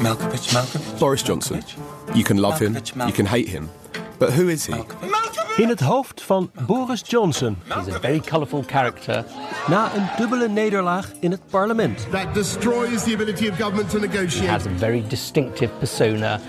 Malkovich, 0.00 0.52
Malkovich. 0.52 0.98
Boris 0.98 1.22
Johnson. 1.22 1.62
You 2.14 2.24
can 2.24 2.38
love 2.38 2.58
him, 2.58 2.76
you 3.06 3.12
can 3.12 3.26
hate 3.26 3.48
him. 3.48 3.68
But 4.18 4.32
who 4.32 4.48
is 4.48 4.66
he? 4.66 4.74
In 5.56 5.68
het 5.68 5.80
hoofd 5.80 6.22
van 6.22 6.50
Boris 6.66 7.02
Johnson. 7.06 7.56
He's 7.68 7.94
a 7.94 7.98
very 8.00 8.20
colorful 8.20 8.64
character. 8.66 9.24
Na 9.68 9.90
een 9.94 10.08
dubbele 10.16 10.48
nederlaag 10.48 11.10
in 11.20 11.30
het 11.30 11.40
parlement. 11.50 12.06
that 12.10 12.34
destroys 12.34 13.02
the 13.02 13.14
ability 13.14 13.48
of 13.48 13.56
government 13.56 13.90
to 13.90 13.98
negotiate. 13.98 14.50
has 14.50 14.66
a 14.66 14.70
very 14.78 15.04
distinctive 15.08 15.70
persona. 15.78 16.40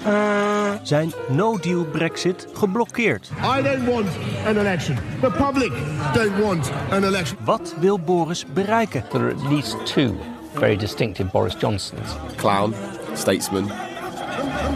Zijn 0.84 1.12
no-deal 1.30 1.86
Brexit 1.86 2.48
geblokkeerd. 2.54 3.30
I 3.58 3.62
don't 3.62 3.86
want 3.86 4.08
an 4.46 4.58
election. 4.58 4.98
The 5.22 5.32
public 5.32 5.72
don't 6.14 6.40
want 6.40 6.72
an 6.92 7.04
election. 7.04 7.38
Wat 7.44 7.74
wil 7.80 8.00
Boris 8.00 8.46
bereiken? 8.54 9.04
There 9.10 9.24
are 9.24 9.34
at 9.34 9.42
least 9.50 9.76
two 9.86 10.16
very 10.54 10.76
distinctive 10.76 11.32
Boris 11.32 11.56
Johnsons. 11.60 12.16
Clown, 12.36 12.74
statesman, 13.16 13.66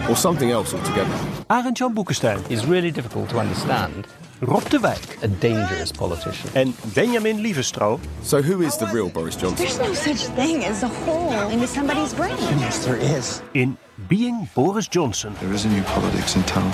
or 0.09 0.16
something 0.16 0.52
else 0.52 0.73
altogether? 0.73 1.14
Arend 1.50 1.77
Jan 1.77 1.93
Boekenstein, 1.96 2.40
It's 2.49 2.66
really 2.66 2.91
difficult 2.91 3.30
to 3.30 3.40
understand 3.40 4.07
Rob 4.41 4.63
de 4.70 4.77
Wijk 4.77 5.24
a 5.24 5.27
dangerous 5.27 5.91
politician. 5.91 6.49
And 6.55 6.76
Benjamin 6.93 7.38
Lievestro. 7.40 7.99
So 8.21 8.41
who 8.41 8.62
is 8.62 8.77
the 8.77 8.85
real 8.88 9.10
Boris 9.10 9.35
Johnson? 9.35 9.65
There's 9.65 9.80
no 9.80 9.93
such 9.93 10.27
thing 10.35 10.63
as 10.63 10.84
a 10.84 10.88
hole 10.88 11.49
into 11.49 11.65
somebody's 11.68 12.13
brain. 12.13 12.38
Yes, 12.60 12.85
there 12.85 12.98
is. 12.98 13.41
in 13.55 13.77
Being 14.08 14.48
Boris 14.54 14.88
Johnson. 14.88 15.34
There 15.41 15.54
is 15.54 15.65
a 15.65 15.70
new 15.70 15.82
politics 15.84 16.35
in 16.35 16.43
town. 16.43 16.71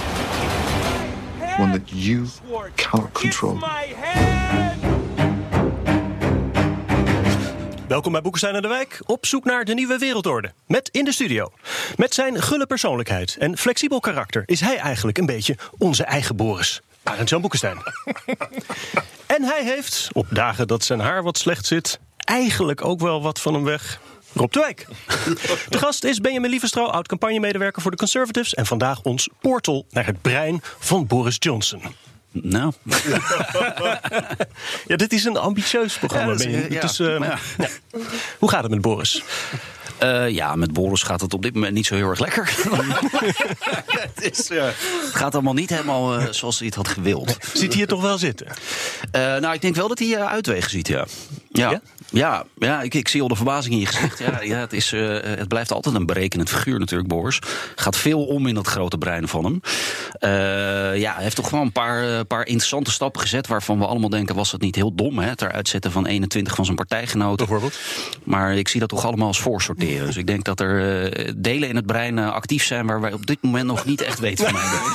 One 1.59 1.71
that 1.71 1.93
you 1.93 2.27
cannot 2.75 3.13
control. 3.13 3.59
Welkom 7.93 8.11
bij 8.11 8.21
Boekenstein 8.21 8.55
en 8.55 8.61
de 8.61 8.67
Wijk, 8.67 9.01
op 9.05 9.25
zoek 9.25 9.45
naar 9.45 9.65
de 9.65 9.73
nieuwe 9.73 9.97
wereldorde. 9.97 10.53
Met 10.67 10.89
in 10.89 11.05
de 11.05 11.11
studio. 11.11 11.51
Met 11.95 12.13
zijn 12.13 12.41
gulle 12.41 12.65
persoonlijkheid 12.65 13.35
en 13.39 13.57
flexibel 13.57 13.99
karakter 13.99 14.43
is 14.45 14.59
hij 14.59 14.77
eigenlijk 14.77 15.17
een 15.17 15.25
beetje 15.25 15.57
onze 15.77 16.03
eigen 16.03 16.35
Boris. 16.35 16.81
Arend 17.03 17.29
Jan 17.29 17.41
Boekenstein. 17.41 17.77
en 19.35 19.43
hij 19.43 19.63
heeft, 19.63 20.09
op 20.11 20.25
dagen 20.29 20.67
dat 20.67 20.83
zijn 20.83 20.99
haar 20.99 21.23
wat 21.23 21.37
slecht 21.37 21.65
zit, 21.65 21.99
eigenlijk 22.17 22.85
ook 22.85 22.99
wel 22.99 23.21
wat 23.21 23.41
van 23.41 23.53
hem 23.53 23.63
weg. 23.63 23.99
Rob 24.33 24.51
de 24.51 24.59
Wijk. 24.59 24.87
De 25.69 25.77
gast 25.77 26.03
is 26.03 26.19
Benjamin 26.19 26.49
Lievestro, 26.49 26.85
oud-campagnemedewerker 26.85 27.81
voor 27.81 27.91
de 27.91 27.97
Conservatives... 27.97 28.53
en 28.53 28.65
vandaag 28.65 29.01
ons 29.01 29.29
portal 29.41 29.85
naar 29.89 30.05
het 30.05 30.21
brein 30.21 30.59
van 30.79 31.07
Boris 31.07 31.35
Johnson. 31.39 31.81
Nou, 32.33 32.73
Ja, 34.87 34.95
dit 34.95 35.13
is 35.13 35.23
een 35.23 35.37
ambitieus 35.37 35.97
programma, 35.97 36.33
Ja, 36.69 36.83
is- 36.83 36.99
eh. 36.99 37.35
Hoe 38.39 38.49
gaat 38.49 38.61
het 38.63 38.71
met 38.71 38.81
Boris? 38.81 39.23
eh, 39.97 40.29
ja, 40.29 40.55
met 40.55 40.73
Boris 40.73 41.03
gaat 41.03 41.21
het 41.21 41.33
op 41.33 41.41
dit 41.41 41.53
moment 41.53 41.73
niet 41.73 41.85
zo 41.85 41.95
heel 41.95 42.09
erg 42.09 42.19
lekker. 42.19 42.53
het, 44.13 44.31
is, 44.31 44.49
eh, 44.49 44.63
het 44.65 44.75
gaat 45.15 45.33
allemaal 45.33 45.53
niet 45.53 45.69
helemaal 45.69 46.17
eh, 46.19 46.27
zoals 46.31 46.57
hij 46.57 46.67
het 46.67 46.75
had 46.75 46.87
gewild. 46.87 47.37
Ziet 47.53 47.67
hij 47.67 47.77
hier 47.77 47.87
toch 47.87 48.01
wel 48.01 48.17
zitten? 48.17 48.47
Eh, 49.11 49.21
nou, 49.21 49.53
ik 49.53 49.61
denk 49.61 49.75
wel 49.75 49.87
dat 49.87 49.99
hij 49.99 50.15
eh, 50.15 50.25
uitwegen 50.25 50.69
ziet, 50.69 50.87
ja. 50.87 51.05
Ja, 51.53 51.69
Ja? 51.69 51.81
ja? 52.09 52.45
ja, 52.57 52.81
ik, 52.81 52.93
ik 52.93 53.07
zie 53.07 53.21
al 53.21 53.27
de 53.27 53.35
verbazing 53.35 53.73
in 53.73 53.79
je 53.79 53.85
gezicht. 53.85 54.19
Ja, 54.19 54.41
ja, 54.41 54.59
het, 54.59 54.73
is, 54.73 54.93
eh, 54.93 55.17
het 55.21 55.47
blijft 55.47 55.71
altijd 55.71 55.95
een 55.95 56.05
berekenend 56.05 56.49
figuur 56.49 56.79
natuurlijk, 56.79 57.09
Boris. 57.09 57.39
Gaat 57.75 57.97
veel 57.97 58.25
om 58.25 58.47
in 58.47 58.55
dat 58.55 58.67
grote 58.67 58.97
brein 58.97 59.27
van 59.27 59.43
hem. 59.43 59.61
Eh, 60.19 60.29
ja, 60.99 61.13
hij 61.13 61.23
heeft 61.23 61.35
toch 61.35 61.49
wel 61.49 61.61
een 61.61 61.71
paar, 61.71 62.03
eh, 62.03 62.19
paar 62.27 62.45
interessante 62.45 62.91
stappen 62.91 63.21
gezet... 63.21 63.47
waarvan 63.47 63.79
we 63.79 63.85
allemaal 63.85 64.09
denken, 64.09 64.35
was 64.35 64.51
het 64.51 64.61
niet 64.61 64.75
heel 64.75 64.95
dom... 64.95 65.19
Hè, 65.19 65.29
het 65.29 65.41
eruit 65.41 65.67
zetten 65.67 65.91
van 65.91 66.05
21 66.05 66.55
van 66.55 66.65
zijn 66.65 66.77
partijgenoten. 66.77 67.37
Bijvoorbeeld? 67.37 67.79
Maar 68.23 68.55
ik 68.55 68.67
zie 68.67 68.79
dat 68.79 68.89
toch 68.89 69.05
allemaal 69.05 69.27
als 69.27 69.41
voorsorteren. 69.41 70.05
Dus 70.05 70.17
ik 70.17 70.27
denk 70.27 70.43
dat 70.43 70.59
er 70.59 71.41
delen 71.41 71.69
in 71.69 71.75
het 71.75 71.85
brein 71.85 72.17
actief 72.19 72.63
zijn... 72.63 72.85
waar 72.85 73.01
wij 73.01 73.13
op 73.13 73.25
dit 73.25 73.37
moment 73.41 73.65
nog 73.65 73.85
niet 73.85 74.01
echt 74.01 74.19
weten 74.19 74.45
van 74.45 74.53
mij. 74.53 74.93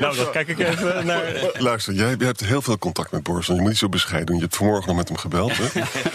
Nou, 0.00 0.16
dan 0.16 0.30
kijk 0.30 0.48
ik 0.48 0.58
even 0.58 1.06
naar... 1.06 1.50
Luister, 1.58 1.94
jij 1.94 2.14
hebt 2.18 2.44
heel 2.44 2.62
veel 2.62 2.78
contact 2.78 3.12
met 3.12 3.22
Boris. 3.22 3.46
want 3.46 3.58
Je 3.58 3.64
moet 3.64 3.72
niet 3.72 3.80
zo 3.80 3.88
bescheiden 3.88 4.26
doen. 4.26 4.36
Je 4.36 4.42
hebt 4.42 4.56
vanmorgen 4.56 4.87
nog 4.88 4.96
met 4.96 5.08
hem 5.08 5.16
gebeld. 5.16 5.52
Hè? 5.56 5.64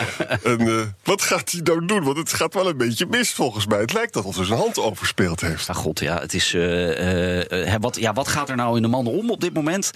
en 0.51 0.59
eh, 0.67 0.81
wat 1.03 1.21
gaat 1.21 1.51
hij 1.51 1.61
nou 1.63 1.85
doen? 1.85 2.03
Want 2.03 2.17
het 2.17 2.33
gaat 2.33 2.53
wel 2.53 2.67
een 2.69 2.77
beetje 2.77 3.05
mis 3.09 3.31
volgens 3.31 3.65
mij. 3.67 3.79
Het 3.79 3.93
lijkt 3.93 4.15
alsof 4.15 4.35
hij 4.35 4.45
zijn 4.45 4.59
hand 4.59 4.79
overspeeld 4.79 5.41
heeft. 5.41 5.67
Ja, 5.67 5.73
god, 5.73 5.99
ja, 5.99 6.19
het 6.19 6.33
is. 6.33 6.53
eh, 6.53 7.73
eh, 7.73 7.81
wat, 7.81 7.95
ja, 7.99 8.13
wat 8.13 8.27
gaat 8.27 8.49
er 8.49 8.55
nou 8.55 8.75
in 8.75 8.81
de 8.81 8.87
mannen 8.87 9.13
om 9.13 9.31
op 9.31 9.41
dit 9.41 9.53
moment? 9.53 9.91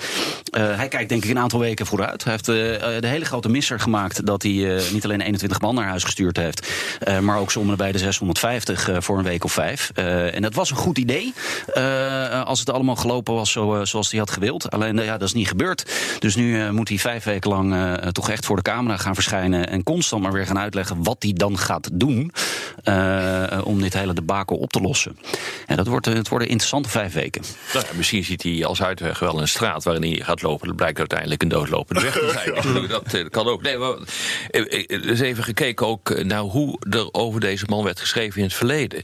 Eh, 0.51 0.75
hij 0.75 0.87
kijkt 0.87 1.09
denk 1.09 1.23
ik 1.23 1.29
een 1.29 1.39
aantal 1.39 1.59
weken 1.59 1.85
vooruit. 1.85 2.23
Hij 2.23 2.33
heeft 2.33 2.45
de 2.45 3.07
hele 3.07 3.25
grote 3.25 3.49
misser 3.49 3.79
gemaakt 3.79 4.25
dat 4.25 4.43
hij 4.43 4.75
eh, 4.77 4.91
niet 4.91 5.03
alleen 5.03 5.21
21 5.21 5.61
man 5.61 5.75
naar 5.75 5.87
huis 5.87 6.03
gestuurd 6.03 6.37
heeft, 6.37 6.67
eh, 6.99 7.19
maar 7.19 7.37
ook 7.39 7.51
zomaar 7.51 7.75
bij 7.75 7.91
de 7.91 7.97
650 7.97 8.89
eh, 8.89 8.95
voor 8.99 9.17
een 9.17 9.23
week 9.23 9.43
of 9.43 9.51
vijf. 9.51 9.91
Eh, 9.93 10.35
en 10.35 10.41
dat 10.41 10.53
was 10.53 10.69
een 10.69 10.75
goed 10.77 10.97
idee. 10.97 11.33
eh, 11.73 12.43
als 12.43 12.59
het 12.59 12.69
allemaal 12.69 12.95
gelopen 12.95 13.33
was 13.33 13.51
zo, 13.51 13.85
zoals 13.85 14.09
hij 14.11 14.19
had 14.19 14.31
gewild. 14.31 14.71
Alleen 14.71 14.97
ja, 14.97 15.17
dat 15.17 15.27
is 15.27 15.33
niet 15.33 15.47
gebeurd. 15.47 15.85
Dus 16.19 16.35
nu 16.35 16.61
eh, 16.61 16.69
moet 16.69 16.89
hij 16.89 16.97
vijf 16.97 17.23
weken 17.23 17.49
lang 17.49 17.73
eh, 17.73 17.93
toch 18.07 18.29
echt 18.29 18.45
voor 18.45 18.55
de 18.55 18.61
camera 18.71 18.97
gaan 18.97 19.13
verschijnen 19.15 19.69
en 19.69 19.83
constant 19.83 20.21
maar 20.23 20.31
weer 20.31 20.45
gaan 20.45 20.59
uitleggen 20.59 21.03
wat 21.03 21.15
hij 21.23 21.33
dan 21.33 21.57
gaat 21.57 21.89
doen 21.93 22.31
eh, 22.83 23.61
om 23.63 23.81
dit 23.81 23.93
hele 23.93 24.13
debakel 24.13 24.57
op 24.57 24.71
te 24.71 24.81
lossen. 24.81 25.17
En 25.65 25.75
dat 25.77 25.87
wordt, 25.87 26.07
eh, 26.07 26.13
het 26.13 26.27
worden 26.29 26.47
interessante 26.47 26.89
vijf 26.89 27.13
weken. 27.13 27.41
Nou 27.73 27.85
ja, 27.85 27.91
misschien 27.97 28.23
ziet 28.23 28.43
hij 28.43 28.65
als 28.65 28.81
uitweg 28.83 29.19
wel 29.19 29.41
een 29.41 29.47
straat 29.47 29.83
waarin 29.83 30.01
hij 30.11 30.23
gaat 30.23 30.41
lopen. 30.41 30.67
Dat 30.67 30.75
blijkt 30.75 30.99
uiteindelijk 30.99 31.41
een 31.41 31.47
doodlopende 31.49 32.01
weg 32.01 32.13
te 32.13 32.29
zijn. 32.43 32.73
Bedoel, 32.73 32.87
dat 32.87 33.13
eh, 33.13 33.25
kan 33.29 33.47
ook. 33.47 33.61
Nee, 33.61 33.77
maar, 33.77 33.95
eh, 34.49 34.61
eh, 34.61 34.83
er 34.89 35.09
is 35.09 35.19
even 35.19 35.43
gekeken 35.43 35.87
ook 35.87 36.09
eh, 36.09 36.25
naar 36.25 36.39
hoe 36.41 36.79
er 36.89 37.09
over 37.13 37.39
deze 37.39 37.65
man 37.69 37.83
werd 37.83 37.99
geschreven 37.99 38.37
in 38.37 38.43
het 38.45 38.53
verleden. 38.55 39.03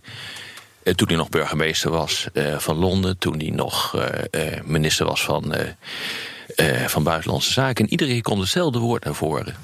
Eh, 0.83 0.93
Toen 0.93 1.07
hij 1.07 1.17
nog 1.17 1.29
burgemeester 1.29 1.91
was 1.91 2.27
eh, 2.33 2.57
van 2.57 2.75
Londen, 2.75 3.17
toen 3.17 3.37
hij 3.39 3.49
nog 3.49 3.95
eh, 3.95 4.55
eh, 4.55 4.63
minister 4.63 5.05
was 5.05 5.23
van, 5.23 5.55
eh, 6.55 6.83
eh, 6.83 6.89
van 6.89 7.03
Buitenlandse 7.03 7.51
Zaken. 7.51 7.85
En 7.85 7.91
iedereen 7.91 8.21
kon 8.21 8.39
hetzelfde 8.39 8.79
woord 8.79 9.03
naar 9.03 9.15
voren: 9.15 9.55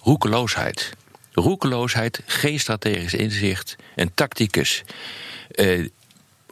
roekeloosheid. 0.00 0.92
Roekeloosheid, 1.32 2.22
geen 2.26 2.60
strategisch 2.60 3.14
inzicht 3.14 3.76
en 3.94 4.14
tacticus. 4.14 4.82
Eh, 5.50 5.88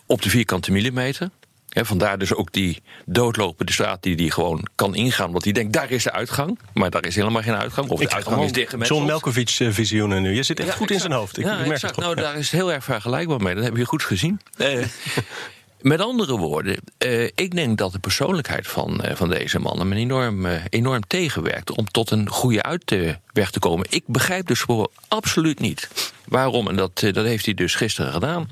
op 0.07 0.23
de 0.23 0.31
vierkante 0.31 0.73
millimeter. 0.73 1.31
Vandaar 1.73 2.19
dus 2.19 2.35
ook 2.35 2.53
die 2.53 2.83
doodlopende 3.05 3.73
straat 3.73 4.03
die 4.03 4.15
hij 4.15 4.31
gewoon 4.31 4.67
kan 4.75 4.95
ingaan. 4.95 5.33
Want 5.33 5.45
hij 5.45 5.53
denkt, 5.53 5.73
daar 5.73 5.91
is 5.91 6.03
de 6.03 6.13
uitgang. 6.13 6.59
Maar 6.73 6.91
daar 6.91 7.07
is 7.07 7.15
helemaal 7.15 7.43
geen 7.43 7.55
uitgang. 7.55 7.89
Of 7.89 7.99
de 7.99 8.05
Ik 8.05 8.13
uitgang 8.13 8.45
is 8.45 8.53
dicht 8.53 8.75
John 8.87 9.07
Melkovic-visioenen 9.07 10.23
nu. 10.23 10.35
Je 10.35 10.43
zit 10.43 10.59
echt 10.59 10.69
Ja, 10.69 10.75
goed 10.75 10.91
in 10.91 11.01
zijn 11.01 11.13
hoofd. 11.13 11.39
Ik, 11.39 11.45
ja, 11.45 11.59
ik 11.59 11.67
merk 11.67 11.97
Nou, 11.97 12.15
daar 12.15 12.37
is 12.37 12.51
het 12.51 12.61
heel 12.61 12.73
erg 12.73 12.85
vergelijkbaar 12.85 13.41
mee. 13.43 13.55
Dat 13.55 13.65
heb 13.65 13.77
je 13.77 13.85
goed 13.85 14.03
gezien. 14.03 14.41
Eh, 14.57 14.85
met 15.83 16.01
andere 16.01 16.37
woorden, 16.37 16.77
eh, 16.99 17.25
ik 17.25 17.55
denk 17.55 17.79
dat 17.79 17.93
de 17.93 17.99
persoonlijkheid 17.99 18.67
van, 18.67 19.01
eh, 19.01 19.17
van 19.17 19.29
deze 19.29 19.59
man 19.59 19.79
hem 19.79 19.93
enorm, 19.93 20.47
eh, 20.47 20.63
enorm 20.69 21.07
tegenwerkt 21.07 21.71
om 21.77 21.91
tot 21.91 22.11
een 22.11 22.29
goede 22.29 22.63
uitweg 22.63 23.51
te 23.51 23.59
komen. 23.59 23.87
Ik 23.91 24.03
begrijp 24.07 24.47
dus 24.47 24.61
voor 24.61 24.91
absoluut 25.09 25.61
niet 25.61 25.89
waarom, 26.31 26.69
en 26.69 26.77
dat, 26.77 27.01
dat 27.01 27.25
heeft 27.25 27.45
hij 27.45 27.55
dus 27.55 27.75
gisteren 27.75 28.13
gedaan, 28.13 28.49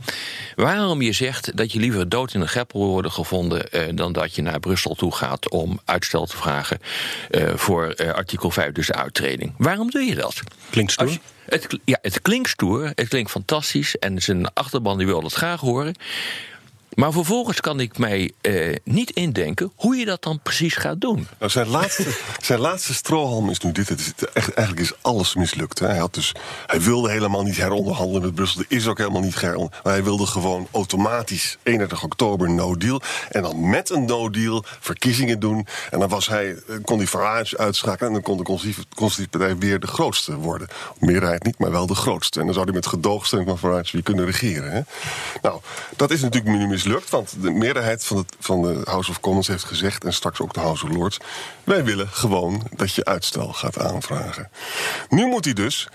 waarom 0.57 1.03
je 1.03 1.13
zegt 1.13 1.57
dat 1.57 1.73
je 1.73 1.79
liever 1.79 2.09
dood 2.09 2.35
in 2.35 2.41
een 2.41 2.49
greppel 2.49 2.81
wil 2.81 2.89
worden 2.89 3.13
gevonden 3.13 3.71
eh, 3.71 3.83
dan 3.95 4.13
dat 4.13 4.35
je 4.35 4.43
naar 4.43 4.61
Brussel 4.61 4.95
toe 4.95 5.15
gaat 5.15 5.49
om 5.51 5.81
uitstel 5.85 6.27
te 6.27 6.37
vragen 6.37 6.79
eh, 7.31 7.55
voor 7.55 7.89
eh, 7.89 8.13
artikel 8.13 8.51
5, 8.51 8.73
dus 8.73 8.87
de 8.87 8.95
uittreding. 8.95 9.55
Waarom 9.59 9.91
doe 9.91 10.03
je 10.03 10.15
dat? 10.15 10.41
Klinkt 10.71 10.93
stoer. 10.93 11.09
Je- 11.11 11.19
het, 11.49 11.79
ja, 11.85 11.99
het 12.03 12.23
klinkt 12.23 12.49
stoer, 12.49 12.93
het 12.95 13.09
klinkt 13.09 13.31
fantastisch 13.31 13.97
en 13.99 14.23
zijn 14.23 14.53
achterban 14.55 14.99
die 14.99 15.07
wil 15.07 15.21
dat 15.23 15.33
graag 15.33 15.61
horen. 15.61 15.95
Maar 16.99 17.13
vervolgens 17.13 17.61
kan 17.61 17.81
ik 17.81 17.99
mij 17.99 18.33
eh, 18.41 18.77
niet 18.85 19.11
indenken 19.11 19.73
hoe 19.75 19.97
je 19.97 20.05
dat 20.05 20.23
dan 20.23 20.41
precies 20.43 20.75
gaat 20.75 21.01
doen. 21.01 21.29
Nou, 21.39 21.51
zijn, 21.51 21.69
laatste, 21.69 22.05
zijn 22.43 22.61
laatste 22.61 22.95
strohalm 22.95 23.51
is 23.51 23.59
nu 23.59 23.73
dit. 23.73 23.89
Het 23.89 24.01
is 24.01 24.13
echt, 24.33 24.55
eigenlijk 24.55 24.87
is 24.87 25.03
alles 25.03 25.35
mislukt. 25.35 25.79
Hè. 25.79 25.87
Hij, 25.87 25.99
had 25.99 26.15
dus, 26.15 26.33
hij 26.67 26.81
wilde 26.81 27.11
helemaal 27.11 27.43
niet 27.43 27.57
heronderhandelen 27.57 28.23
met 28.23 28.35
Brussel. 28.35 28.61
Er 28.61 28.77
is 28.77 28.87
ook 28.87 28.99
helemaal 28.99 29.21
niet 29.21 29.41
heronderhandelen. 29.41 29.83
Maar 29.83 29.93
hij 29.93 30.03
wilde 30.03 30.27
gewoon 30.27 30.69
automatisch 30.73 31.59
31 31.63 32.03
oktober 32.03 32.51
no 32.51 32.77
deal. 32.77 33.01
En 33.31 33.43
dan 33.43 33.69
met 33.71 33.91
een 33.91 34.05
no 34.05 34.31
deal 34.31 34.65
verkiezingen 34.81 35.41
doen. 35.41 35.67
En 35.91 35.99
dan 35.99 36.09
was 36.09 36.29
hij, 36.29 36.51
eh, 36.51 36.77
kon 36.85 36.99
hij 36.99 37.07
Farage 37.07 37.59
uitschakelen. 37.59 38.07
En 38.07 38.13
dan 38.13 38.23
kon 38.23 38.37
de 38.37 38.43
Conservatieve 38.95 39.29
Partij 39.29 39.57
weer 39.57 39.81
de 39.81 39.87
grootste 39.87 40.37
worden. 40.37 40.69
Meerderheid 40.99 41.45
niet, 41.45 41.59
maar 41.59 41.71
wel 41.71 41.87
de 41.87 41.95
grootste. 41.95 42.39
En 42.39 42.45
dan 42.45 42.55
zou 42.55 42.67
hij 42.67 42.75
met 42.75 42.87
gedoogsteun 42.87 43.45
van 43.45 43.59
Farage 43.59 43.93
weer 43.93 44.03
kunnen 44.03 44.25
regeren. 44.25 44.73
Hè. 44.73 44.81
Nou, 45.43 45.61
dat 45.97 46.11
is 46.11 46.21
natuurlijk 46.21 46.57
nu 46.57 46.67
mislukt. 46.67 46.87
Want 47.11 47.43
de 47.43 47.51
meerderheid 47.51 48.05
van, 48.05 48.17
het, 48.17 48.37
van 48.41 48.63
de 48.63 48.81
House 48.85 49.11
of 49.11 49.21
Commons 49.21 49.49
heeft 49.49 49.65
gezegd... 49.65 50.05
en 50.05 50.13
straks 50.13 50.41
ook 50.41 50.55
de 50.55 50.61
House 50.61 50.85
of 50.85 50.91
Lords... 50.91 51.19
wij 51.65 51.85
willen 51.85 52.09
gewoon 52.09 52.63
dat 52.71 52.95
je 52.95 53.05
uitstel 53.05 53.53
gaat 53.53 53.79
aanvragen. 53.79 54.51
Nu 55.09 55.27
moet 55.27 55.45
hij 55.45 55.55
dus... 55.55 55.89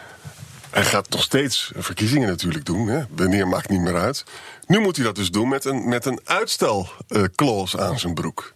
Hij 0.70 0.86
gaat 0.86 1.10
nog 1.10 1.22
steeds 1.22 1.72
verkiezingen 1.76 2.28
natuurlijk 2.28 2.66
doen. 2.66 2.88
Hè. 2.88 3.04
Wanneer 3.10 3.48
maakt 3.48 3.70
niet 3.70 3.82
meer 3.82 3.96
uit. 3.96 4.24
Nu 4.68 4.80
moet 4.80 4.96
hij 4.96 5.06
dat 5.06 5.16
dus 5.16 5.32
doen 5.32 5.50
met 5.50 5.66
een, 5.66 5.88
met 5.88 6.06
een 6.06 6.20
uitstelclause 6.24 7.82
aan 7.82 8.00
zijn 8.00 8.14
broek. 8.14 8.54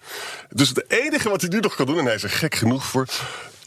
Dus 0.50 0.70
het 0.70 0.84
enige 0.88 1.30
wat 1.30 1.42
hij 1.42 1.50
nu 1.50 1.60
nog 1.60 1.76
kan 1.76 1.86
doen, 1.86 1.98
en 1.98 2.06
hij 2.06 2.16
is 2.16 2.24
er 2.24 2.30
gek 2.30 2.56
genoeg 2.56 2.86
voor. 2.86 3.08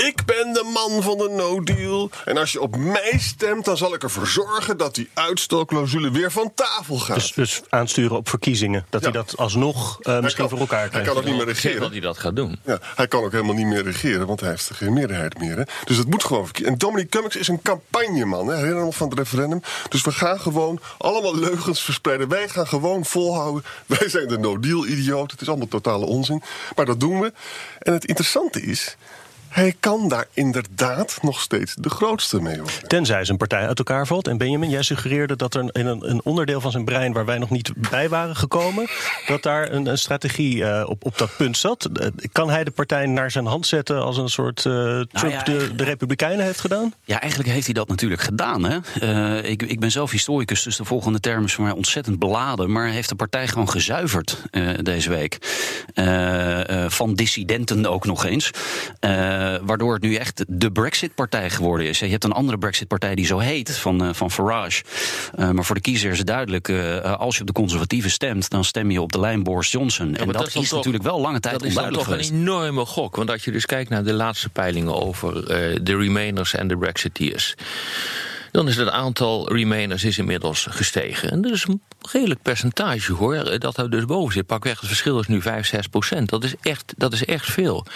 Ik 0.07 0.25
ben 0.25 0.53
de 0.53 0.71
man 0.73 1.03
van 1.03 1.19
de 1.19 1.29
no 1.29 1.63
deal. 1.63 2.11
En 2.25 2.37
als 2.37 2.53
je 2.53 2.61
op 2.61 2.77
mij 2.77 3.19
stemt, 3.19 3.65
dan 3.65 3.77
zal 3.77 3.95
ik 3.95 4.03
ervoor 4.03 4.27
zorgen 4.27 4.77
dat 4.77 4.95
die 4.95 5.11
uitstelclausule 5.15 6.11
weer 6.11 6.33
van 6.33 6.53
tafel 6.55 6.99
gaat. 6.99 7.15
Dus, 7.15 7.33
dus 7.33 7.63
aansturen 7.69 8.17
op 8.17 8.29
verkiezingen. 8.29 8.87
Dat 8.91 9.03
hij 9.03 9.13
dat 9.13 9.37
alsnog 9.37 9.99
uh, 10.03 10.21
misschien 10.21 10.49
kan, 10.49 10.49
voor 10.49 10.59
elkaar 10.59 10.89
krijgt. 10.89 10.95
Hij 10.95 11.05
kan 11.05 11.17
ook 11.17 11.25
niet 11.25 11.37
meer 11.37 11.55
regeren. 11.55 11.81
dat 11.81 11.91
hij 11.91 12.01
dat 12.01 12.19
gaat 12.19 12.37
doen. 12.37 12.59
Ja, 12.65 12.79
hij 12.83 13.09
kan 13.09 13.25
ook 13.25 13.33
helemaal 13.33 13.55
niet 13.55 13.67
meer 13.67 13.83
regeren, 13.83 14.27
want 14.27 14.41
hij 14.41 14.49
heeft 14.49 14.71
geen 14.75 14.93
meerderheid 14.93 15.39
meer. 15.39 15.57
Hè. 15.57 15.63
Dus 15.85 15.97
het 15.97 16.11
moet 16.11 16.25
gewoon 16.25 16.45
verkiezen. 16.45 16.73
En 16.73 16.79
Dominic 16.79 17.11
Cummings 17.11 17.37
is 17.37 17.49
een 17.49 17.63
campagneman. 17.63 18.47
Hè. 18.47 18.57
Herinner 18.57 18.85
nog 18.85 18.97
van 18.97 19.09
het 19.09 19.19
referendum. 19.19 19.61
Dus 19.89 20.03
we 20.03 20.13
gaan 20.13 20.41
gewoon 20.41 20.81
allemaal 20.99 21.37
leugens 21.37 21.83
verspreiden. 21.83 22.29
Wij 22.29 22.49
gaan 22.49 22.67
gewoon 22.67 23.05
volhouden. 23.05 23.65
Wij 23.99 24.09
zijn 24.09 24.29
de 24.29 24.39
no-deal-idioot. 24.39 25.31
Het 25.31 25.41
is 25.41 25.49
allemaal 25.49 25.69
totale 25.69 26.07
onzin. 26.07 26.43
Maar 26.77 26.87
dat 26.87 27.01
doen 27.01 27.21
we. 27.21 27.33
En 27.79 27.93
het 27.93 28.05
interessante 28.05 28.63
is. 28.63 28.97
Hij 29.51 29.75
kan 29.81 30.09
daar 30.09 30.27
inderdaad 30.33 31.19
nog 31.23 31.41
steeds 31.41 31.75
de 31.75 31.91
grootste 31.91 32.41
mee 32.41 32.57
worden. 32.57 32.89
Tenzij 32.89 33.25
zijn 33.25 33.39
partij 33.39 33.67
uit 33.67 33.79
elkaar 33.79 34.07
valt. 34.07 34.29
En 34.29 34.39
Benjamin, 34.39 34.71
jij 34.71 34.83
suggereerde 34.83 35.37
dat 35.37 35.55
er 35.55 35.69
in 35.73 35.87
een, 35.87 36.11
een 36.11 36.21
onderdeel 36.25 36.61
van 36.61 36.71
zijn 36.71 36.85
brein 36.85 37.13
waar 37.13 37.25
wij 37.25 37.39
nog 37.39 37.51
niet 37.51 37.73
bij 37.91 38.09
waren 38.09 38.37
gekomen, 38.37 38.89
dat 39.27 39.43
daar 39.43 39.73
een, 39.73 39.87
een 39.87 39.99
strategie 39.99 40.57
uh, 40.57 40.85
op, 40.87 41.05
op 41.05 41.19
dat 41.19 41.37
punt 41.37 41.57
zat. 41.57 41.89
Uh, 41.93 42.07
kan 42.33 42.51
hij 42.51 42.65
de 42.65 42.71
partij 42.71 43.07
naar 43.07 43.31
zijn 43.31 43.47
hand 43.47 43.67
zetten 43.67 44.03
als 44.03 44.17
een 44.17 44.29
soort 44.29 44.65
uh, 44.65 44.73
Trump 44.73 45.13
nou 45.13 45.31
ja, 45.31 45.43
de, 45.43 45.75
de 45.75 45.85
Republikeinen 45.85 46.45
heeft 46.45 46.61
gedaan? 46.61 46.95
Ja, 47.05 47.21
eigenlijk 47.21 47.51
heeft 47.51 47.65
hij 47.65 47.75
dat 47.75 47.89
natuurlijk 47.89 48.21
gedaan. 48.21 48.65
Hè? 48.65 48.79
ik, 49.43 49.63
ik 49.63 49.81
ben 49.81 49.91
zelf 49.91 50.11
historicus, 50.11 50.63
dus 50.63 50.77
de 50.77 50.85
volgende 50.85 51.21
term 51.21 51.45
is 51.45 51.55
voor 51.55 51.65
mij 51.65 51.73
ontzettend 51.73 52.19
beladen. 52.19 52.73
Maar 52.73 52.85
hij 52.85 52.95
heeft 52.95 53.09
de 53.09 53.15
partij 53.15 53.49
gewoon 53.49 53.71
gezuiverd 53.71 54.43
deze 54.83 55.11
week. 55.11 55.39
van 56.89 57.15
dissidenten 57.15 57.87
ook 57.87 58.07
nog 58.07 58.25
eens. 58.25 58.51
Uh, 59.41 59.57
waardoor 59.63 59.93
het 59.93 60.03
nu 60.03 60.15
echt 60.15 60.45
de 60.49 60.71
Brexit-partij 60.73 61.51
geworden 61.51 61.87
is. 61.87 61.99
Je 61.99 62.07
hebt 62.07 62.25
een 62.25 62.33
andere 62.33 62.59
Brexit-partij 62.59 63.15
die 63.15 63.27
zo 63.27 63.39
heet, 63.39 63.79
van, 63.79 64.05
uh, 64.05 64.09
van 64.13 64.31
Farage. 64.31 64.83
Uh, 65.39 65.51
maar 65.51 65.65
voor 65.65 65.75
de 65.75 65.81
kiezer 65.81 66.11
is 66.11 66.19
het 66.19 66.27
duidelijk, 66.27 66.69
als 67.03 67.35
je 67.35 67.41
op 67.41 67.47
de 67.47 67.53
conservatieven 67.53 68.11
stemt... 68.11 68.51
dan 68.51 68.65
stem 68.65 68.91
je 68.91 69.01
op 69.01 69.13
de 69.13 69.21
lijn 69.21 69.43
Boris 69.43 69.71
Johnson. 69.71 70.07
en 70.07 70.27
dat, 70.27 70.35
dat, 70.35 70.55
is, 70.55 70.71
natuurlijk 70.71 71.05
wel 71.05 71.21
lange 71.21 71.41
tijd 71.41 71.63
onduidelijk 71.63 72.05
geweest. 72.05 72.29
Dat 72.29 72.39
is 72.39 72.45
toch 72.45 72.49
een 72.49 72.55
enorme 72.55 72.85
gok. 72.85 73.17
Want 73.17 73.31
als 73.31 73.45
je 73.45 73.51
dus 73.51 73.67
kijkt 73.67 73.91
naar 73.91 74.05
de 74.05 74.13
laatste 74.13 74.49
peilingen 74.49 75.03
over 75.03 75.47
de 75.85 75.97
Remainers 75.97 76.55
en 76.55 76.69
de 76.69 76.77
Brexiteers 76.77 77.55
dan 78.51 78.69
is 78.69 78.77
het 78.77 78.89
aantal 78.89 79.53
Remainers 79.53 80.05
is 80.05 80.19
inmiddels 80.19 80.67
gestegen. 80.71 81.31
En 81.31 81.43
dat 81.43 81.53
is 81.53 81.65
een 81.69 81.83
redelijk 82.13 82.43
percentage 82.43 83.13
hoor, 83.13 83.59
dat 83.59 83.77
er 83.77 83.91
dus 83.91 84.05
boven 84.05 84.33
zit. 84.33 84.47
Pakweg, 84.47 84.81
het 84.81 84.89
verschil 84.89 85.19
is 85.19 85.27
nu 85.27 85.43
5, 85.43 85.67
6 85.67 85.87
procent. 85.87 86.29
Dat 86.29 86.45
is 86.45 86.55
echt, 86.61 86.95
dat 86.97 87.13
is 87.13 87.25
echt 87.25 87.51
veel 87.51 87.87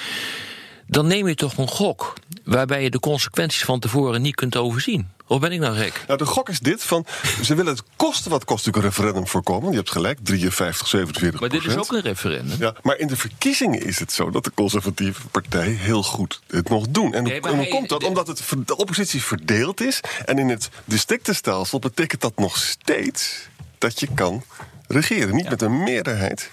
dan 0.87 1.07
neem 1.07 1.29
je 1.29 1.35
toch 1.35 1.57
een 1.57 1.69
gok 1.69 2.13
waarbij 2.45 2.83
je 2.83 2.91
de 2.91 3.01
consequenties 3.01 3.65
van 3.65 3.81
tevoren 3.81 4.23
niet 4.23 4.35
kunt 4.35 4.57
overzien. 4.57 5.09
Of 5.27 5.41
ben 5.41 5.53
ik 5.53 5.61
nou 5.61 5.77
gek? 5.77 6.05
Nou, 6.07 6.19
de 6.19 6.27
gok 6.27 6.49
is 6.49 6.61
dit: 6.61 6.83
van, 6.83 7.07
ze 7.43 7.55
willen 7.55 7.73
het 7.73 7.83
kosten 7.97 8.31
wat 8.31 8.45
kost 8.45 8.67
natuurlijk 8.67 8.85
een 8.85 8.91
referendum 8.91 9.31
voorkomen. 9.31 9.71
Je 9.71 9.77
hebt 9.77 9.91
gelijk, 9.91 10.19
53, 10.23 10.87
47 10.87 11.41
Maar 11.41 11.49
dit 11.49 11.65
is 11.65 11.77
ook 11.77 11.93
een 11.93 12.01
referendum. 12.01 12.59
Ja, 12.59 12.75
maar 12.83 12.99
in 12.99 13.07
de 13.07 13.17
verkiezingen 13.17 13.83
is 13.83 13.99
het 13.99 14.13
zo 14.13 14.31
dat 14.31 14.45
de 14.45 14.53
conservatieve 14.55 15.29
partij 15.29 15.69
heel 15.69 16.03
goed 16.03 16.41
het 16.47 16.69
nog 16.69 16.89
doen. 16.89 17.15
En, 17.15 17.49
hoe 17.55 17.69
komt 17.69 17.89
dat? 17.89 18.05
Omdat 18.05 18.27
het, 18.27 18.43
de 18.67 18.77
oppositie 18.77 19.23
verdeeld 19.23 19.81
is. 19.81 20.01
En 20.25 20.39
in 20.39 20.49
het 20.49 20.69
districtenstelsel 20.85 21.79
betekent 21.79 22.21
dat 22.21 22.37
nog 22.37 22.57
steeds 22.57 23.49
dat 23.79 24.01
je 24.01 24.09
kan 24.15 24.45
regeren. 24.89 25.35
Niet 25.35 25.51
met 25.51 25.63
een 25.63 25.83
meerderheid. 25.83 26.51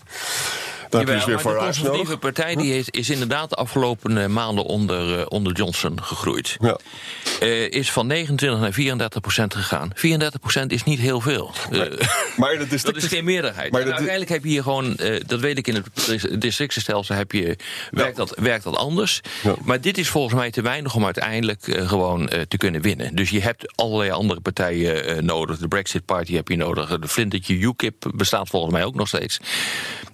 Is 0.99 1.25
weer 1.25 1.39
voor 1.39 1.53
de 1.53 1.59
conservatieve 1.59 2.17
partij 2.17 2.55
die 2.55 2.77
is, 2.77 2.89
is, 2.89 3.09
inderdaad 3.09 3.49
de 3.49 3.55
afgelopen 3.55 4.17
uh, 4.17 4.25
maanden 4.25 4.63
onder, 4.63 5.19
uh, 5.19 5.25
onder 5.27 5.53
Johnson 5.53 6.03
gegroeid. 6.03 6.57
Ja. 6.59 6.77
Uh, 7.43 7.69
is 7.69 7.91
van 7.91 8.07
29 8.07 8.59
naar 8.59 8.73
34 8.73 9.21
procent 9.21 9.55
gegaan. 9.55 9.91
34 9.93 10.39
procent 10.39 10.71
is 10.71 10.83
niet 10.83 10.99
heel 10.99 11.21
veel. 11.21 11.51
maar 12.37 12.57
dat 12.57 12.71
is, 12.71 12.83
dat 12.91 12.95
is 12.95 13.05
geen 13.05 13.23
meerderheid. 13.23 13.71
Maar 13.71 13.83
uiteindelijk 13.83 14.29
heb 14.29 14.43
je 14.43 14.49
hier 14.49 14.63
gewoon, 14.63 14.99
dat 15.25 15.39
weet 15.39 15.57
ik 15.57 15.67
in 15.67 15.75
het 15.75 16.41
districtenstelsel, 16.41 17.15
heb 17.15 17.31
je, 17.31 17.57
werkt, 17.91 18.17
ja. 18.17 18.25
dat, 18.25 18.37
werkt 18.39 18.63
dat 18.63 18.75
anders. 18.75 19.21
Ja. 19.43 19.55
Maar 19.63 19.81
dit 19.81 19.97
is 19.97 20.09
volgens 20.09 20.33
mij 20.33 20.51
te 20.51 20.61
weinig 20.61 20.95
om 20.95 21.05
uiteindelijk 21.05 21.63
gewoon 21.87 22.29
te 22.47 22.57
kunnen 22.57 22.81
winnen. 22.81 23.15
Dus 23.15 23.29
je 23.29 23.41
hebt 23.41 23.75
allerlei 23.75 24.11
andere 24.11 24.41
partijen 24.41 25.25
nodig. 25.25 25.57
De 25.57 25.67
Brexit 25.67 26.05
Party 26.05 26.33
heb 26.33 26.47
je 26.47 26.55
nodig. 26.55 26.99
De 26.99 27.07
flintertje 27.07 27.57
UKIP 27.57 28.11
bestaat 28.15 28.49
volgens 28.49 28.73
mij 28.73 28.85
ook 28.85 28.95
nog 28.95 29.07
steeds. 29.07 29.39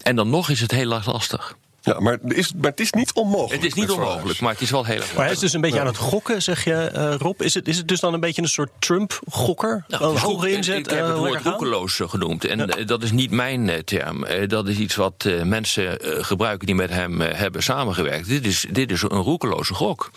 En 0.02 0.16
dan 0.16 0.30
nog 0.30 0.50
is 0.50 0.60
het 0.60 0.72
heel 0.72 0.86
lastig. 0.86 1.56
Ja, 1.88 2.00
maar, 2.00 2.18
is, 2.28 2.54
maar 2.54 2.72
het 2.72 2.80
is 2.80 2.92
niet 2.92 3.14
onmogelijk. 3.14 3.64
Het 3.64 3.64
is 3.64 3.74
niet 3.74 3.90
onmogelijk, 3.90 4.40
maar 4.42 4.52
het 4.52 4.62
is 4.62 4.72
wel 4.72 4.86
heel 4.86 4.96
erg 4.96 5.14
Maar 5.14 5.24
hij 5.24 5.34
is 5.34 5.40
dus 5.40 5.54
een 5.54 5.62
beetje 5.62 5.80
aan 5.80 5.86
het 5.86 5.98
gokken, 5.98 6.42
zeg 6.42 6.64
je, 6.64 6.92
uh, 6.96 7.14
Rob. 7.18 7.42
Is 7.42 7.54
het, 7.54 7.68
is 7.68 7.78
het 7.78 7.88
dus 7.88 8.00
dan 8.00 8.14
een 8.14 8.20
beetje 8.20 8.42
een 8.42 8.48
soort 8.48 8.70
Trump-gokker? 8.80 9.86
Nou, 9.88 10.04
een 10.04 10.22
hoge 10.22 10.52
inzet? 10.52 10.78
Ik 10.78 10.90
heb 10.90 11.00
uh, 11.00 11.08
het 11.08 11.18
woord 11.18 11.42
roekeloos 11.42 12.00
genoemd. 12.04 12.46
En 12.46 12.58
ja. 12.58 12.84
dat 12.84 13.04
is 13.04 13.12
niet 13.12 13.32
mijn 13.32 13.84
term. 13.86 14.26
dat 14.48 14.68
is 14.68 14.78
iets 14.78 14.96
wat 14.96 15.30
mensen 15.44 15.98
gebruiken 16.02 16.66
die 16.66 16.76
met 16.76 16.90
hem 16.90 17.22
hebben 17.22 17.64
samengewerkt. 17.64 18.28
Dit 18.28 18.46
is, 18.46 18.66
dit 18.72 18.92
is 18.92 19.02
een 19.02 19.10
roekeloze 19.10 19.74
gok. 19.74 20.12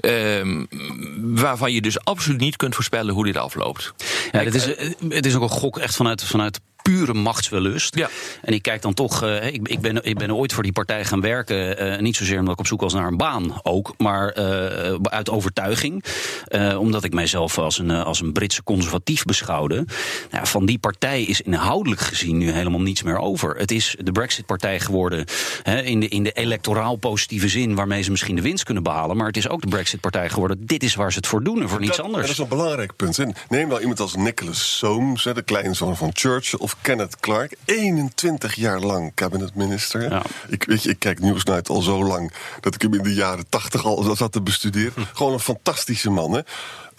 Ehm, 0.00 0.64
waarvan 1.20 1.72
je 1.72 1.80
dus 1.80 2.04
absoluut 2.04 2.40
niet 2.40 2.56
kunt 2.56 2.74
voorspellen 2.74 3.14
hoe 3.14 3.24
dit 3.24 3.36
afloopt. 3.36 3.94
Ja, 4.32 4.42
het, 4.42 4.54
is, 4.54 4.64
het 5.08 5.26
is 5.26 5.34
ook 5.34 5.42
een 5.42 5.48
gok 5.48 5.78
echt 5.78 5.96
vanuit, 5.96 6.24
vanuit 6.24 6.60
pure 6.90 7.14
machtswellust. 7.14 7.96
Ja. 7.96 8.08
En 8.42 8.52
ik 8.52 8.62
kijk 8.62 8.82
dan 8.82 8.94
toch, 8.94 9.24
uh, 9.24 9.46
ik, 9.46 9.68
ik, 9.68 9.80
ben, 9.80 10.04
ik 10.04 10.18
ben 10.18 10.34
ooit 10.34 10.52
voor 10.52 10.62
die 10.62 10.72
partij 10.72 11.04
gaan 11.04 11.20
werken. 11.20 11.86
Uh, 11.86 11.98
niet 11.98 12.16
zozeer 12.16 12.38
omdat 12.38 12.52
ik 12.52 12.58
op 12.58 12.66
zoek 12.66 12.80
was 12.80 12.92
naar 12.92 13.06
een 13.06 13.16
baan 13.16 13.60
ook, 13.62 13.94
maar 13.98 14.38
uh, 14.38 14.94
uit 15.02 15.30
overtuiging. 15.30 16.04
omdat 16.78 17.04
ik 17.04 17.14
mijzelf 17.14 17.58
als 17.58 17.78
een, 17.78 17.90
als 17.90 18.20
een 18.20 18.32
Britse 18.32 18.62
conservatief 18.62 19.24
beschouwde. 19.24 19.84
Nou, 20.30 20.46
van 20.46 20.66
die 20.66 20.78
partij 20.78 21.22
is 21.22 21.40
inhoudelijk 21.40 22.00
gezien 22.00 22.38
nu 22.38 22.50
helemaal 22.50 22.80
niets 22.80 23.02
meer 23.02 23.18
over. 23.18 23.56
Het 23.56 23.70
is 23.70 23.96
de 23.98 24.12
Brexit-partij 24.12 24.80
geworden 24.80 25.24
in, 25.84 26.00
de, 26.00 26.08
in 26.08 26.22
de 26.22 26.32
electoraal 26.32 26.96
positieve 26.96 27.48
zin, 27.48 27.74
waarmee 27.74 28.02
ze 28.02 28.10
misschien 28.10 28.36
de 28.36 28.42
winst 28.42 28.64
kunnen 28.64 28.82
behalen. 28.82 29.16
Maar 29.16 29.26
het 29.26 29.36
is 29.36 29.48
ook 29.48 29.60
de 29.60 29.68
Brexit-partij 29.68 30.28
geworden. 30.28 30.66
Dit 30.66 30.82
is 30.82 30.94
waar 30.94 31.12
ze 31.12 31.18
het 31.18 31.26
voor 31.26 31.42
doen 31.42 31.62
en 31.62 31.68
voor 31.68 31.80
niets 31.80 32.00
anders. 32.00 32.22
Dat 32.22 32.30
is 32.30 32.38
een 32.38 32.48
belangrijk 32.48 32.96
punt. 32.96 33.18
Neem 33.48 33.68
wel 33.68 33.80
iemand 33.80 34.00
als 34.00 34.14
Nicholas 34.14 34.78
Soames, 34.78 35.22
de 35.22 35.42
kleinzoon 35.42 35.96
van 35.96 36.10
Churchill. 36.12 36.58
Of 36.58 36.76
Kenneth 36.82 37.20
Clark, 37.20 37.54
21 37.64 38.54
jaar 38.54 38.80
lang 38.80 39.14
cabinetminister. 39.14 40.10
Ja. 40.10 40.22
Ik, 40.48 40.64
weet 40.64 40.82
je, 40.82 40.90
ik 40.90 40.98
kijk 40.98 41.20
Nieuwsnight 41.20 41.68
al 41.68 41.82
zo 41.82 42.04
lang 42.04 42.32
dat 42.60 42.74
ik 42.74 42.82
hem 42.82 42.94
in 42.94 43.02
de 43.02 43.14
jaren 43.14 43.48
80 43.48 43.84
al 43.84 44.16
zat 44.16 44.32
te 44.32 44.42
bestuderen. 44.42 44.92
Hm. 44.94 45.00
Gewoon 45.12 45.32
een 45.32 45.40
fantastische 45.40 46.10
man, 46.10 46.32
hè? 46.32 46.40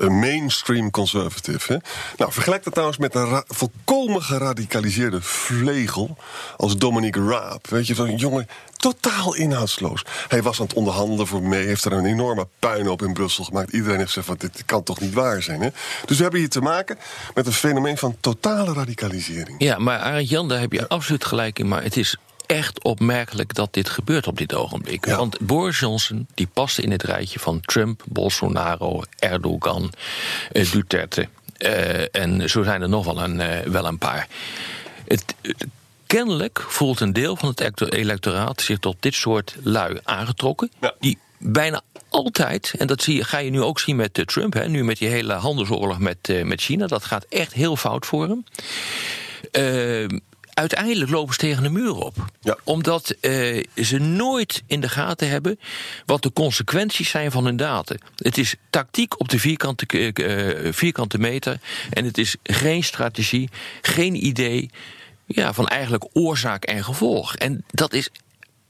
Mainstream 0.09 0.91
conservative. 0.91 1.73
Hè? 1.73 1.79
Nou, 2.17 2.31
vergelijk 2.31 2.63
dat 2.63 2.73
trouwens 2.73 2.99
met 2.99 3.15
een 3.15 3.43
volkomen 3.47 4.21
geradicaliseerde 4.21 5.21
vlegel 5.21 6.17
als 6.57 6.77
Dominic 6.77 7.15
Raab. 7.15 7.67
Weet 7.67 7.87
je, 7.87 7.95
van 7.95 8.15
jongen, 8.15 8.47
totaal 8.75 9.35
inhoudsloos. 9.35 10.05
Hij 10.27 10.41
was 10.41 10.59
aan 10.59 10.65
het 10.65 10.75
onderhandelen 10.75 11.27
voor 11.27 11.43
mee, 11.43 11.65
heeft 11.65 11.85
er 11.85 11.93
een 11.93 12.05
enorme 12.05 12.47
puin 12.59 12.89
op 12.89 13.01
in 13.01 13.13
Brussel 13.13 13.43
gemaakt. 13.43 13.73
Iedereen 13.73 13.97
heeft 13.97 14.07
gezegd 14.07 14.27
van 14.27 14.35
dit 14.39 14.65
kan 14.65 14.83
toch 14.83 14.99
niet 14.99 15.13
waar 15.13 15.41
zijn. 15.41 15.61
Hè? 15.61 15.69
Dus 16.05 16.17
we 16.17 16.23
hebben 16.23 16.39
hier 16.39 16.49
te 16.49 16.61
maken 16.61 16.97
met 17.33 17.45
een 17.45 17.53
fenomeen 17.53 17.97
van 17.97 18.15
totale 18.19 18.73
radicalisering. 18.73 19.55
Ja, 19.57 19.77
maar 19.77 19.99
Arend 19.99 20.29
Jan, 20.29 20.47
daar 20.47 20.59
heb 20.59 20.71
je 20.71 20.87
absoluut 20.87 21.25
gelijk 21.25 21.59
in. 21.59 21.67
Maar 21.67 21.83
het 21.83 21.97
is 21.97 22.17
echt 22.51 22.83
opmerkelijk 22.83 23.53
dat 23.53 23.73
dit 23.73 23.89
gebeurt 23.89 24.27
op 24.27 24.37
dit 24.37 24.53
ogenblik. 24.53 25.05
Want 25.05 25.39
Boris 25.39 25.79
Johnson 25.79 26.27
die 26.33 26.47
past 26.53 26.79
in 26.79 26.91
het 26.91 27.03
rijtje 27.03 27.39
van 27.39 27.61
Trump, 27.61 28.03
Bolsonaro, 28.05 29.03
Erdogan, 29.19 29.91
eh, 30.51 30.71
Duterte. 30.71 31.27
Uh, 31.57 32.15
en 32.15 32.49
zo 32.49 32.63
zijn 32.63 32.81
er 32.81 32.89
nog 32.89 33.05
wel 33.05 33.23
een, 33.23 33.39
uh, 33.39 33.59
wel 33.59 33.85
een 33.85 33.97
paar. 33.97 34.27
Het, 35.07 35.35
kennelijk 36.05 36.65
voelt 36.67 36.99
een 36.99 37.13
deel 37.13 37.35
van 37.35 37.49
het 37.55 37.93
electoraat 37.93 38.61
zich 38.61 38.79
tot 38.79 38.95
dit 38.99 39.13
soort 39.13 39.55
lui 39.63 39.99
aangetrokken. 40.03 40.71
Die 40.99 41.17
bijna 41.37 41.81
altijd, 42.09 42.73
en 42.77 42.87
dat 42.87 43.01
zie 43.01 43.15
je, 43.15 43.23
ga 43.23 43.37
je 43.37 43.49
nu 43.49 43.61
ook 43.61 43.79
zien 43.79 43.95
met 43.95 44.17
uh, 44.17 44.25
Trump, 44.25 44.53
hè, 44.53 44.67
nu 44.67 44.83
met 44.83 44.97
die 44.97 45.07
hele 45.07 45.33
handelsoorlog 45.33 45.99
met, 45.99 46.29
uh, 46.29 46.43
met 46.43 46.61
China, 46.61 46.87
dat 46.87 47.05
gaat 47.05 47.25
echt 47.29 47.53
heel 47.53 47.75
fout 47.75 48.05
voor 48.05 48.27
hem. 48.27 48.43
Uh, 49.51 50.19
uiteindelijk 50.61 51.11
lopen 51.11 51.33
ze 51.33 51.39
tegen 51.39 51.63
de 51.63 51.69
muur 51.69 51.95
op. 51.95 52.15
Ja. 52.41 52.57
Omdat 52.63 53.15
uh, 53.21 53.63
ze 53.75 53.97
nooit 53.97 54.63
in 54.67 54.81
de 54.81 54.89
gaten 54.89 55.29
hebben 55.29 55.59
wat 56.05 56.23
de 56.23 56.33
consequenties 56.33 57.09
zijn 57.09 57.31
van 57.31 57.45
hun 57.45 57.57
daden. 57.57 57.99
Het 58.15 58.37
is 58.37 58.55
tactiek 58.69 59.19
op 59.19 59.29
de 59.29 59.39
vierkante, 59.39 59.85
uh, 60.13 60.73
vierkante 60.73 61.17
meter. 61.17 61.59
En 61.89 62.05
het 62.05 62.17
is 62.17 62.35
geen 62.43 62.83
strategie, 62.83 63.49
geen 63.81 64.25
idee 64.25 64.69
ja, 65.25 65.53
van 65.53 65.67
eigenlijk 65.67 66.05
oorzaak 66.13 66.63
en 66.63 66.83
gevolg. 66.83 67.35
En 67.35 67.63
dat 67.67 67.93
is 67.93 68.09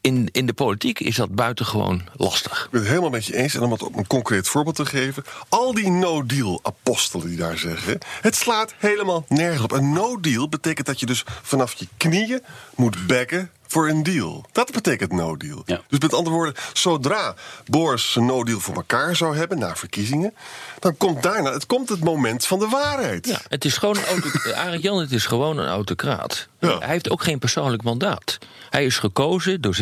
in, 0.01 0.29
in 0.31 0.45
de 0.45 0.53
politiek 0.53 0.99
is 0.99 1.15
dat 1.15 1.35
buitengewoon 1.35 2.01
lastig. 2.15 2.63
Ik 2.63 2.71
ben 2.71 2.79
het 2.79 2.89
helemaal 2.89 3.09
met 3.09 3.25
je 3.25 3.35
eens. 3.35 3.55
En 3.55 3.61
om 3.61 3.71
het 3.71 3.83
op 3.83 3.95
een 3.95 4.07
concreet 4.07 4.47
voorbeeld 4.47 4.75
te 4.75 4.85
geven. 4.85 5.23
Al 5.49 5.73
die 5.73 5.89
no-deal-apostelen 5.89 7.27
die 7.27 7.37
daar 7.37 7.57
zeggen. 7.57 7.97
Het 8.21 8.35
slaat 8.35 8.73
helemaal 8.77 9.25
nergens 9.27 9.63
op. 9.63 9.71
Een 9.71 9.93
no-deal 9.93 10.49
betekent 10.49 10.87
dat 10.87 10.99
je 10.99 11.05
dus 11.05 11.23
vanaf 11.41 11.73
je 11.73 11.87
knieën 11.97 12.41
moet 12.75 13.07
bekken 13.07 13.51
voor 13.71 13.89
een 13.89 14.03
deal. 14.03 14.45
Dat 14.51 14.71
betekent 14.71 15.11
no 15.11 15.37
deal. 15.37 15.61
Ja. 15.65 15.81
Dus 15.87 15.99
met 15.99 16.13
andere 16.13 16.35
woorden, 16.35 16.53
zodra 16.73 17.35
Boris 17.65 18.15
een 18.15 18.25
no 18.25 18.43
deal 18.43 18.59
voor 18.59 18.75
elkaar 18.75 19.15
zou 19.15 19.37
hebben 19.37 19.59
na 19.59 19.75
verkiezingen, 19.75 20.33
dan 20.79 20.97
komt 20.97 21.23
daarna 21.23 21.53
het, 21.53 21.65
komt 21.65 21.89
het 21.89 22.03
moment 22.03 22.45
van 22.45 22.59
de 22.59 22.67
waarheid. 22.67 23.27
Ja, 23.27 23.39
het 23.49 23.65
is 23.65 23.77
gewoon 23.77 23.97
een 23.97 24.79
Jan, 24.81 24.99
het 24.99 25.11
is 25.11 25.25
gewoon 25.25 25.57
een 25.57 25.67
autocraat. 25.67 26.47
Ja. 26.59 26.77
Hij 26.77 26.87
heeft 26.87 27.09
ook 27.09 27.23
geen 27.23 27.39
persoonlijk 27.39 27.83
mandaat. 27.83 28.37
Hij 28.69 28.85
is 28.85 28.97
gekozen 28.99 29.61
door 29.61 29.75
66% 29.75 29.77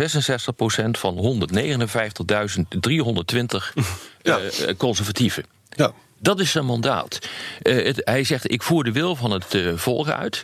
van 0.91 1.47
159.320 1.53 3.73
Ja. 4.21 4.37
eh, 4.39 4.75
conservatieven. 4.77 5.45
Ja. 5.69 5.91
Dat 6.21 6.39
is 6.39 6.51
zijn 6.51 6.65
mandaat. 6.65 7.19
Eh, 7.61 7.85
het- 7.85 8.01
hij 8.03 8.23
zegt: 8.23 8.51
Ik 8.51 8.63
voer 8.63 8.83
de 8.83 8.91
wil 8.91 9.15
van 9.15 9.31
het 9.31 9.53
eh, 9.53 9.71
volk 9.75 10.07
uit. 10.09 10.43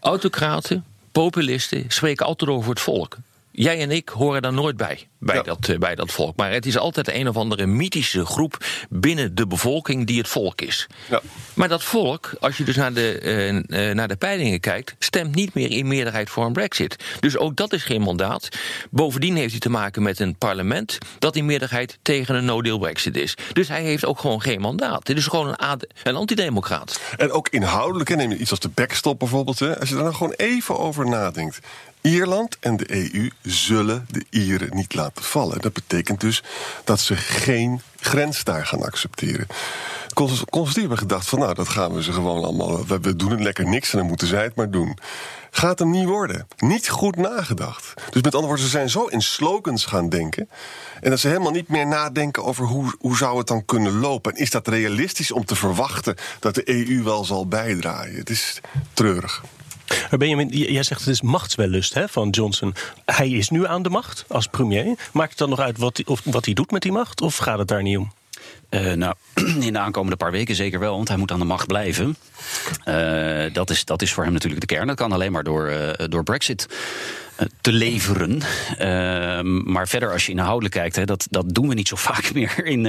Autocraten, 0.00 0.84
populisten 1.12 1.84
spreken 1.88 2.26
altijd 2.26 2.50
over 2.50 2.70
het 2.70 2.80
volk. 2.80 3.16
Jij 3.52 3.80
en 3.80 3.90
ik 3.90 4.08
horen 4.08 4.42
daar 4.42 4.52
nooit 4.52 4.76
bij, 4.76 5.08
bij, 5.18 5.36
Ja. 5.36 5.42
dat, 5.42 5.68
eh, 5.68 5.78
bij 5.78 5.94
dat 5.94 6.10
volk. 6.12 6.36
Maar 6.36 6.52
het 6.52 6.66
is 6.66 6.78
altijd 6.78 7.08
een 7.12 7.28
of 7.28 7.36
andere 7.36 7.66
mythische 7.66 8.24
groep 8.26 8.64
binnen 8.88 9.34
de 9.34 9.46
bevolking 9.46 10.06
die 10.06 10.18
het 10.18 10.28
volk 10.28 10.60
is. 10.60 10.86
Ja. 11.08 11.20
Maar 11.54 11.68
dat 11.68 11.82
volk, 11.84 12.30
als 12.40 12.56
je 12.56 12.64
dus 12.64 12.76
naar 12.76 12.92
de, 12.92 13.18
eh, 13.18 13.88
eh, 13.88 13.94
naar 13.96 14.08
de 14.08 14.16
peilingen 14.16 14.60
kijkt, 14.60 14.94
stemt 14.98 15.34
niet 15.34 15.54
meer 15.54 15.70
in 15.70 15.86
meerderheid 15.86 16.30
voor 16.30 16.44
een 16.44 16.52
brexit. 16.52 16.96
Dus 17.20 17.36
ook 17.36 17.56
dat 17.56 17.72
is 17.72 17.84
geen 17.84 18.00
mandaat. 18.00 18.48
Bovendien 18.90 19.36
heeft 19.36 19.50
hij 19.50 19.60
te 19.60 19.70
maken 19.70 20.02
met 20.02 20.20
een 20.20 20.36
parlement 20.36 20.98
dat 21.18 21.36
in 21.36 21.46
meerderheid 21.46 21.98
tegen 22.02 22.34
een 22.34 22.44
no-deal 22.44 22.78
brexit 22.78 23.16
is. 23.16 23.34
Dus 23.52 23.68
hij 23.68 23.82
heeft 23.82 24.04
ook 24.04 24.18
gewoon 24.18 24.42
geen 24.42 24.60
mandaat. 24.60 25.06
Dit 25.06 25.16
is 25.16 25.26
gewoon 25.26 25.48
een, 25.48 25.80
een 26.02 26.16
antidemocraat. 26.16 27.00
En 27.16 27.30
ook 27.32 27.48
inhoudelijk, 27.48 28.16
neem 28.16 28.30
je 28.30 28.36
iets 28.38 28.50
als 28.50 28.60
de 28.60 28.68
backstop 28.68 29.18
bijvoorbeeld. 29.18 29.58
Hè, 29.58 29.80
als 29.80 29.88
je 29.88 29.94
daar 29.94 30.04
nou 30.04 30.14
gewoon 30.16 30.32
even 30.32 30.78
over 30.78 31.08
nadenkt. 31.08 31.58
Ierland 32.00 32.56
en 32.60 32.76
de 32.76 33.14
EU 33.14 33.30
zullen 33.42 34.06
de 34.08 34.24
Ieren 34.30 34.76
niet 34.76 34.94
laten 34.94 35.24
vallen. 35.24 35.60
Dat 35.60 35.72
betekent 35.72 36.20
dus 36.20 36.42
dat 36.84 37.00
ze 37.00 37.16
geen 37.16 37.80
grens 38.00 38.44
daar 38.44 38.66
gaan 38.66 38.82
accepteren. 38.82 39.46
Cons- 40.14 40.44
Conservatieven 40.44 40.80
hebben 40.80 40.98
gedacht 40.98 41.28
van 41.28 41.38
nou, 41.38 41.54
dat 41.54 41.68
gaan 41.68 41.94
we 41.94 42.02
ze 42.02 42.12
gewoon 42.12 42.44
allemaal... 42.44 42.86
We, 42.86 43.16
doen 43.16 43.30
het 43.30 43.40
lekker 43.40 43.68
niks 43.68 43.92
en 43.92 43.98
dan 43.98 44.06
moeten 44.06 44.26
zij 44.26 44.42
het 44.42 44.54
maar 44.54 44.70
doen. 44.70 44.98
Gaat 45.50 45.78
hem 45.78 45.90
niet 45.90 46.06
worden. 46.06 46.46
Niet 46.56 46.88
goed 46.88 47.16
nagedacht. 47.16 47.94
Dus 47.94 48.22
met 48.22 48.34
andere 48.34 48.46
woorden, 48.46 48.64
ze 48.64 48.70
zijn 48.70 48.90
zo 48.90 49.04
in 49.04 49.22
slogans 49.22 49.84
gaan 49.84 50.08
denken... 50.08 50.48
en 51.00 51.10
dat 51.10 51.20
ze 51.20 51.28
helemaal 51.28 51.52
niet 51.52 51.68
meer 51.68 51.86
nadenken 51.86 52.44
over 52.44 52.64
hoe, 52.64 52.94
hoe 52.98 53.16
zou 53.16 53.38
het 53.38 53.46
dan 53.46 53.64
kunnen 53.64 53.98
lopen. 53.98 54.32
En 54.32 54.38
is 54.38 54.50
dat 54.50 54.68
realistisch 54.68 55.32
om 55.32 55.44
te 55.44 55.56
verwachten 55.56 56.16
dat 56.38 56.54
de 56.54 56.68
EU 56.68 57.02
wel 57.02 57.24
zal 57.24 57.46
bijdragen? 57.46 58.14
Het 58.14 58.30
is 58.30 58.60
treurig. 58.92 59.42
Maar 60.10 60.18
Benjamin, 60.18 60.48
jij 60.48 60.82
zegt 60.82 61.00
het 61.00 61.08
is 61.08 61.22
machtswellust 61.22 61.94
hè, 61.94 62.08
van 62.08 62.30
Johnson. 62.30 62.74
Hij 63.04 63.30
is 63.30 63.48
nu 63.50 63.66
aan 63.66 63.82
de 63.82 63.90
macht 63.90 64.24
als 64.28 64.46
premier. 64.46 64.96
Maakt 65.12 65.30
het 65.30 65.38
dan 65.38 65.48
nog 65.48 65.60
uit 65.60 65.78
wat 65.78 66.04
of, 66.04 66.20
wat 66.24 66.44
hij 66.44 66.54
doet 66.54 66.70
met 66.70 66.82
die 66.82 66.92
macht? 66.92 67.20
Of 67.20 67.36
gaat 67.36 67.58
het 67.58 67.68
daar 67.68 67.82
niet 67.82 67.96
om? 67.96 68.12
Eh, 68.70 68.92
nou, 68.92 69.14
in 69.60 69.72
de 69.72 69.78
aankomende 69.78 70.16
paar 70.16 70.30
weken 70.30 70.54
zeker 70.54 70.78
wel, 70.80 70.96
want 70.96 71.08
hij 71.08 71.16
moet 71.16 71.32
aan 71.32 71.38
de 71.38 71.44
macht 71.44 71.66
blijven. 71.66 72.16
Eh, 72.84 73.52
dat, 73.52 73.70
is, 73.70 73.84
dat 73.84 74.02
is 74.02 74.12
voor 74.12 74.24
hem 74.24 74.32
natuurlijk 74.32 74.60
de 74.60 74.74
kern. 74.74 74.86
Dat 74.86 74.96
kan 74.96 75.12
alleen 75.12 75.32
maar 75.32 75.44
door, 75.44 75.66
eh, 75.66 76.08
door 76.08 76.22
Brexit 76.22 76.66
te 77.60 77.72
leveren. 77.72 78.40
Eh, 78.78 79.40
maar 79.64 79.88
verder, 79.88 80.12
als 80.12 80.26
je 80.26 80.32
inhoudelijk 80.32 80.74
kijkt, 80.74 80.96
hè, 80.96 81.04
dat, 81.04 81.26
dat 81.30 81.54
doen 81.54 81.68
we 81.68 81.74
niet 81.74 81.88
zo 81.88 81.96
vaak 82.10 82.32
meer 82.34 82.64
in, 82.64 82.86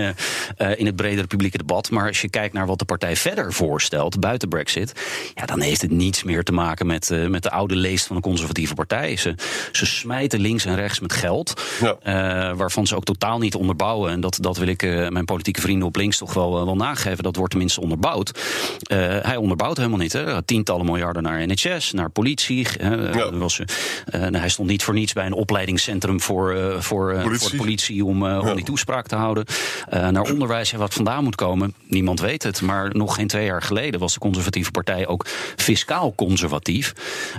in 0.77 0.85
het 0.85 0.95
bredere 0.95 1.27
publieke 1.27 1.57
debat. 1.57 1.89
Maar 1.89 2.07
als 2.07 2.21
je 2.21 2.29
kijkt 2.29 2.53
naar 2.53 2.65
wat 2.65 2.79
de 2.79 2.85
partij 2.85 3.15
verder 3.15 3.53
voorstelt, 3.53 4.19
buiten 4.19 4.49
Brexit, 4.49 4.93
ja, 5.35 5.45
dan 5.45 5.61
heeft 5.61 5.81
het 5.81 5.91
niets 5.91 6.23
meer 6.23 6.43
te 6.43 6.51
maken 6.51 6.85
met, 6.85 7.11
met 7.27 7.43
de 7.43 7.51
oude 7.51 7.75
leest 7.75 8.05
van 8.07 8.15
de 8.15 8.21
conservatieve 8.21 8.73
partij. 8.73 9.15
Ze, 9.15 9.35
ze 9.71 9.85
smijten 9.85 10.39
links 10.39 10.65
en 10.65 10.75
rechts 10.75 10.99
met 10.99 11.13
geld, 11.13 11.61
Ja. 11.81 12.55
waarvan 12.55 12.87
ze 12.87 12.95
ook 12.95 13.03
totaal 13.03 13.39
niet 13.39 13.55
onderbouwen. 13.55 14.11
En 14.11 14.21
dat, 14.21 14.37
dat 14.41 14.57
wil 14.57 14.67
ik 14.67 14.81
mijn 15.09 15.25
politieke 15.25 15.61
vrienden 15.61 15.70
op 15.79 15.95
links 15.95 16.17
toch 16.17 16.33
wel, 16.33 16.57
eh, 16.59 16.63
wel 16.65 16.75
nageven. 16.75 17.23
Dat 17.23 17.35
wordt 17.35 17.51
tenminste 17.51 17.81
onderbouwd. 17.81 18.39
Eh, 18.81 18.97
hij 19.21 19.35
onderbouwt 19.35 19.77
helemaal 19.77 19.97
niet. 19.99 20.13
Hè. 20.13 20.41
Tientallen 20.43 20.85
miljarden 20.85 21.23
naar 21.23 21.45
NHS, 21.47 21.91
naar 21.91 22.09
politie. 22.09 22.67
hè. 22.79 22.95
Ja. 22.95 23.31
Was, 23.31 23.59
eh, 24.05 24.19
nou, 24.21 24.37
hij 24.37 24.49
stond 24.49 24.69
niet 24.69 24.83
voor 24.83 24.93
niets 24.93 25.13
bij 25.13 25.25
een 25.25 25.33
opleidingscentrum 25.33 26.21
voor, 26.21 26.53
eh, 26.55 26.79
voor, 26.79 27.11
eh, 27.11 27.21
Politie. 27.21 27.39
voor 27.41 27.49
de 27.51 27.57
politie 27.57 28.05
om, 28.05 28.25
eh, 28.27 28.39
om 28.41 28.47
Ja. 28.47 28.53
die 28.53 28.63
toespraak 28.65 29.07
te 29.07 29.15
houden. 29.15 29.45
Eh, 29.89 30.07
naar 30.07 30.23
onderwijs 30.23 30.73
en 30.73 30.79
wat 30.79 30.93
vandaan 30.93 31.23
moet 31.23 31.35
komen. 31.35 31.73
Niemand 31.87 32.19
weet 32.19 32.43
het. 32.43 32.61
Maar 32.61 32.89
nog 32.95 33.15
geen 33.15 33.27
twee 33.27 33.45
jaar 33.45 33.61
geleden 33.61 33.99
was 33.99 34.13
de 34.13 34.19
conservatieve 34.19 34.71
partij 34.71 35.07
ook 35.07 35.25
fiscaal 35.55 36.13
conservatief. 36.15 36.93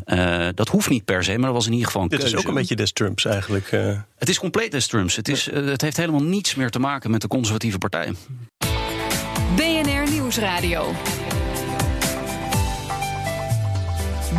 Eh, 0.04 0.48
dat 0.54 0.68
hoeft 0.68 0.88
niet 0.90 1.04
per 1.04 1.24
se, 1.24 1.32
maar 1.32 1.46
dat 1.46 1.54
was 1.54 1.66
in 1.66 1.72
ieder 1.72 1.86
geval 1.86 2.02
een 2.02 2.08
Dit 2.08 2.22
is 2.22 2.36
ook 2.36 2.44
een 2.46 2.54
beetje 2.54 2.76
des 2.76 2.92
Trumps 2.92 3.24
eigenlijk. 3.24 3.66
eh. 3.72 3.98
Het 4.18 4.28
is 4.30 4.38
compleet 4.38 4.70
des 4.70 4.86
Trumps. 4.86 5.16
Het, 5.16 5.28
is, 5.28 5.50
het 5.52 5.80
heeft 5.80 5.96
helemaal 5.96 6.22
niets 6.22 6.54
meer 6.54 6.70
te 6.70 6.78
maken 6.78 7.10
met 7.10 7.20
de 7.20 7.28
conservatieve 7.28 7.78
partij. 7.78 8.12
BNR 9.56 10.10
Nieuwsradio. 10.10 10.84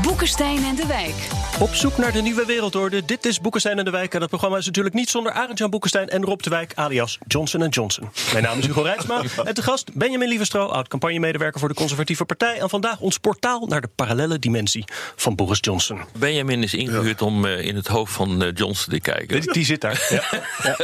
Boekenstein 0.02 0.64
en 0.64 0.76
de 0.76 0.86
Wijk. 0.86 1.16
Op 1.60 1.74
zoek 1.74 1.98
naar 1.98 2.12
de 2.12 2.22
nieuwe 2.22 2.46
wereldorde. 2.46 3.06
Dit 3.06 3.26
is 3.26 3.40
Boekenstein 3.40 3.78
en 3.78 3.86
de 3.86 3.92
Wijk. 3.92 4.14
En 4.14 4.20
dat 4.20 4.30
programma 4.30 4.58
is 4.58 4.66
natuurlijk 4.66 4.96
niet 4.96 5.10
zonder 5.10 5.32
Arend-Jan 5.32 5.70
Boekenstein 5.70 6.10
en 6.10 6.24
Rob 6.24 6.42
de 6.42 6.50
Wijk, 6.50 6.72
alias 6.76 7.18
Johnson 7.28 7.68
Johnson. 7.68 8.10
Mijn 8.32 8.44
naam 8.44 8.58
is 8.58 8.66
Hugo 8.66 8.82
Reitsma. 8.82 9.22
en 9.44 9.54
te 9.54 9.62
gast 9.62 9.94
Benjamin 9.94 10.28
Lieverstro, 10.28 10.66
oud-campagnemedewerker 10.66 11.60
voor 11.60 11.70
de 11.70 11.76
Conservatieve 11.76 12.26
Partij. 12.26 12.60
En 12.60 12.70
vandaag 12.70 13.00
ons 13.00 13.18
portaal 13.18 13.66
naar 13.66 13.82
de 13.82 13.90
parallele 13.96 14.40
dimensie 14.40 14.86
van 15.16 15.36
Boris 15.36 15.58
Johnson. 15.62 16.00
Benjamin 16.18 16.64
is 16.64 16.74
ingehuurd 16.74 17.22
om 17.22 17.46
eh, 17.46 17.66
in 17.66 17.76
het 17.76 17.88
hoofd 17.88 18.14
van 18.14 18.44
eh, 18.44 18.50
Johnson 18.54 18.94
te 18.94 19.00
kijken. 19.00 19.42
Die, 19.42 19.54
die 19.54 19.66
zit 19.66 19.82
daar. 19.82 20.08
Ja. 20.10 20.22
Ja. 20.64 20.78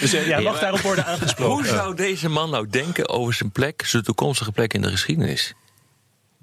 Dus 0.00 0.12
eh, 0.12 0.26
jij 0.26 0.42
mag 0.42 0.60
daarop 0.60 0.80
worden 0.80 1.06
aangesproken. 1.06 1.54
Hoe 1.54 1.66
zou 1.66 1.94
deze 1.94 2.28
man 2.28 2.50
nou 2.50 2.68
denken 2.70 3.08
over 3.08 3.34
zijn 3.34 3.50
plek, 3.50 3.82
zijn 3.86 4.02
toekomstige 4.02 4.52
plek 4.52 4.74
in 4.74 4.82
de 4.82 4.90
geschiedenis? 4.90 5.54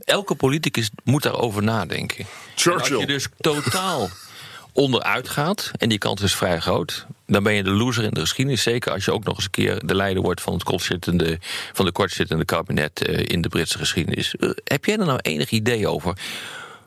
Elke 0.06 0.36
politicus 0.36 0.90
moet 1.04 1.24
daarover 1.24 1.64
nadenken. 1.64 2.26
En 2.66 2.74
als 2.74 2.88
je 2.88 3.06
dus 3.06 3.28
totaal 3.38 4.10
onderuit 4.74 5.30
gaat, 5.30 5.72
en 5.78 5.90
die 5.90 5.98
kans 5.98 6.22
is 6.22 6.36
vrij 6.36 6.60
groot, 6.60 7.06
dan 7.28 7.44
ben 7.44 7.54
je 7.54 7.64
de 7.64 7.70
loser 7.70 8.04
in 8.04 8.10
de 8.10 8.20
geschiedenis. 8.20 8.64
Zeker 8.64 8.92
als 8.92 9.06
je 9.06 9.14
ook 9.14 9.24
nog 9.24 9.36
eens 9.36 9.46
een 9.46 9.52
keer 9.52 9.86
de 9.86 9.96
leider 9.96 10.24
wordt 10.24 10.42
van 10.42 10.54
het 10.54 10.64
kortzittende, 10.64 11.38
van 11.74 11.86
de 11.86 11.92
kortzittende 11.92 12.46
kabinet 12.46 13.06
eh, 13.06 13.26
in 13.28 13.42
de 13.42 13.50
Britse 13.50 13.78
geschiedenis. 13.78 14.36
Eh, 14.36 14.50
heb 14.64 14.86
jij 14.86 14.98
er 14.98 15.06
nou 15.06 15.20
enig 15.22 15.50
idee 15.50 15.88
over 15.88 16.18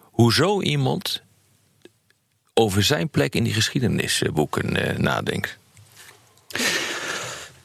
hoe 0.02 0.32
zo 0.32 0.62
iemand 0.62 1.22
over 2.54 2.82
zijn 2.82 3.08
plek 3.08 3.34
in 3.34 3.44
die 3.44 3.52
geschiedenisboeken 3.52 4.76
eh, 4.76 4.98
nadenkt? 4.98 5.58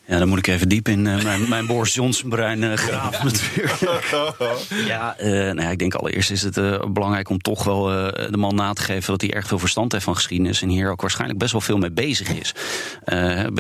Ja, 0.06 0.20
dan 0.20 0.28
moet 0.28 0.38
ik 0.38 0.48
even 0.48 0.70
diep 0.70 0.88
in 0.88 1.08
eh, 1.08 1.24
mijn, 1.24 1.50
mijn 1.50 1.66
Boris 1.66 1.94
Johnson 1.94 2.30
brein 2.30 2.64
eh, 2.64 2.78
graven 2.78 3.26
natuurlijk. 3.26 3.82
Ja, 4.86 5.18
eh, 5.18 5.30
nou 5.30 5.62
ja, 5.62 5.70
ik 5.70 5.80
denk 5.80 5.94
allereerst 5.94 6.32
is 6.32 6.42
het 6.42 6.56
belangrijk 6.94 7.30
om 7.30 7.42
toch 7.42 7.64
wel 7.64 7.84
de 8.30 8.38
man 8.38 8.56
na 8.56 8.74
te 8.74 8.82
geven 8.82 9.12
dat 9.12 9.22
hij 9.22 9.34
erg 9.34 9.48
veel 9.48 9.60
verstand 9.60 9.92
heeft 9.92 10.04
van 10.04 10.16
geschiedenis 10.16 10.62
en 10.62 10.70
hier 10.70 10.92
ook 10.92 11.02
waarschijnlijk 11.02 11.40
best 11.40 11.52
wel 11.52 11.62
veel 11.62 11.78
mee 11.78 11.92
bezig 11.92 12.30
is. 12.30 12.54